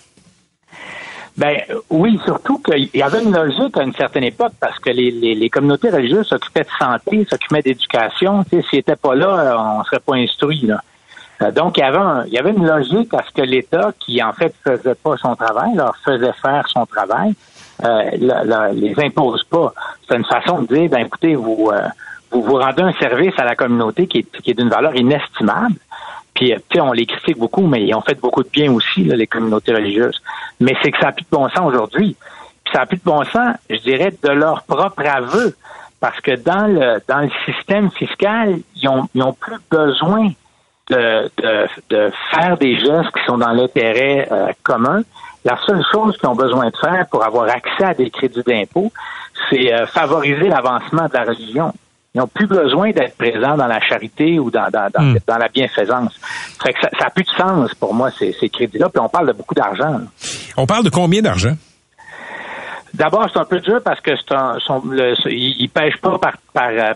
Ben 1.38 1.57
oui, 1.89 2.19
surtout 2.25 2.57
qu'il 2.60 2.89
y 2.93 3.01
avait 3.03 3.23
une 3.23 3.31
logique 3.31 3.77
à 3.77 3.83
une 3.83 3.93
certaine 3.93 4.23
époque 4.23 4.53
parce 4.60 4.79
que 4.79 4.89
les, 4.89 5.12
les, 5.12 5.49
communautés 5.49 5.91
religieuses 5.91 6.27
s'occupaient 6.27 6.63
de 6.63 6.69
santé, 6.79 7.27
s'occupaient 7.29 7.62
d'éducation. 7.62 8.43
S'ils 8.49 8.63
n'étaient 8.73 8.95
pas 8.95 9.13
là, 9.13 9.55
on 9.60 9.79
ne 9.79 9.83
serait 9.83 9.99
pas 9.99 10.15
instruit. 10.15 10.62
Là. 10.65 10.81
Euh, 11.41 11.52
donc, 11.52 11.78
il 11.78 11.82
y, 11.82 11.84
avait 11.84 12.28
il 12.28 12.34
y 12.34 12.38
avait 12.38 12.52
une 12.52 12.65
logique 12.65 13.13
à 13.13 13.23
ce 13.28 13.32
que 13.32 13.41
l'État, 13.41 13.91
qui 14.00 14.21
en 14.23 14.34
fait 14.34 14.54
faisait 14.63 14.95
pas 14.95 15.17
son 15.17 15.36
travail, 15.36 15.76
leur 15.76 15.95
faisait 15.97 16.34
faire 16.34 16.67
son 16.67 16.86
travail, 16.86 17.36
euh, 17.84 18.71
les 18.73 18.95
impose 19.04 19.43
pas. 19.43 19.73
C'est 20.08 20.15
une 20.15 20.26
façon 20.26 20.63
de 20.63 20.67
dire, 20.76 20.89
ben 20.89 21.06
écoutez, 21.06 21.36
vous, 21.36 21.69
euh, 21.71 21.88
vous 22.32 22.41
vous 22.41 22.56
rendez 22.56 22.82
un 22.82 22.93
service 22.93 23.34
à 23.38 23.45
la 23.45 23.56
communauté 23.56 24.08
qui 24.08 24.19
est, 24.19 24.41
qui 24.41 24.52
est 24.52 24.54
d'une 24.56 24.69
valeur 24.69 24.95
inestimable. 24.95 25.76
Puis, 26.34 26.54
euh, 26.54 26.58
tu 26.69 26.78
sais, 26.78 26.82
on 26.82 26.91
les 26.91 27.06
critique 27.06 27.38
beaucoup, 27.38 27.65
mais 27.67 27.84
ils 27.84 27.93
ont 27.93 28.02
fait 28.02 28.19
beaucoup 28.19 28.43
de 28.43 28.50
bien 28.50 28.71
aussi, 28.71 29.04
là, 29.04 29.15
les 29.15 29.28
communautés 29.28 29.73
religieuses. 29.73 30.21
Mais 30.60 30.76
c'est 30.82 30.91
que 30.91 31.00
ça 31.00 31.08
n'a 31.08 31.12
plus 31.12 31.23
de 31.23 31.30
bon 31.32 31.50
sens 31.50 31.67
aujourd'hui. 31.67 32.15
Puis 32.63 32.73
ça 32.73 32.80
n'a 32.80 32.86
plus 32.86 32.97
de 32.97 33.04
bon 33.04 33.23
sens, 33.26 33.56
je 33.69 33.78
dirais, 33.78 34.12
de 34.23 34.30
leur 34.30 34.63
propre 34.63 35.06
aveu. 35.06 35.56
Parce 36.00 36.19
que 36.21 36.36
dans 36.36 36.67
le 36.67 37.02
dans 37.08 37.21
le 37.21 37.30
système 37.45 37.89
fiscal, 37.89 38.60
ils 38.76 38.88
ont, 38.88 39.10
ils 39.15 39.23
ont 39.23 39.34
plus 39.34 39.58
besoin 39.71 40.30
de, 40.89 41.30
de, 41.38 41.67
de 41.89 42.12
faire 42.32 42.58
des 42.58 42.78
gestes 42.78 43.12
qui 43.13 43.23
sont 43.26 43.38
dans 43.38 43.52
l'intérêt 43.52 44.28
euh, 44.32 44.52
commun. 44.63 45.02
La 45.45 45.58
seule 45.65 45.84
chose 45.91 46.17
qu'ils 46.17 46.30
ont 46.30 46.36
besoin 46.36 46.69
de 46.69 46.78
faire 46.78 47.06
pour 47.10 47.23
avoir 47.23 47.50
accès 47.50 47.86
à 47.86 47.93
des 47.93 48.10
crédits 48.10 48.43
d'impôt, 48.45 48.91
c'est 49.50 49.73
euh, 49.73 49.86
favoriser 49.88 50.47
l'avancement 50.50 51.08
de 51.08 51.13
la 51.13 51.23
religion. 51.23 51.73
Ils 52.13 52.19
n'ont 52.19 52.28
plus 52.28 52.47
besoin 52.47 52.91
d'être 52.91 53.15
présents 53.15 53.56
dans 53.56 53.67
la 53.67 53.80
charité 53.80 54.39
ou 54.39 54.50
dans, 54.50 54.69
dans, 54.71 54.89
hmm. 54.97 55.17
la 55.28 55.47
bienfaisance. 55.50 56.19
Fait 56.63 56.73
que 56.73 56.80
ça 56.82 56.89
n'a 57.00 57.10
plus 57.12 57.23
de 57.23 57.30
sens 57.30 57.76
pour 57.76 57.93
moi, 57.93 58.10
ces, 58.12 58.34
crédits-là. 58.50 58.89
Puis 58.89 59.00
on 59.00 59.10
parle 59.10 59.28
de 59.28 59.34
beaucoup 59.34 59.54
d'argent. 59.54 60.00
On 60.58 60.65
parle 60.65 60.84
de 60.84 60.89
combien 60.89 61.21
d'argent? 61.21 61.54
D'abord, 62.93 63.30
c'est 63.32 63.39
un 63.39 63.45
peu 63.45 63.60
dur 63.60 63.82
parce 63.84 64.02
que 64.02 64.15
c'est 64.15 64.34
un, 64.34 64.58
ils, 65.28 65.69
pêchent 65.69 66.02
pas 66.02 66.17
par, 66.17 66.34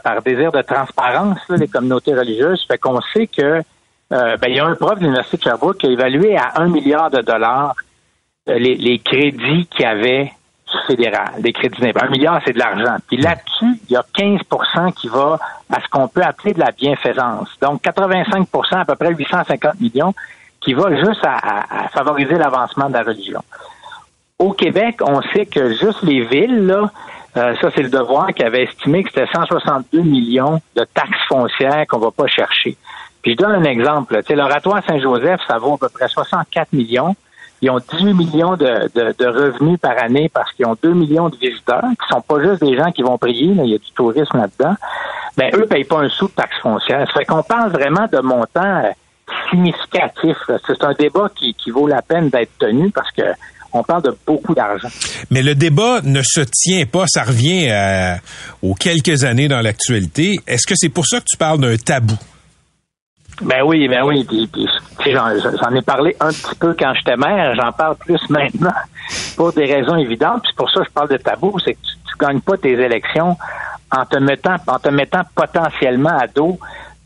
par, 0.04 0.22
désir 0.24 0.52
de 0.52 0.62
transparence, 0.64 1.38
les 1.50 1.68
communautés 1.68 2.16
religieuses. 2.16 2.66
Fait 2.68 2.80
qu'on 2.80 3.00
sait 3.14 3.28
que 3.28 3.62
euh, 4.12 4.38
ben, 4.38 4.50
il 4.50 4.56
y 4.56 4.60
a 4.60 4.66
un 4.66 4.76
prof 4.76 4.96
de 4.96 5.04
l'Université 5.04 5.38
de 5.38 5.44
Sherbrooke 5.44 5.78
qui 5.78 5.88
a 5.88 5.90
évalué 5.92 6.38
à 6.38 6.54
un 6.56 6.68
milliard 6.68 7.10
de 7.10 7.22
dollars 7.22 7.76
euh, 8.50 8.58
les, 8.58 8.76
les 8.76 9.00
crédits 9.00 9.68
qu'il 9.68 9.82
y 9.82 9.86
avait 9.86 10.32
fédéral, 10.88 11.34
des 11.40 11.54
crédits 11.54 11.82
d'impôt. 11.82 12.00
Un 12.04 12.10
milliard, 12.10 12.42
c'est 12.46 12.54
de 12.54 12.60
l'argent. 12.60 12.98
Puis 13.08 13.18
là-dessus, 13.18 13.80
il 13.90 13.94
y 13.94 13.96
a 13.96 14.06
15% 14.16 14.94
qui 14.94 15.08
va 15.08 15.40
à 15.70 15.82
ce 15.82 15.88
qu'on 15.90 16.08
peut 16.08 16.22
appeler 16.22 16.54
de 16.54 16.60
la 16.60 16.72
bienfaisance. 16.72 17.50
Donc, 17.62 17.84
85% 17.84 18.78
à 18.78 18.86
peu 18.86 18.96
près 18.96 19.14
850 19.14 19.80
millions, 19.80 20.14
qui 20.60 20.74
va 20.74 20.96
juste 20.96 21.26
à, 21.26 21.88
favoriser 21.90 22.36
l'avancement 22.36 22.88
de 22.88 22.94
la 22.94 23.04
religion. 23.04 23.42
Au 24.38 24.54
Québec, 24.54 25.00
on 25.02 25.22
sait 25.34 25.46
que 25.46 25.74
juste 25.74 26.04
les 26.04 26.24
villes, 26.26 26.68
là, 26.68 26.92
euh, 27.38 27.56
ça, 27.62 27.70
c'est 27.76 27.82
le 27.82 27.90
devoir 27.90 28.28
qui 28.34 28.44
avait 28.44 28.64
estimé 28.64 29.04
que 29.04 29.10
c'était 29.10 29.32
162 29.34 30.02
millions 30.02 30.62
de 30.76 30.86
taxes 30.94 31.26
foncières 31.28 31.86
qu'on 31.88 32.00
va 32.00 32.12
pas 32.12 32.28
chercher. 32.28 32.78
Puis 33.22 33.34
je 33.34 33.38
donne 33.38 33.52
un 33.52 33.64
exemple. 33.64 34.20
L'oratoire 34.30 34.84
Saint-Joseph, 34.86 35.42
ça 35.48 35.58
vaut 35.58 35.74
à 35.74 35.78
peu 35.78 35.90
près 35.90 36.08
64 36.08 36.74
millions. 36.74 37.16
Ils 37.62 37.70
ont 37.70 37.78
18 37.78 38.14
millions 38.14 38.56
de, 38.58 38.90
de, 38.96 39.26
revenus 39.28 39.80
par 39.80 40.02
année 40.02 40.30
parce 40.34 40.52
qu'ils 40.54 40.66
ont 40.66 40.76
2 40.82 40.94
millions 40.94 41.30
de 41.30 41.38
visiteurs, 41.38 41.84
qui 41.92 42.08
sont 42.10 42.22
pas 42.22 42.42
juste 42.42 42.64
des 42.64 42.76
gens 42.76 42.92
qui 42.92 43.04
vont 43.04 43.20
prier, 43.20 43.54
il 43.56 43.70
y 43.70 43.76
a 43.76 43.78
du 43.78 43.92
tourisme 43.94 44.38
là-dedans. 44.38 44.76
Ben, 45.38 45.52
eux 45.54 45.68
payent 45.68 45.84
pas 45.84 46.00
un 46.00 46.10
sou 46.10 46.28
de 46.28 46.32
taxe 46.32 46.58
foncière. 46.62 47.06
Ça 47.08 47.20
fait 47.20 47.26
qu'on 47.26 47.44
parle 47.44 47.72
vraiment 47.72 48.08
de 48.12 48.20
montants 48.20 48.84
euh, 48.84 48.90
significatifs. 49.52 50.50
C'est 50.66 50.84
un 50.84 50.94
débat 50.94 51.30
qui, 51.36 51.54
qui 51.54 51.70
vaut 51.70 51.88
la 51.88 52.02
peine 52.02 52.30
d'être 52.30 52.58
tenu 52.58 52.90
parce 52.90 53.12
que 53.12 53.24
on 53.74 53.84
parle 53.84 54.04
de 54.04 54.18
beaucoup 54.28 54.54
d'argent. 54.54 54.90
Mais 55.30 55.42
le 55.42 55.56
débat 55.56 56.02
ne 56.04 56.22
se 56.24 56.42
tient 56.42 56.86
pas, 56.86 57.06
ça 57.08 57.24
revient 57.24 57.70
euh, 57.70 58.16
aux 58.62 58.74
quelques 58.74 59.24
années 59.24 59.48
dans 59.48 59.62
l'actualité. 59.62 60.36
Est-ce 60.48 60.68
que 60.68 60.74
c'est 60.76 60.90
pour 60.90 61.06
ça 61.06 61.20
que 61.20 61.26
tu 61.30 61.38
parles 61.38 61.60
d'un 61.60 61.78
tabou? 61.78 62.18
Ben 63.42 63.64
oui, 63.64 63.88
ben 63.88 64.04
oui. 64.04 64.28
j'en 65.06 65.76
ai 65.76 65.82
parlé 65.82 66.16
un 66.20 66.30
petit 66.30 66.56
peu 66.60 66.76
quand 66.78 66.94
j'étais 66.94 67.18
maire, 67.18 67.56
j'en 67.56 67.72
parle 67.72 67.96
plus 67.96 68.22
maintenant 68.30 68.74
pour 69.36 69.52
des 69.54 69.66
raisons 69.66 69.96
évidentes. 69.96 70.44
Puis 70.44 70.54
pour 70.56 70.70
ça, 70.70 70.82
je 70.84 70.92
parle 70.92 71.10
de 71.10 71.18
tabou, 71.18 71.58
c'est 71.64 71.74
que 71.74 71.80
tu, 71.80 71.96
ne 72.20 72.28
gagnes 72.28 72.42
pas 72.42 72.58
tes 72.58 72.74
élections 72.74 73.36
en 73.92 74.06
te 74.06 74.18
mettant, 74.18 74.56
en 74.68 74.80
te 74.80 74.90
mettant 74.90 75.22
potentiellement 75.36 76.18
à 76.18 76.28
dos 76.28 76.60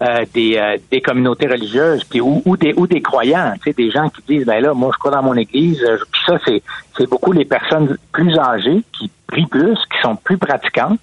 euh, 0.04 0.26
des, 0.34 0.58
euh, 0.58 0.76
des 0.92 1.00
communautés 1.00 1.48
religieuses, 1.48 2.04
puis 2.04 2.20
ou, 2.20 2.58
des 2.58 2.74
ou 2.76 2.86
des 2.86 3.02
croyants, 3.02 3.54
tu 3.64 3.70
sais, 3.70 3.74
des 3.74 3.90
gens 3.92 4.10
qui 4.10 4.22
disent 4.28 4.46
ben 4.46 4.62
là, 4.62 4.74
moi 4.74 4.92
je 4.94 5.00
crois 5.00 5.12
dans 5.12 5.24
mon 5.24 5.36
église. 5.36 5.82
Euh, 5.84 5.98
puis 6.12 6.22
ça, 6.28 6.38
c'est 6.46 6.62
c'est 6.98 7.10
beaucoup 7.10 7.32
les 7.32 7.46
personnes 7.46 7.98
plus 8.12 8.38
âgées 8.38 8.84
qui 8.92 9.10
prient 9.26 9.46
plus, 9.46 9.76
qui 9.76 10.02
sont 10.02 10.18
plus 10.18 10.38
pratiquantes 10.38 11.00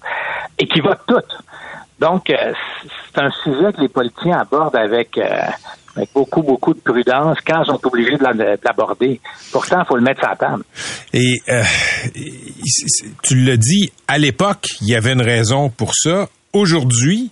et 0.59 0.67
qui 0.67 0.79
votent 0.79 1.01
toutes. 1.07 1.37
Donc, 2.03 2.29
euh, 2.29 2.35
c'est 2.83 3.21
un 3.21 3.31
sujet 3.31 3.71
que 3.71 3.79
les 3.79 3.87
politiciens 3.87 4.39
abordent 4.39 4.75
avec, 4.75 5.17
euh, 5.17 5.23
avec 5.95 6.09
beaucoup, 6.13 6.41
beaucoup 6.41 6.73
de 6.73 6.81
prudence 6.81 7.37
quand 7.47 7.63
ils 7.63 7.65
sont 7.65 7.79
obligés 7.87 8.17
de 8.17 8.59
l'aborder. 8.61 9.21
Pourtant, 9.53 9.79
il 9.79 9.85
faut 9.87 9.95
le 9.95 10.01
mettre 10.01 10.19
sur 10.19 10.29
la 10.29 10.35
table. 10.35 10.63
Et 11.13 11.41
euh, 11.47 11.63
tu 13.23 13.35
l'as 13.35 13.55
dit, 13.55 13.93
à 14.09 14.17
l'époque, 14.17 14.67
il 14.81 14.89
y 14.89 14.95
avait 14.95 15.13
une 15.13 15.21
raison 15.21 15.69
pour 15.69 15.95
ça. 15.95 16.27
Aujourd'hui, 16.51 17.31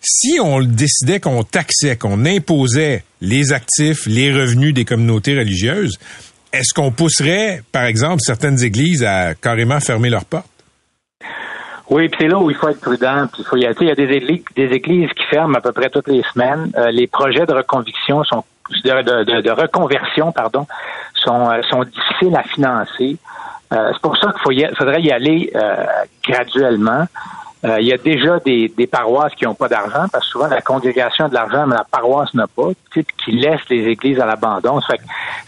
si 0.00 0.38
on 0.40 0.60
décidait 0.60 1.18
qu'on 1.18 1.42
taxait, 1.42 1.96
qu'on 1.96 2.24
imposait 2.26 3.02
les 3.20 3.52
actifs, 3.52 4.06
les 4.06 4.32
revenus 4.32 4.72
des 4.72 4.84
communautés 4.84 5.36
religieuses, 5.36 5.98
est-ce 6.52 6.72
qu'on 6.72 6.92
pousserait, 6.92 7.64
par 7.72 7.86
exemple, 7.86 8.20
certaines 8.20 8.62
églises 8.62 9.02
à 9.02 9.34
carrément 9.34 9.80
fermer 9.80 10.10
leurs 10.10 10.26
portes? 10.26 10.46
Oui, 11.88 12.08
puis 12.08 12.18
c'est 12.20 12.28
là 12.28 12.38
où 12.38 12.50
il 12.50 12.56
faut 12.56 12.68
être 12.68 12.80
prudent. 12.80 13.26
Il 13.38 13.44
faut 13.44 13.56
y 13.56 13.64
aller. 13.64 13.76
Il 13.80 13.86
y 13.86 13.90
a 13.90 13.94
des 13.94 14.74
églises, 14.74 15.10
qui 15.12 15.22
ferment 15.24 15.56
à 15.56 15.60
peu 15.60 15.72
près 15.72 15.88
toutes 15.88 16.08
les 16.08 16.22
semaines. 16.34 16.72
Euh, 16.76 16.90
les 16.90 17.06
projets 17.06 17.46
de 17.46 17.52
reconviction 17.52 18.24
sont 18.24 18.44
de, 18.84 19.50
reconversion, 19.50 20.32
pardon, 20.32 20.66
sont, 21.14 21.48
euh, 21.48 21.62
sont 21.70 21.84
difficiles 21.84 22.34
à 22.36 22.42
financer. 22.42 23.16
Euh, 23.72 23.90
c'est 23.92 24.02
pour 24.02 24.16
ça 24.16 24.32
qu'il 24.44 24.68
faudrait 24.76 25.02
y 25.02 25.12
aller 25.12 25.52
graduellement. 26.26 27.06
Euh, 27.64 27.80
il 27.80 27.86
y 27.86 27.92
a 27.92 27.96
déjà 27.96 28.38
des, 28.40 28.68
paroisses 28.90 29.34
qui 29.34 29.44
n'ont 29.44 29.54
pas 29.54 29.68
d'argent, 29.68 30.06
parce 30.12 30.26
que 30.26 30.30
souvent 30.30 30.46
la 30.46 30.60
congrégation 30.60 31.24
a 31.24 31.28
de 31.28 31.34
l'argent, 31.34 31.66
mais 31.66 31.74
la 31.74 31.84
paroisse 31.84 32.32
n'a 32.34 32.46
pas, 32.46 32.68
qui 32.92 33.32
laisse 33.32 33.62
les 33.70 33.86
églises 33.86 34.20
à 34.20 34.26
l'abandon. 34.26 34.80
Fait 34.82 35.00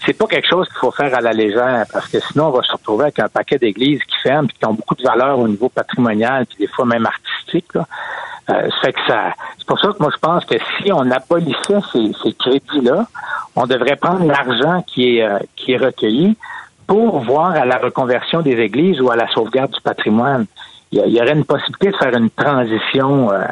c'est 0.04 0.14
pas 0.14 0.26
quelque 0.26 0.48
chose 0.48 0.66
qu'il 0.68 0.78
faut 0.78 0.90
faire 0.90 1.14
à 1.14 1.20
la 1.20 1.32
légère, 1.32 1.84
parce 1.92 2.08
que 2.08 2.18
sinon 2.20 2.46
on 2.46 2.50
va 2.50 2.62
se 2.62 2.72
retrouver 2.72 3.04
avec 3.04 3.18
un 3.18 3.28
paquet 3.28 3.58
d'églises 3.58 4.02
qui 4.04 4.16
ferment, 4.22 4.48
puis 4.48 4.56
qui 4.58 4.64
ont 4.64 4.74
beaucoup 4.74 4.94
de 4.94 5.02
valeur 5.02 5.38
au 5.38 5.46
niveau 5.46 5.68
patrimonial, 5.68 6.46
puis 6.46 6.58
des 6.60 6.66
fois 6.66 6.86
même 6.86 7.06
artistique. 7.06 7.74
Là. 7.74 7.86
Euh, 8.50 8.68
c'est 8.82 9.66
pour 9.66 9.78
ça 9.78 9.88
que 9.88 9.98
moi 10.00 10.10
je 10.10 10.18
pense 10.18 10.44
que 10.46 10.54
si 10.78 10.90
on 10.90 11.10
abolissait 11.10 11.80
ces, 11.92 12.12
ces 12.22 12.32
crédits-là, 12.32 13.06
on 13.54 13.66
devrait 13.66 13.96
prendre 13.96 14.24
l'argent 14.24 14.82
qui 14.86 15.18
est 15.18 15.22
euh, 15.22 15.38
qui 15.56 15.72
est 15.72 15.76
recueilli 15.76 16.36
pour 16.86 17.20
voir 17.20 17.50
à 17.50 17.66
la 17.66 17.76
reconversion 17.76 18.40
des 18.40 18.56
églises 18.58 19.00
ou 19.02 19.10
à 19.10 19.16
la 19.16 19.28
sauvegarde 19.28 19.72
du 19.72 19.80
patrimoine 19.82 20.46
il 20.92 21.12
y, 21.12 21.20
aurait 21.20 21.34
une 21.34 21.44
possibilité 21.44 21.90
de 21.90 21.96
faire 21.96 22.14
une 22.16 22.30
transition. 22.30 23.30
Euh, 23.30 23.42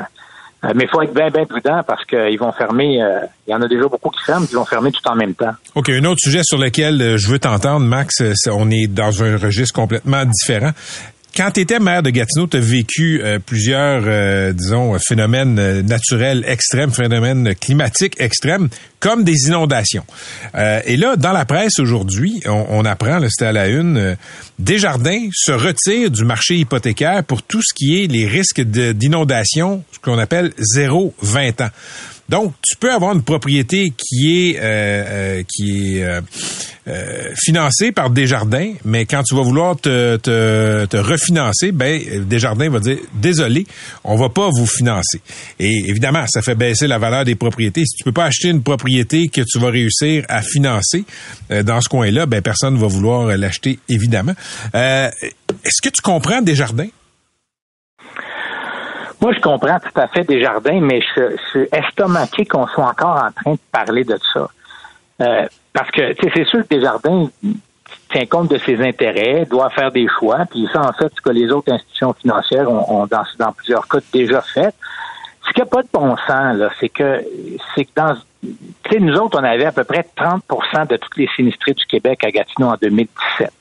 euh, 0.65 0.73
mais 0.75 0.85
il 0.85 0.89
faut 0.89 1.03
être 1.03 1.13
bien, 1.13 1.29
bien 1.29 1.45
prudent 1.45 1.83
parce 1.87 2.05
qu'ils 2.07 2.39
vont 2.39 2.53
fermer. 2.53 3.03
Euh, 3.03 3.21
il 3.47 3.51
y 3.51 3.55
en 3.55 3.61
a 3.61 3.69
déjà 3.69 3.87
beaucoup 3.89 4.11
qui 4.11 4.23
ferment, 4.25 4.47
ils 4.51 4.57
vont 4.57 4.65
fermer 4.65 4.91
tout 4.91 5.07
en 5.07 5.15
même 5.15 5.35
temps. 5.35 5.53
OK. 5.75 5.91
Un 5.91 6.05
autre 6.05 6.21
sujet 6.21 6.41
sur 6.43 6.59
lequel 6.59 7.17
je 7.19 7.29
veux 7.29 7.39
t'entendre, 7.39 7.85
Max, 7.85 8.23
on 8.51 8.71
est 8.71 8.87
dans 8.87 9.23
un 9.23 9.37
registre 9.37 9.75
complètement 9.75 10.25
différent. 10.25 10.71
Quand 11.37 11.51
tu 11.51 11.61
étais 11.61 11.79
maire 11.79 12.03
de 12.03 12.09
Gatineau, 12.09 12.47
tu 12.47 12.57
as 12.57 12.61
vécu 12.61 13.21
euh, 13.23 13.39
plusieurs, 13.39 14.05
euh, 14.07 14.55
disons, 14.55 14.97
phénomènes 14.99 15.59
euh, 15.59 15.83
naturels 15.83 16.43
extrêmes, 16.47 16.91
phénomènes 16.91 17.55
climatiques 17.55 18.15
extrêmes, 18.19 18.71
comme 19.01 19.23
des 19.23 19.47
inondations. 19.47 20.05
et 20.55 20.97
là, 20.97 21.17
dans 21.17 21.33
la 21.33 21.45
presse 21.45 21.79
aujourd'hui, 21.79 22.41
on, 22.47 22.65
on 22.71 22.85
apprend, 22.87 23.21
c'était 23.29 23.45
à 23.45 23.53
la 23.53 23.69
une, 23.69 24.17
Desjardins 24.59 25.29
se 25.33 25.53
retire 25.53 26.11
du 26.11 26.25
marché 26.25 26.57
hypothécaire 26.57 27.23
pour 27.23 27.43
tout 27.43 27.61
ce 27.63 27.75
qui 27.75 28.03
est 28.03 28.07
les 28.07 28.27
risques 28.27 28.63
d'inondation, 28.63 29.85
ce 29.93 29.99
qu'on 29.99 30.19
appelle 30.19 30.55
0-20 30.59 31.63
ans. 31.63 31.71
Donc, 32.29 32.55
tu 32.63 32.77
peux 32.77 32.93
avoir 32.93 33.15
une 33.15 33.23
propriété 33.23 33.93
qui 33.97 34.51
est 34.51 34.59
euh, 34.59 34.63
euh, 34.63 35.43
qui 35.49 35.99
est 35.99 36.05
euh, 36.89 37.35
financée 37.37 37.93
par 37.93 38.11
Desjardins, 38.11 38.73
mais 38.85 39.07
quand 39.07 39.23
tu 39.23 39.35
vas 39.35 39.43
vouloir 39.43 39.77
te, 39.77 40.97
refinancer, 40.97 41.73
ben 41.73 42.01
Desjardins 42.29 42.69
va 42.69 42.81
dire 42.81 42.99
désolé, 43.15 43.67
on 44.05 44.17
va 44.17 44.29
pas 44.29 44.49
vous 44.51 44.67
financer. 44.67 45.21
Et 45.59 45.85
évidemment, 45.89 46.25
ça 46.27 46.43
fait 46.43 46.55
baisser 46.55 46.87
la 46.87 46.99
valeur 46.99 47.25
des 47.25 47.35
propriétés. 47.35 47.85
Si 47.85 47.97
tu 47.97 48.05
peux 48.05 48.13
pas 48.13 48.25
acheter 48.25 48.49
une 48.49 48.63
propriété 48.63 49.29
que 49.29 49.43
tu 49.43 49.59
vas 49.59 49.71
réussir 49.71 50.25
à 50.29 50.43
financer 50.43 51.05
dans 51.65 51.81
ce 51.81 51.89
coin-là, 51.89 52.27
ben 52.27 52.43
personne 52.43 52.75
ne 52.75 52.79
va 52.79 52.87
vouloir 52.87 53.37
l'acheter 53.37 53.79
évidemment. 53.89 54.35
Est-ce 54.75 55.83
que 55.83 55.89
tu 55.89 56.03
comprends 56.03 56.43
Desjardins? 56.43 56.89
Moi, 59.21 59.33
je 59.33 59.41
comprends 59.41 59.79
tout 59.79 60.01
à 60.01 60.09
fait 60.09 60.25
des 60.25 60.41
jardins, 60.41 60.81
mais 60.81 61.01
je, 61.01 61.37
suis 61.51 61.69
estomaqué 61.73 62.45
qu'on 62.45 62.67
soit 62.69 62.87
encore 62.87 63.17
en 63.17 63.33
train 63.33 63.53
de 63.53 63.59
parler 63.73 64.05
de 64.05 64.19
ça. 64.33 64.49
Euh, 65.23 65.47
parce 65.73 65.91
que, 65.91 66.15
c'est 66.35 66.45
sûr 66.45 66.63
que 66.63 66.69
des 66.75 66.81
jardins, 66.83 67.29
tient 68.11 68.27
compte 68.27 68.51
de 68.51 68.59
ses 68.59 68.81
intérêts, 68.83 69.47
doit 69.47 69.71
faire 69.71 69.91
des 69.91 70.07
choix, 70.19 70.45
puis 70.51 70.69
ça, 70.73 70.83
en 70.83 70.93
fait, 70.93 71.13
ce 71.15 71.21
que 71.21 71.31
les 71.31 71.51
autres 71.51 71.73
institutions 71.73 72.13
financières 72.15 72.71
ont, 72.71 73.07
dans, 73.07 73.25
dans 73.39 73.53
plusieurs 73.53 73.87
cas 73.89 73.99
déjà 74.13 74.41
fait. 74.43 74.75
Ce 75.47 75.53
qui 75.53 75.61
n'a 75.61 75.67
pas 75.67 75.83
de 75.83 75.89
bon 75.93 76.17
sens, 76.27 76.57
là, 76.57 76.71
c'est 76.81 76.89
que 76.89 77.25
c'est 77.75 77.85
que 77.85 77.91
dans 77.95 78.17
tu 78.43 78.55
sais, 78.93 79.01
nous 79.01 79.15
autres, 79.15 79.39
on 79.41 79.45
avait 79.45 79.65
à 79.65 79.73
peu 79.73 79.85
près 79.85 80.07
30% 80.17 80.87
de 80.89 80.97
toutes 80.97 81.17
les 81.17 81.29
sinistrés 81.35 81.73
du 81.73 81.85
Québec 81.87 82.23
à 82.25 82.31
Gatineau 82.31 82.69
en 82.69 82.77
2017. 82.81 83.53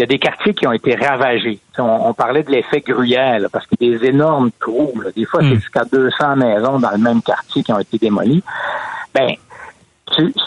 Il 0.00 0.04
y 0.04 0.04
a 0.04 0.06
des 0.06 0.18
quartiers 0.18 0.54
qui 0.54 0.66
ont 0.66 0.72
été 0.72 0.94
ravagés. 0.94 1.58
On, 1.76 2.14
parlait 2.14 2.42
de 2.42 2.50
l'effet 2.50 2.80
gruyère, 2.80 3.38
parce 3.52 3.66
que 3.66 3.74
des 3.78 4.02
énormes 4.06 4.50
trous, 4.58 4.94
des 5.14 5.26
fois, 5.26 5.42
c'est 5.42 5.48
hmm. 5.48 5.54
jusqu'à 5.56 5.84
200 5.84 6.36
maisons 6.36 6.78
dans 6.78 6.90
le 6.92 6.96
même 6.96 7.20
quartier 7.20 7.62
qui 7.62 7.70
ont 7.70 7.78
été 7.78 7.98
démolies. 7.98 8.42
Ben, 9.14 9.34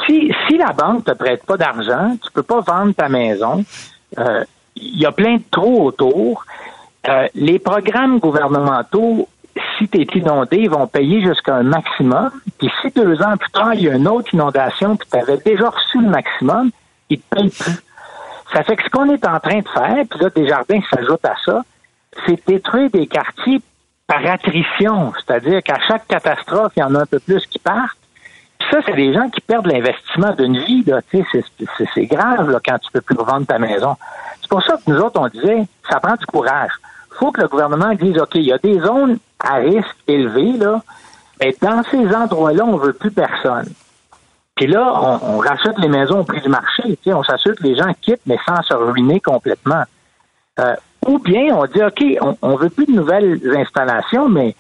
si, 0.07 0.33
si 0.47 0.57
la 0.57 0.73
banque 0.73 1.05
te 1.05 1.11
prête 1.11 1.45
pas 1.45 1.55
d'argent, 1.55 2.17
tu 2.23 2.31
peux 2.31 2.41
pas 2.41 2.61
vendre 2.61 2.95
ta 2.95 3.09
maison. 3.09 3.63
Euh, 4.17 4.43
il 4.75 4.99
y 4.99 5.05
a 5.05 5.11
plein 5.11 5.35
de 5.35 5.43
trous 5.51 5.83
autour. 5.83 6.45
Euh, 7.07 7.27
les 7.35 7.59
programmes 7.59 8.17
gouvernementaux, 8.17 9.29
si 9.77 9.87
tu 9.87 10.01
es 10.01 10.07
inondé, 10.15 10.61
ils 10.61 10.69
vont 10.71 10.87
payer 10.87 11.21
jusqu'à 11.21 11.57
un 11.57 11.63
maximum. 11.63 12.31
Puis 12.57 12.71
si 12.81 12.89
deux 12.89 13.21
ans 13.21 13.37
plus 13.37 13.51
tard, 13.51 13.75
il 13.75 13.83
y 13.83 13.89
a 13.89 13.93
une 13.93 14.07
autre 14.07 14.33
inondation, 14.33 14.97
puis 14.97 15.07
tu 15.11 15.15
avais 15.15 15.37
déjà 15.37 15.69
reçu 15.69 16.01
le 16.01 16.09
maximum, 16.09 16.71
ils 17.11 17.19
te 17.19 17.35
payent 17.35 17.51
plus. 17.51 17.83
Ça 18.53 18.63
fait 18.63 18.75
que 18.75 18.83
ce 18.83 18.89
qu'on 18.89 19.09
est 19.11 19.25
en 19.25 19.39
train 19.39 19.59
de 19.59 19.67
faire, 19.67 20.05
puis 20.09 20.19
là, 20.19 20.29
Desjardins 20.35 20.81
s'ajoute 20.93 21.25
à 21.25 21.35
ça, 21.43 21.63
c'est 22.25 22.39
détruire 22.47 22.89
des 22.91 23.07
quartiers 23.07 23.61
par 24.07 24.25
attrition. 24.25 25.13
C'est-à-dire 25.15 25.63
qu'à 25.63 25.79
chaque 25.87 26.07
catastrophe, 26.07 26.73
il 26.75 26.81
y 26.81 26.83
en 26.83 26.93
a 26.95 27.01
un 27.01 27.05
peu 27.05 27.19
plus 27.19 27.45
qui 27.47 27.59
partent 27.59 27.97
ça, 28.71 28.79
c'est 28.85 28.95
des 28.95 29.13
gens 29.13 29.29
qui 29.29 29.41
perdent 29.41 29.67
l'investissement 29.67 30.33
d'une 30.33 30.57
vie. 30.57 30.83
C'est 31.93 32.05
grave 32.05 32.49
là, 32.49 32.59
quand 32.63 32.77
tu 32.79 32.91
peux 32.91 33.01
plus 33.01 33.15
revendre 33.15 33.45
ta 33.45 33.59
maison. 33.59 33.95
C'est 34.41 34.49
pour 34.49 34.63
ça 34.63 34.77
que 34.77 34.91
nous 34.91 34.97
autres, 34.97 35.19
on 35.19 35.27
disait, 35.27 35.67
ça 35.89 35.99
prend 35.99 36.15
du 36.15 36.25
courage. 36.25 36.71
Faut 37.11 37.31
que 37.31 37.41
le 37.41 37.47
gouvernement 37.47 37.93
dise, 37.93 38.17
OK, 38.17 38.35
il 38.35 38.45
y 38.45 38.53
a 38.53 38.57
des 38.57 38.79
zones 38.79 39.17
à 39.39 39.55
risque 39.55 39.95
élevé, 40.07 40.53
là, 40.53 40.81
mais 41.39 41.55
dans 41.61 41.83
ces 41.83 42.15
endroits-là, 42.15 42.63
on 42.65 42.77
veut 42.77 42.93
plus 42.93 43.11
personne. 43.11 43.69
Puis 44.55 44.67
là, 44.67 45.19
on, 45.23 45.37
rachète 45.39 45.77
les 45.79 45.87
maisons 45.87 46.19
au 46.19 46.23
prix 46.23 46.41
du 46.41 46.49
marché. 46.49 46.97
On 47.07 47.23
s'assure 47.23 47.55
que 47.55 47.63
les 47.63 47.75
gens 47.75 47.91
quittent, 48.01 48.21
mais 48.25 48.37
sans 48.45 48.61
se 48.61 48.73
ruiner 48.73 49.19
complètement. 49.19 49.83
Euh, 50.59 50.75
ou 51.07 51.17
bien 51.19 51.55
on 51.55 51.65
dit, 51.65 51.83
OK, 51.83 52.03
on, 52.21 52.37
on 52.41 52.55
veut 52.55 52.69
plus 52.69 52.85
de 52.85 52.91
nouvelles 52.91 53.39
installations, 53.57 54.29
mais 54.29 54.55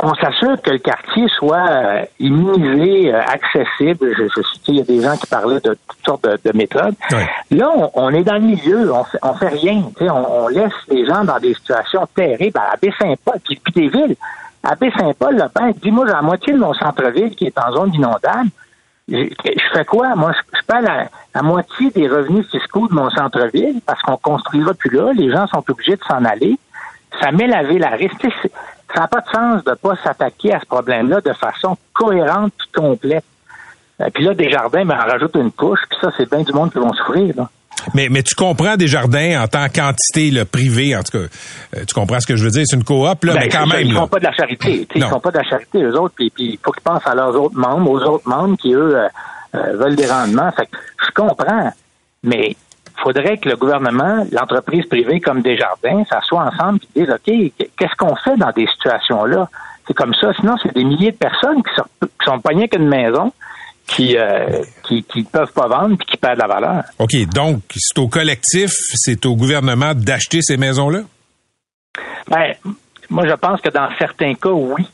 on 0.00 0.14
s'assure 0.14 0.60
que 0.62 0.70
le 0.70 0.78
quartier 0.78 1.26
soit 1.36 1.68
euh, 1.68 2.04
immunisé, 2.20 3.12
euh, 3.12 3.20
accessible. 3.20 4.14
Je, 4.16 4.28
je 4.28 4.42
sais 4.42 4.58
qu'il 4.62 4.76
y 4.76 4.80
a 4.80 4.84
des 4.84 5.02
gens 5.02 5.16
qui 5.16 5.26
parlaient 5.26 5.60
de 5.60 5.76
toutes 5.88 6.06
sortes 6.06 6.24
de, 6.24 6.56
méthodes. 6.56 6.94
Là, 7.50 7.70
on, 7.94 8.10
est 8.10 8.22
dans 8.22 8.34
le 8.34 8.40
milieu, 8.40 8.92
on 8.92 9.02
fait, 9.02 9.18
on 9.22 9.34
fait 9.34 9.48
rien. 9.48 9.82
On, 10.00 10.04
on, 10.10 10.48
laisse 10.48 10.72
les 10.88 11.04
gens 11.04 11.24
dans 11.24 11.40
des 11.40 11.52
situations 11.52 12.06
terribles. 12.14 12.58
À 12.58 12.76
Baie-Saint-Paul, 12.80 13.40
puis, 13.44 13.60
des 13.74 13.88
villes. 13.88 14.14
À 14.62 14.76
Baie-Saint-Paul, 14.76 15.34
le 15.34 15.48
père 15.48 15.74
dit, 15.82 15.90
moi, 15.90 16.06
j'ai 16.06 16.12
la 16.12 16.22
moitié 16.22 16.52
de 16.52 16.58
mon 16.58 16.74
centre-ville 16.74 17.34
qui 17.34 17.46
est 17.46 17.58
en 17.58 17.72
zone 17.72 17.92
inondable. 17.92 18.50
Je, 19.08 19.28
fais 19.72 19.84
quoi? 19.84 20.14
Moi, 20.14 20.32
je, 20.32 20.58
je 20.58 20.84
la, 20.84 21.42
moitié 21.42 21.90
des 21.90 22.08
revenus 22.08 22.46
fiscaux 22.50 22.88
de 22.88 22.94
mon 22.94 23.08
centre-ville 23.10 23.80
parce 23.86 24.02
qu'on 24.02 24.16
construira 24.16 24.74
plus 24.74 24.90
là. 24.90 25.12
Les 25.12 25.30
gens 25.30 25.46
sont 25.46 25.64
obligés 25.68 25.96
de 25.96 26.04
s'en 26.04 26.24
aller. 26.24 26.58
Ça 27.20 27.32
met 27.32 27.46
la 27.46 27.62
ville 27.62 27.84
à 27.84 27.90
risque. 27.90 28.26
Ça 28.94 29.00
n'a 29.00 29.08
pas 29.08 29.20
de 29.20 29.28
sens 29.28 29.64
de 29.64 29.70
ne 29.70 29.74
pas 29.76 29.96
s'attaquer 29.96 30.54
à 30.54 30.60
ce 30.60 30.66
problème-là 30.66 31.20
de 31.20 31.32
façon 31.32 31.76
cohérente 31.94 32.52
et 32.52 32.78
complète. 32.78 33.24
Euh, 34.00 34.08
puis 34.12 34.24
là, 34.24 34.34
Desjardins 34.34 34.84
ben, 34.84 34.96
en 34.96 35.06
rajoute 35.10 35.34
une 35.36 35.52
couche, 35.52 35.80
puis 35.88 35.98
ça, 36.00 36.10
c'est 36.16 36.30
bien 36.30 36.42
du 36.42 36.52
monde 36.52 36.70
qui 36.70 36.78
vont 36.78 36.92
souffrir. 36.92 37.34
Mais, 37.94 38.08
mais 38.10 38.22
tu 38.22 38.34
comprends 38.34 38.76
Desjardins 38.76 39.42
en 39.42 39.48
tant 39.48 39.68
qu'entité 39.68 40.30
le 40.30 40.44
privé, 40.44 40.96
en 40.96 41.02
tout 41.02 41.18
cas, 41.18 41.24
euh, 41.76 41.84
tu 41.86 41.94
comprends 41.94 42.20
ce 42.20 42.26
que 42.26 42.36
je 42.36 42.44
veux 42.44 42.50
dire, 42.50 42.64
c'est 42.66 42.76
une 42.76 42.84
coop, 42.84 43.24
là, 43.24 43.34
ben, 43.34 43.40
mais 43.40 43.48
quand 43.48 43.66
même. 43.66 43.82
Ils 43.82 43.92
ne 43.92 43.98
font 43.98 44.08
pas 44.08 44.18
de 44.18 44.24
la 44.24 44.32
charité. 44.32 44.86
Ils 44.94 45.04
font 45.04 45.20
pas 45.20 45.30
de 45.30 45.38
la 45.38 45.44
charité, 45.44 45.82
eux 45.82 45.98
autres, 45.98 46.14
puis 46.16 46.32
il 46.38 46.58
faut 46.62 46.72
qu'ils 46.72 46.82
pensent 46.82 47.06
à 47.06 47.14
leurs 47.14 47.34
autres 47.34 47.56
membres, 47.56 47.90
aux 47.90 48.02
autres 48.02 48.28
membres 48.28 48.56
qui, 48.56 48.72
eux, 48.72 48.96
euh, 48.96 49.08
veulent 49.74 49.96
des 49.96 50.06
rendements. 50.06 50.50
Fait 50.52 50.66
que 50.66 50.76
je 51.06 51.10
comprends, 51.14 51.72
mais 52.22 52.56
faudrait 53.02 53.38
que 53.38 53.48
le 53.48 53.56
gouvernement, 53.56 54.26
l'entreprise 54.32 54.86
privée 54.86 55.20
comme 55.20 55.42
Desjardins, 55.42 56.04
s'assoient 56.08 56.50
ensemble 56.52 56.80
et 56.94 57.00
disent, 57.00 57.10
OK, 57.10 57.66
qu'est-ce 57.76 57.96
qu'on 57.96 58.16
fait 58.16 58.36
dans 58.36 58.50
des 58.52 58.66
situations-là? 58.66 59.48
C'est 59.86 59.94
comme 59.94 60.14
ça. 60.14 60.32
Sinon, 60.34 60.56
c'est 60.62 60.74
des 60.74 60.84
milliers 60.84 61.12
de 61.12 61.16
personnes 61.16 61.62
qui 61.62 61.74
sont, 61.74 61.86
qui 62.02 62.24
sont 62.24 62.40
poignées 62.40 62.68
qu'une 62.68 62.88
maison, 62.88 63.32
qui, 63.88 64.16
euh, 64.16 64.62
qui, 64.84 65.02
qui 65.02 65.24
peuvent 65.24 65.52
pas 65.52 65.66
vendre 65.66 65.96
puis 65.96 66.06
qui 66.06 66.16
perdent 66.16 66.38
la 66.38 66.46
valeur. 66.46 66.84
OK. 66.98 67.14
Donc, 67.34 67.62
c'est 67.74 67.98
au 67.98 68.06
collectif, 68.06 68.70
c'est 68.94 69.26
au 69.26 69.34
gouvernement 69.34 69.94
d'acheter 69.94 70.40
ces 70.42 70.56
maisons-là? 70.56 71.00
Ben, 72.28 72.54
moi, 73.10 73.26
je 73.26 73.34
pense 73.34 73.60
que 73.60 73.70
dans 73.70 73.88
certains 73.98 74.34
cas, 74.34 74.50
oui. 74.50 74.86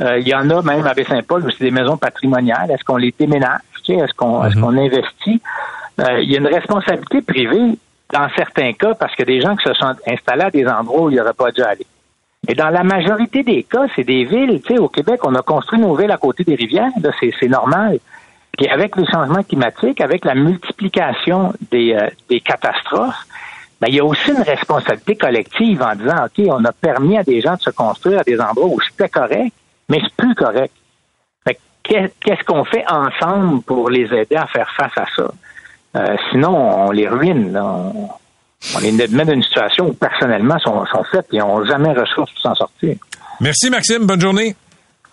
Euh, 0.00 0.18
il 0.18 0.26
y 0.26 0.34
en 0.34 0.50
a 0.50 0.62
même 0.62 0.84
à 0.86 0.94
Baie-Saint-Paul 0.94 1.46
où 1.46 1.50
c'est 1.50 1.64
des 1.64 1.70
maisons 1.70 1.96
patrimoniales. 1.96 2.70
Est-ce 2.70 2.82
qu'on 2.84 2.96
les 2.96 3.14
déménage? 3.16 3.60
Est-ce 3.88 4.14
qu'on 4.14 4.44
est-ce 4.44 4.56
mhm. 4.56 4.62
qu'on 4.62 4.76
investit? 4.76 5.40
Euh, 6.00 6.20
il 6.22 6.30
y 6.30 6.36
a 6.36 6.38
une 6.38 6.46
responsabilité 6.46 7.22
privée 7.22 7.78
dans 8.12 8.28
certains 8.36 8.72
cas 8.72 8.94
parce 8.94 9.14
que 9.14 9.22
des 9.22 9.40
gens 9.40 9.56
qui 9.56 9.64
se 9.64 9.74
sont 9.74 9.94
installés 10.06 10.42
à 10.42 10.50
des 10.50 10.66
endroits 10.66 11.02
où 11.02 11.10
ils 11.10 11.16
n'auraient 11.16 11.32
pas 11.32 11.50
dû 11.52 11.62
aller. 11.62 11.86
Mais 12.48 12.54
dans 12.54 12.70
la 12.70 12.82
majorité 12.82 13.44
des 13.44 13.62
cas, 13.62 13.86
c'est 13.94 14.04
des 14.04 14.24
villes. 14.24 14.60
Tu 14.64 14.74
sais, 14.74 14.78
au 14.78 14.88
Québec, 14.88 15.20
on 15.24 15.34
a 15.36 15.42
construit 15.42 15.78
nos 15.78 15.94
villes 15.94 16.10
à 16.10 16.16
côté 16.16 16.42
des 16.42 16.56
rivières. 16.56 16.90
C'est 17.38 17.48
normal. 17.48 17.98
Puis 18.56 18.68
avec 18.68 18.96
les 18.96 19.06
changements 19.06 19.42
climatiques, 19.42 20.00
avec 20.00 20.24
la 20.24 20.34
multiplication 20.34 21.54
des, 21.70 21.94
euh, 21.94 22.08
des 22.28 22.40
catastrophes, 22.40 23.26
ben, 23.80 23.88
il 23.88 23.96
y 23.96 24.00
a 24.00 24.04
aussi 24.04 24.30
une 24.30 24.42
responsabilité 24.42 25.16
collective 25.16 25.82
en 25.82 25.94
disant, 25.96 26.26
OK, 26.26 26.46
on 26.48 26.64
a 26.64 26.72
permis 26.72 27.18
à 27.18 27.24
des 27.24 27.40
gens 27.40 27.54
de 27.54 27.60
se 27.60 27.70
construire 27.70 28.20
à 28.20 28.22
des 28.22 28.38
endroits 28.40 28.68
où 28.68 28.80
c'était 28.80 29.08
correct, 29.08 29.52
mais 29.88 29.98
c'est 30.02 30.14
plus 30.14 30.34
correct. 30.34 30.72
Qu'est-ce 31.82 32.44
qu'on 32.46 32.64
fait 32.64 32.84
ensemble 32.88 33.60
pour 33.62 33.90
les 33.90 34.04
aider 34.14 34.36
à 34.36 34.46
faire 34.46 34.70
face 34.76 34.96
à 34.96 35.04
ça? 35.16 35.32
Euh, 35.96 36.16
sinon, 36.30 36.86
on 36.86 36.90
les 36.92 37.08
ruine. 37.08 37.58
On, 37.58 38.78
les 38.80 38.92
met 38.92 39.24
dans 39.24 39.32
une 39.32 39.42
situation 39.42 39.88
où 39.88 39.92
personnellement 39.92 40.58
sont, 40.60 40.86
sont 40.86 41.02
faites 41.10 41.26
et 41.32 41.38
n'ont 41.38 41.64
jamais 41.64 41.92
ressources 41.92 42.30
pour 42.30 42.40
s'en 42.40 42.54
sortir. 42.54 42.94
Merci 43.40 43.68
Maxime, 43.68 44.06
bonne 44.06 44.20
journée. 44.20 44.54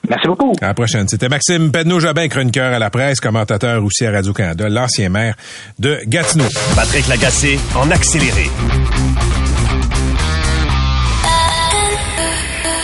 Merci 0.10 0.28
beaucoup. 0.28 0.53
À 0.62 0.68
la 0.68 0.74
prochaine. 0.74 1.07
C'était 1.07 1.30
Maxime 1.30 1.72
Pedneau-Jobin, 1.72 2.28
chroniqueur 2.28 2.74
à 2.74 2.80
la 2.80 2.89
presse, 2.89 3.20
commentateur 3.20 3.84
aussi 3.84 4.05
à 4.05 4.12
Radio-Canada, 4.12 4.68
l'ancien 4.68 5.10
maire 5.10 5.36
de 5.78 5.99
Gatineau. 6.05 6.45
Patrick 6.76 7.07
Lagacé 7.07 7.60
en 7.76 7.91
accéléré. 7.91 8.49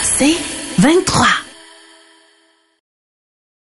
C'est 0.03 0.37
23. 0.79 1.44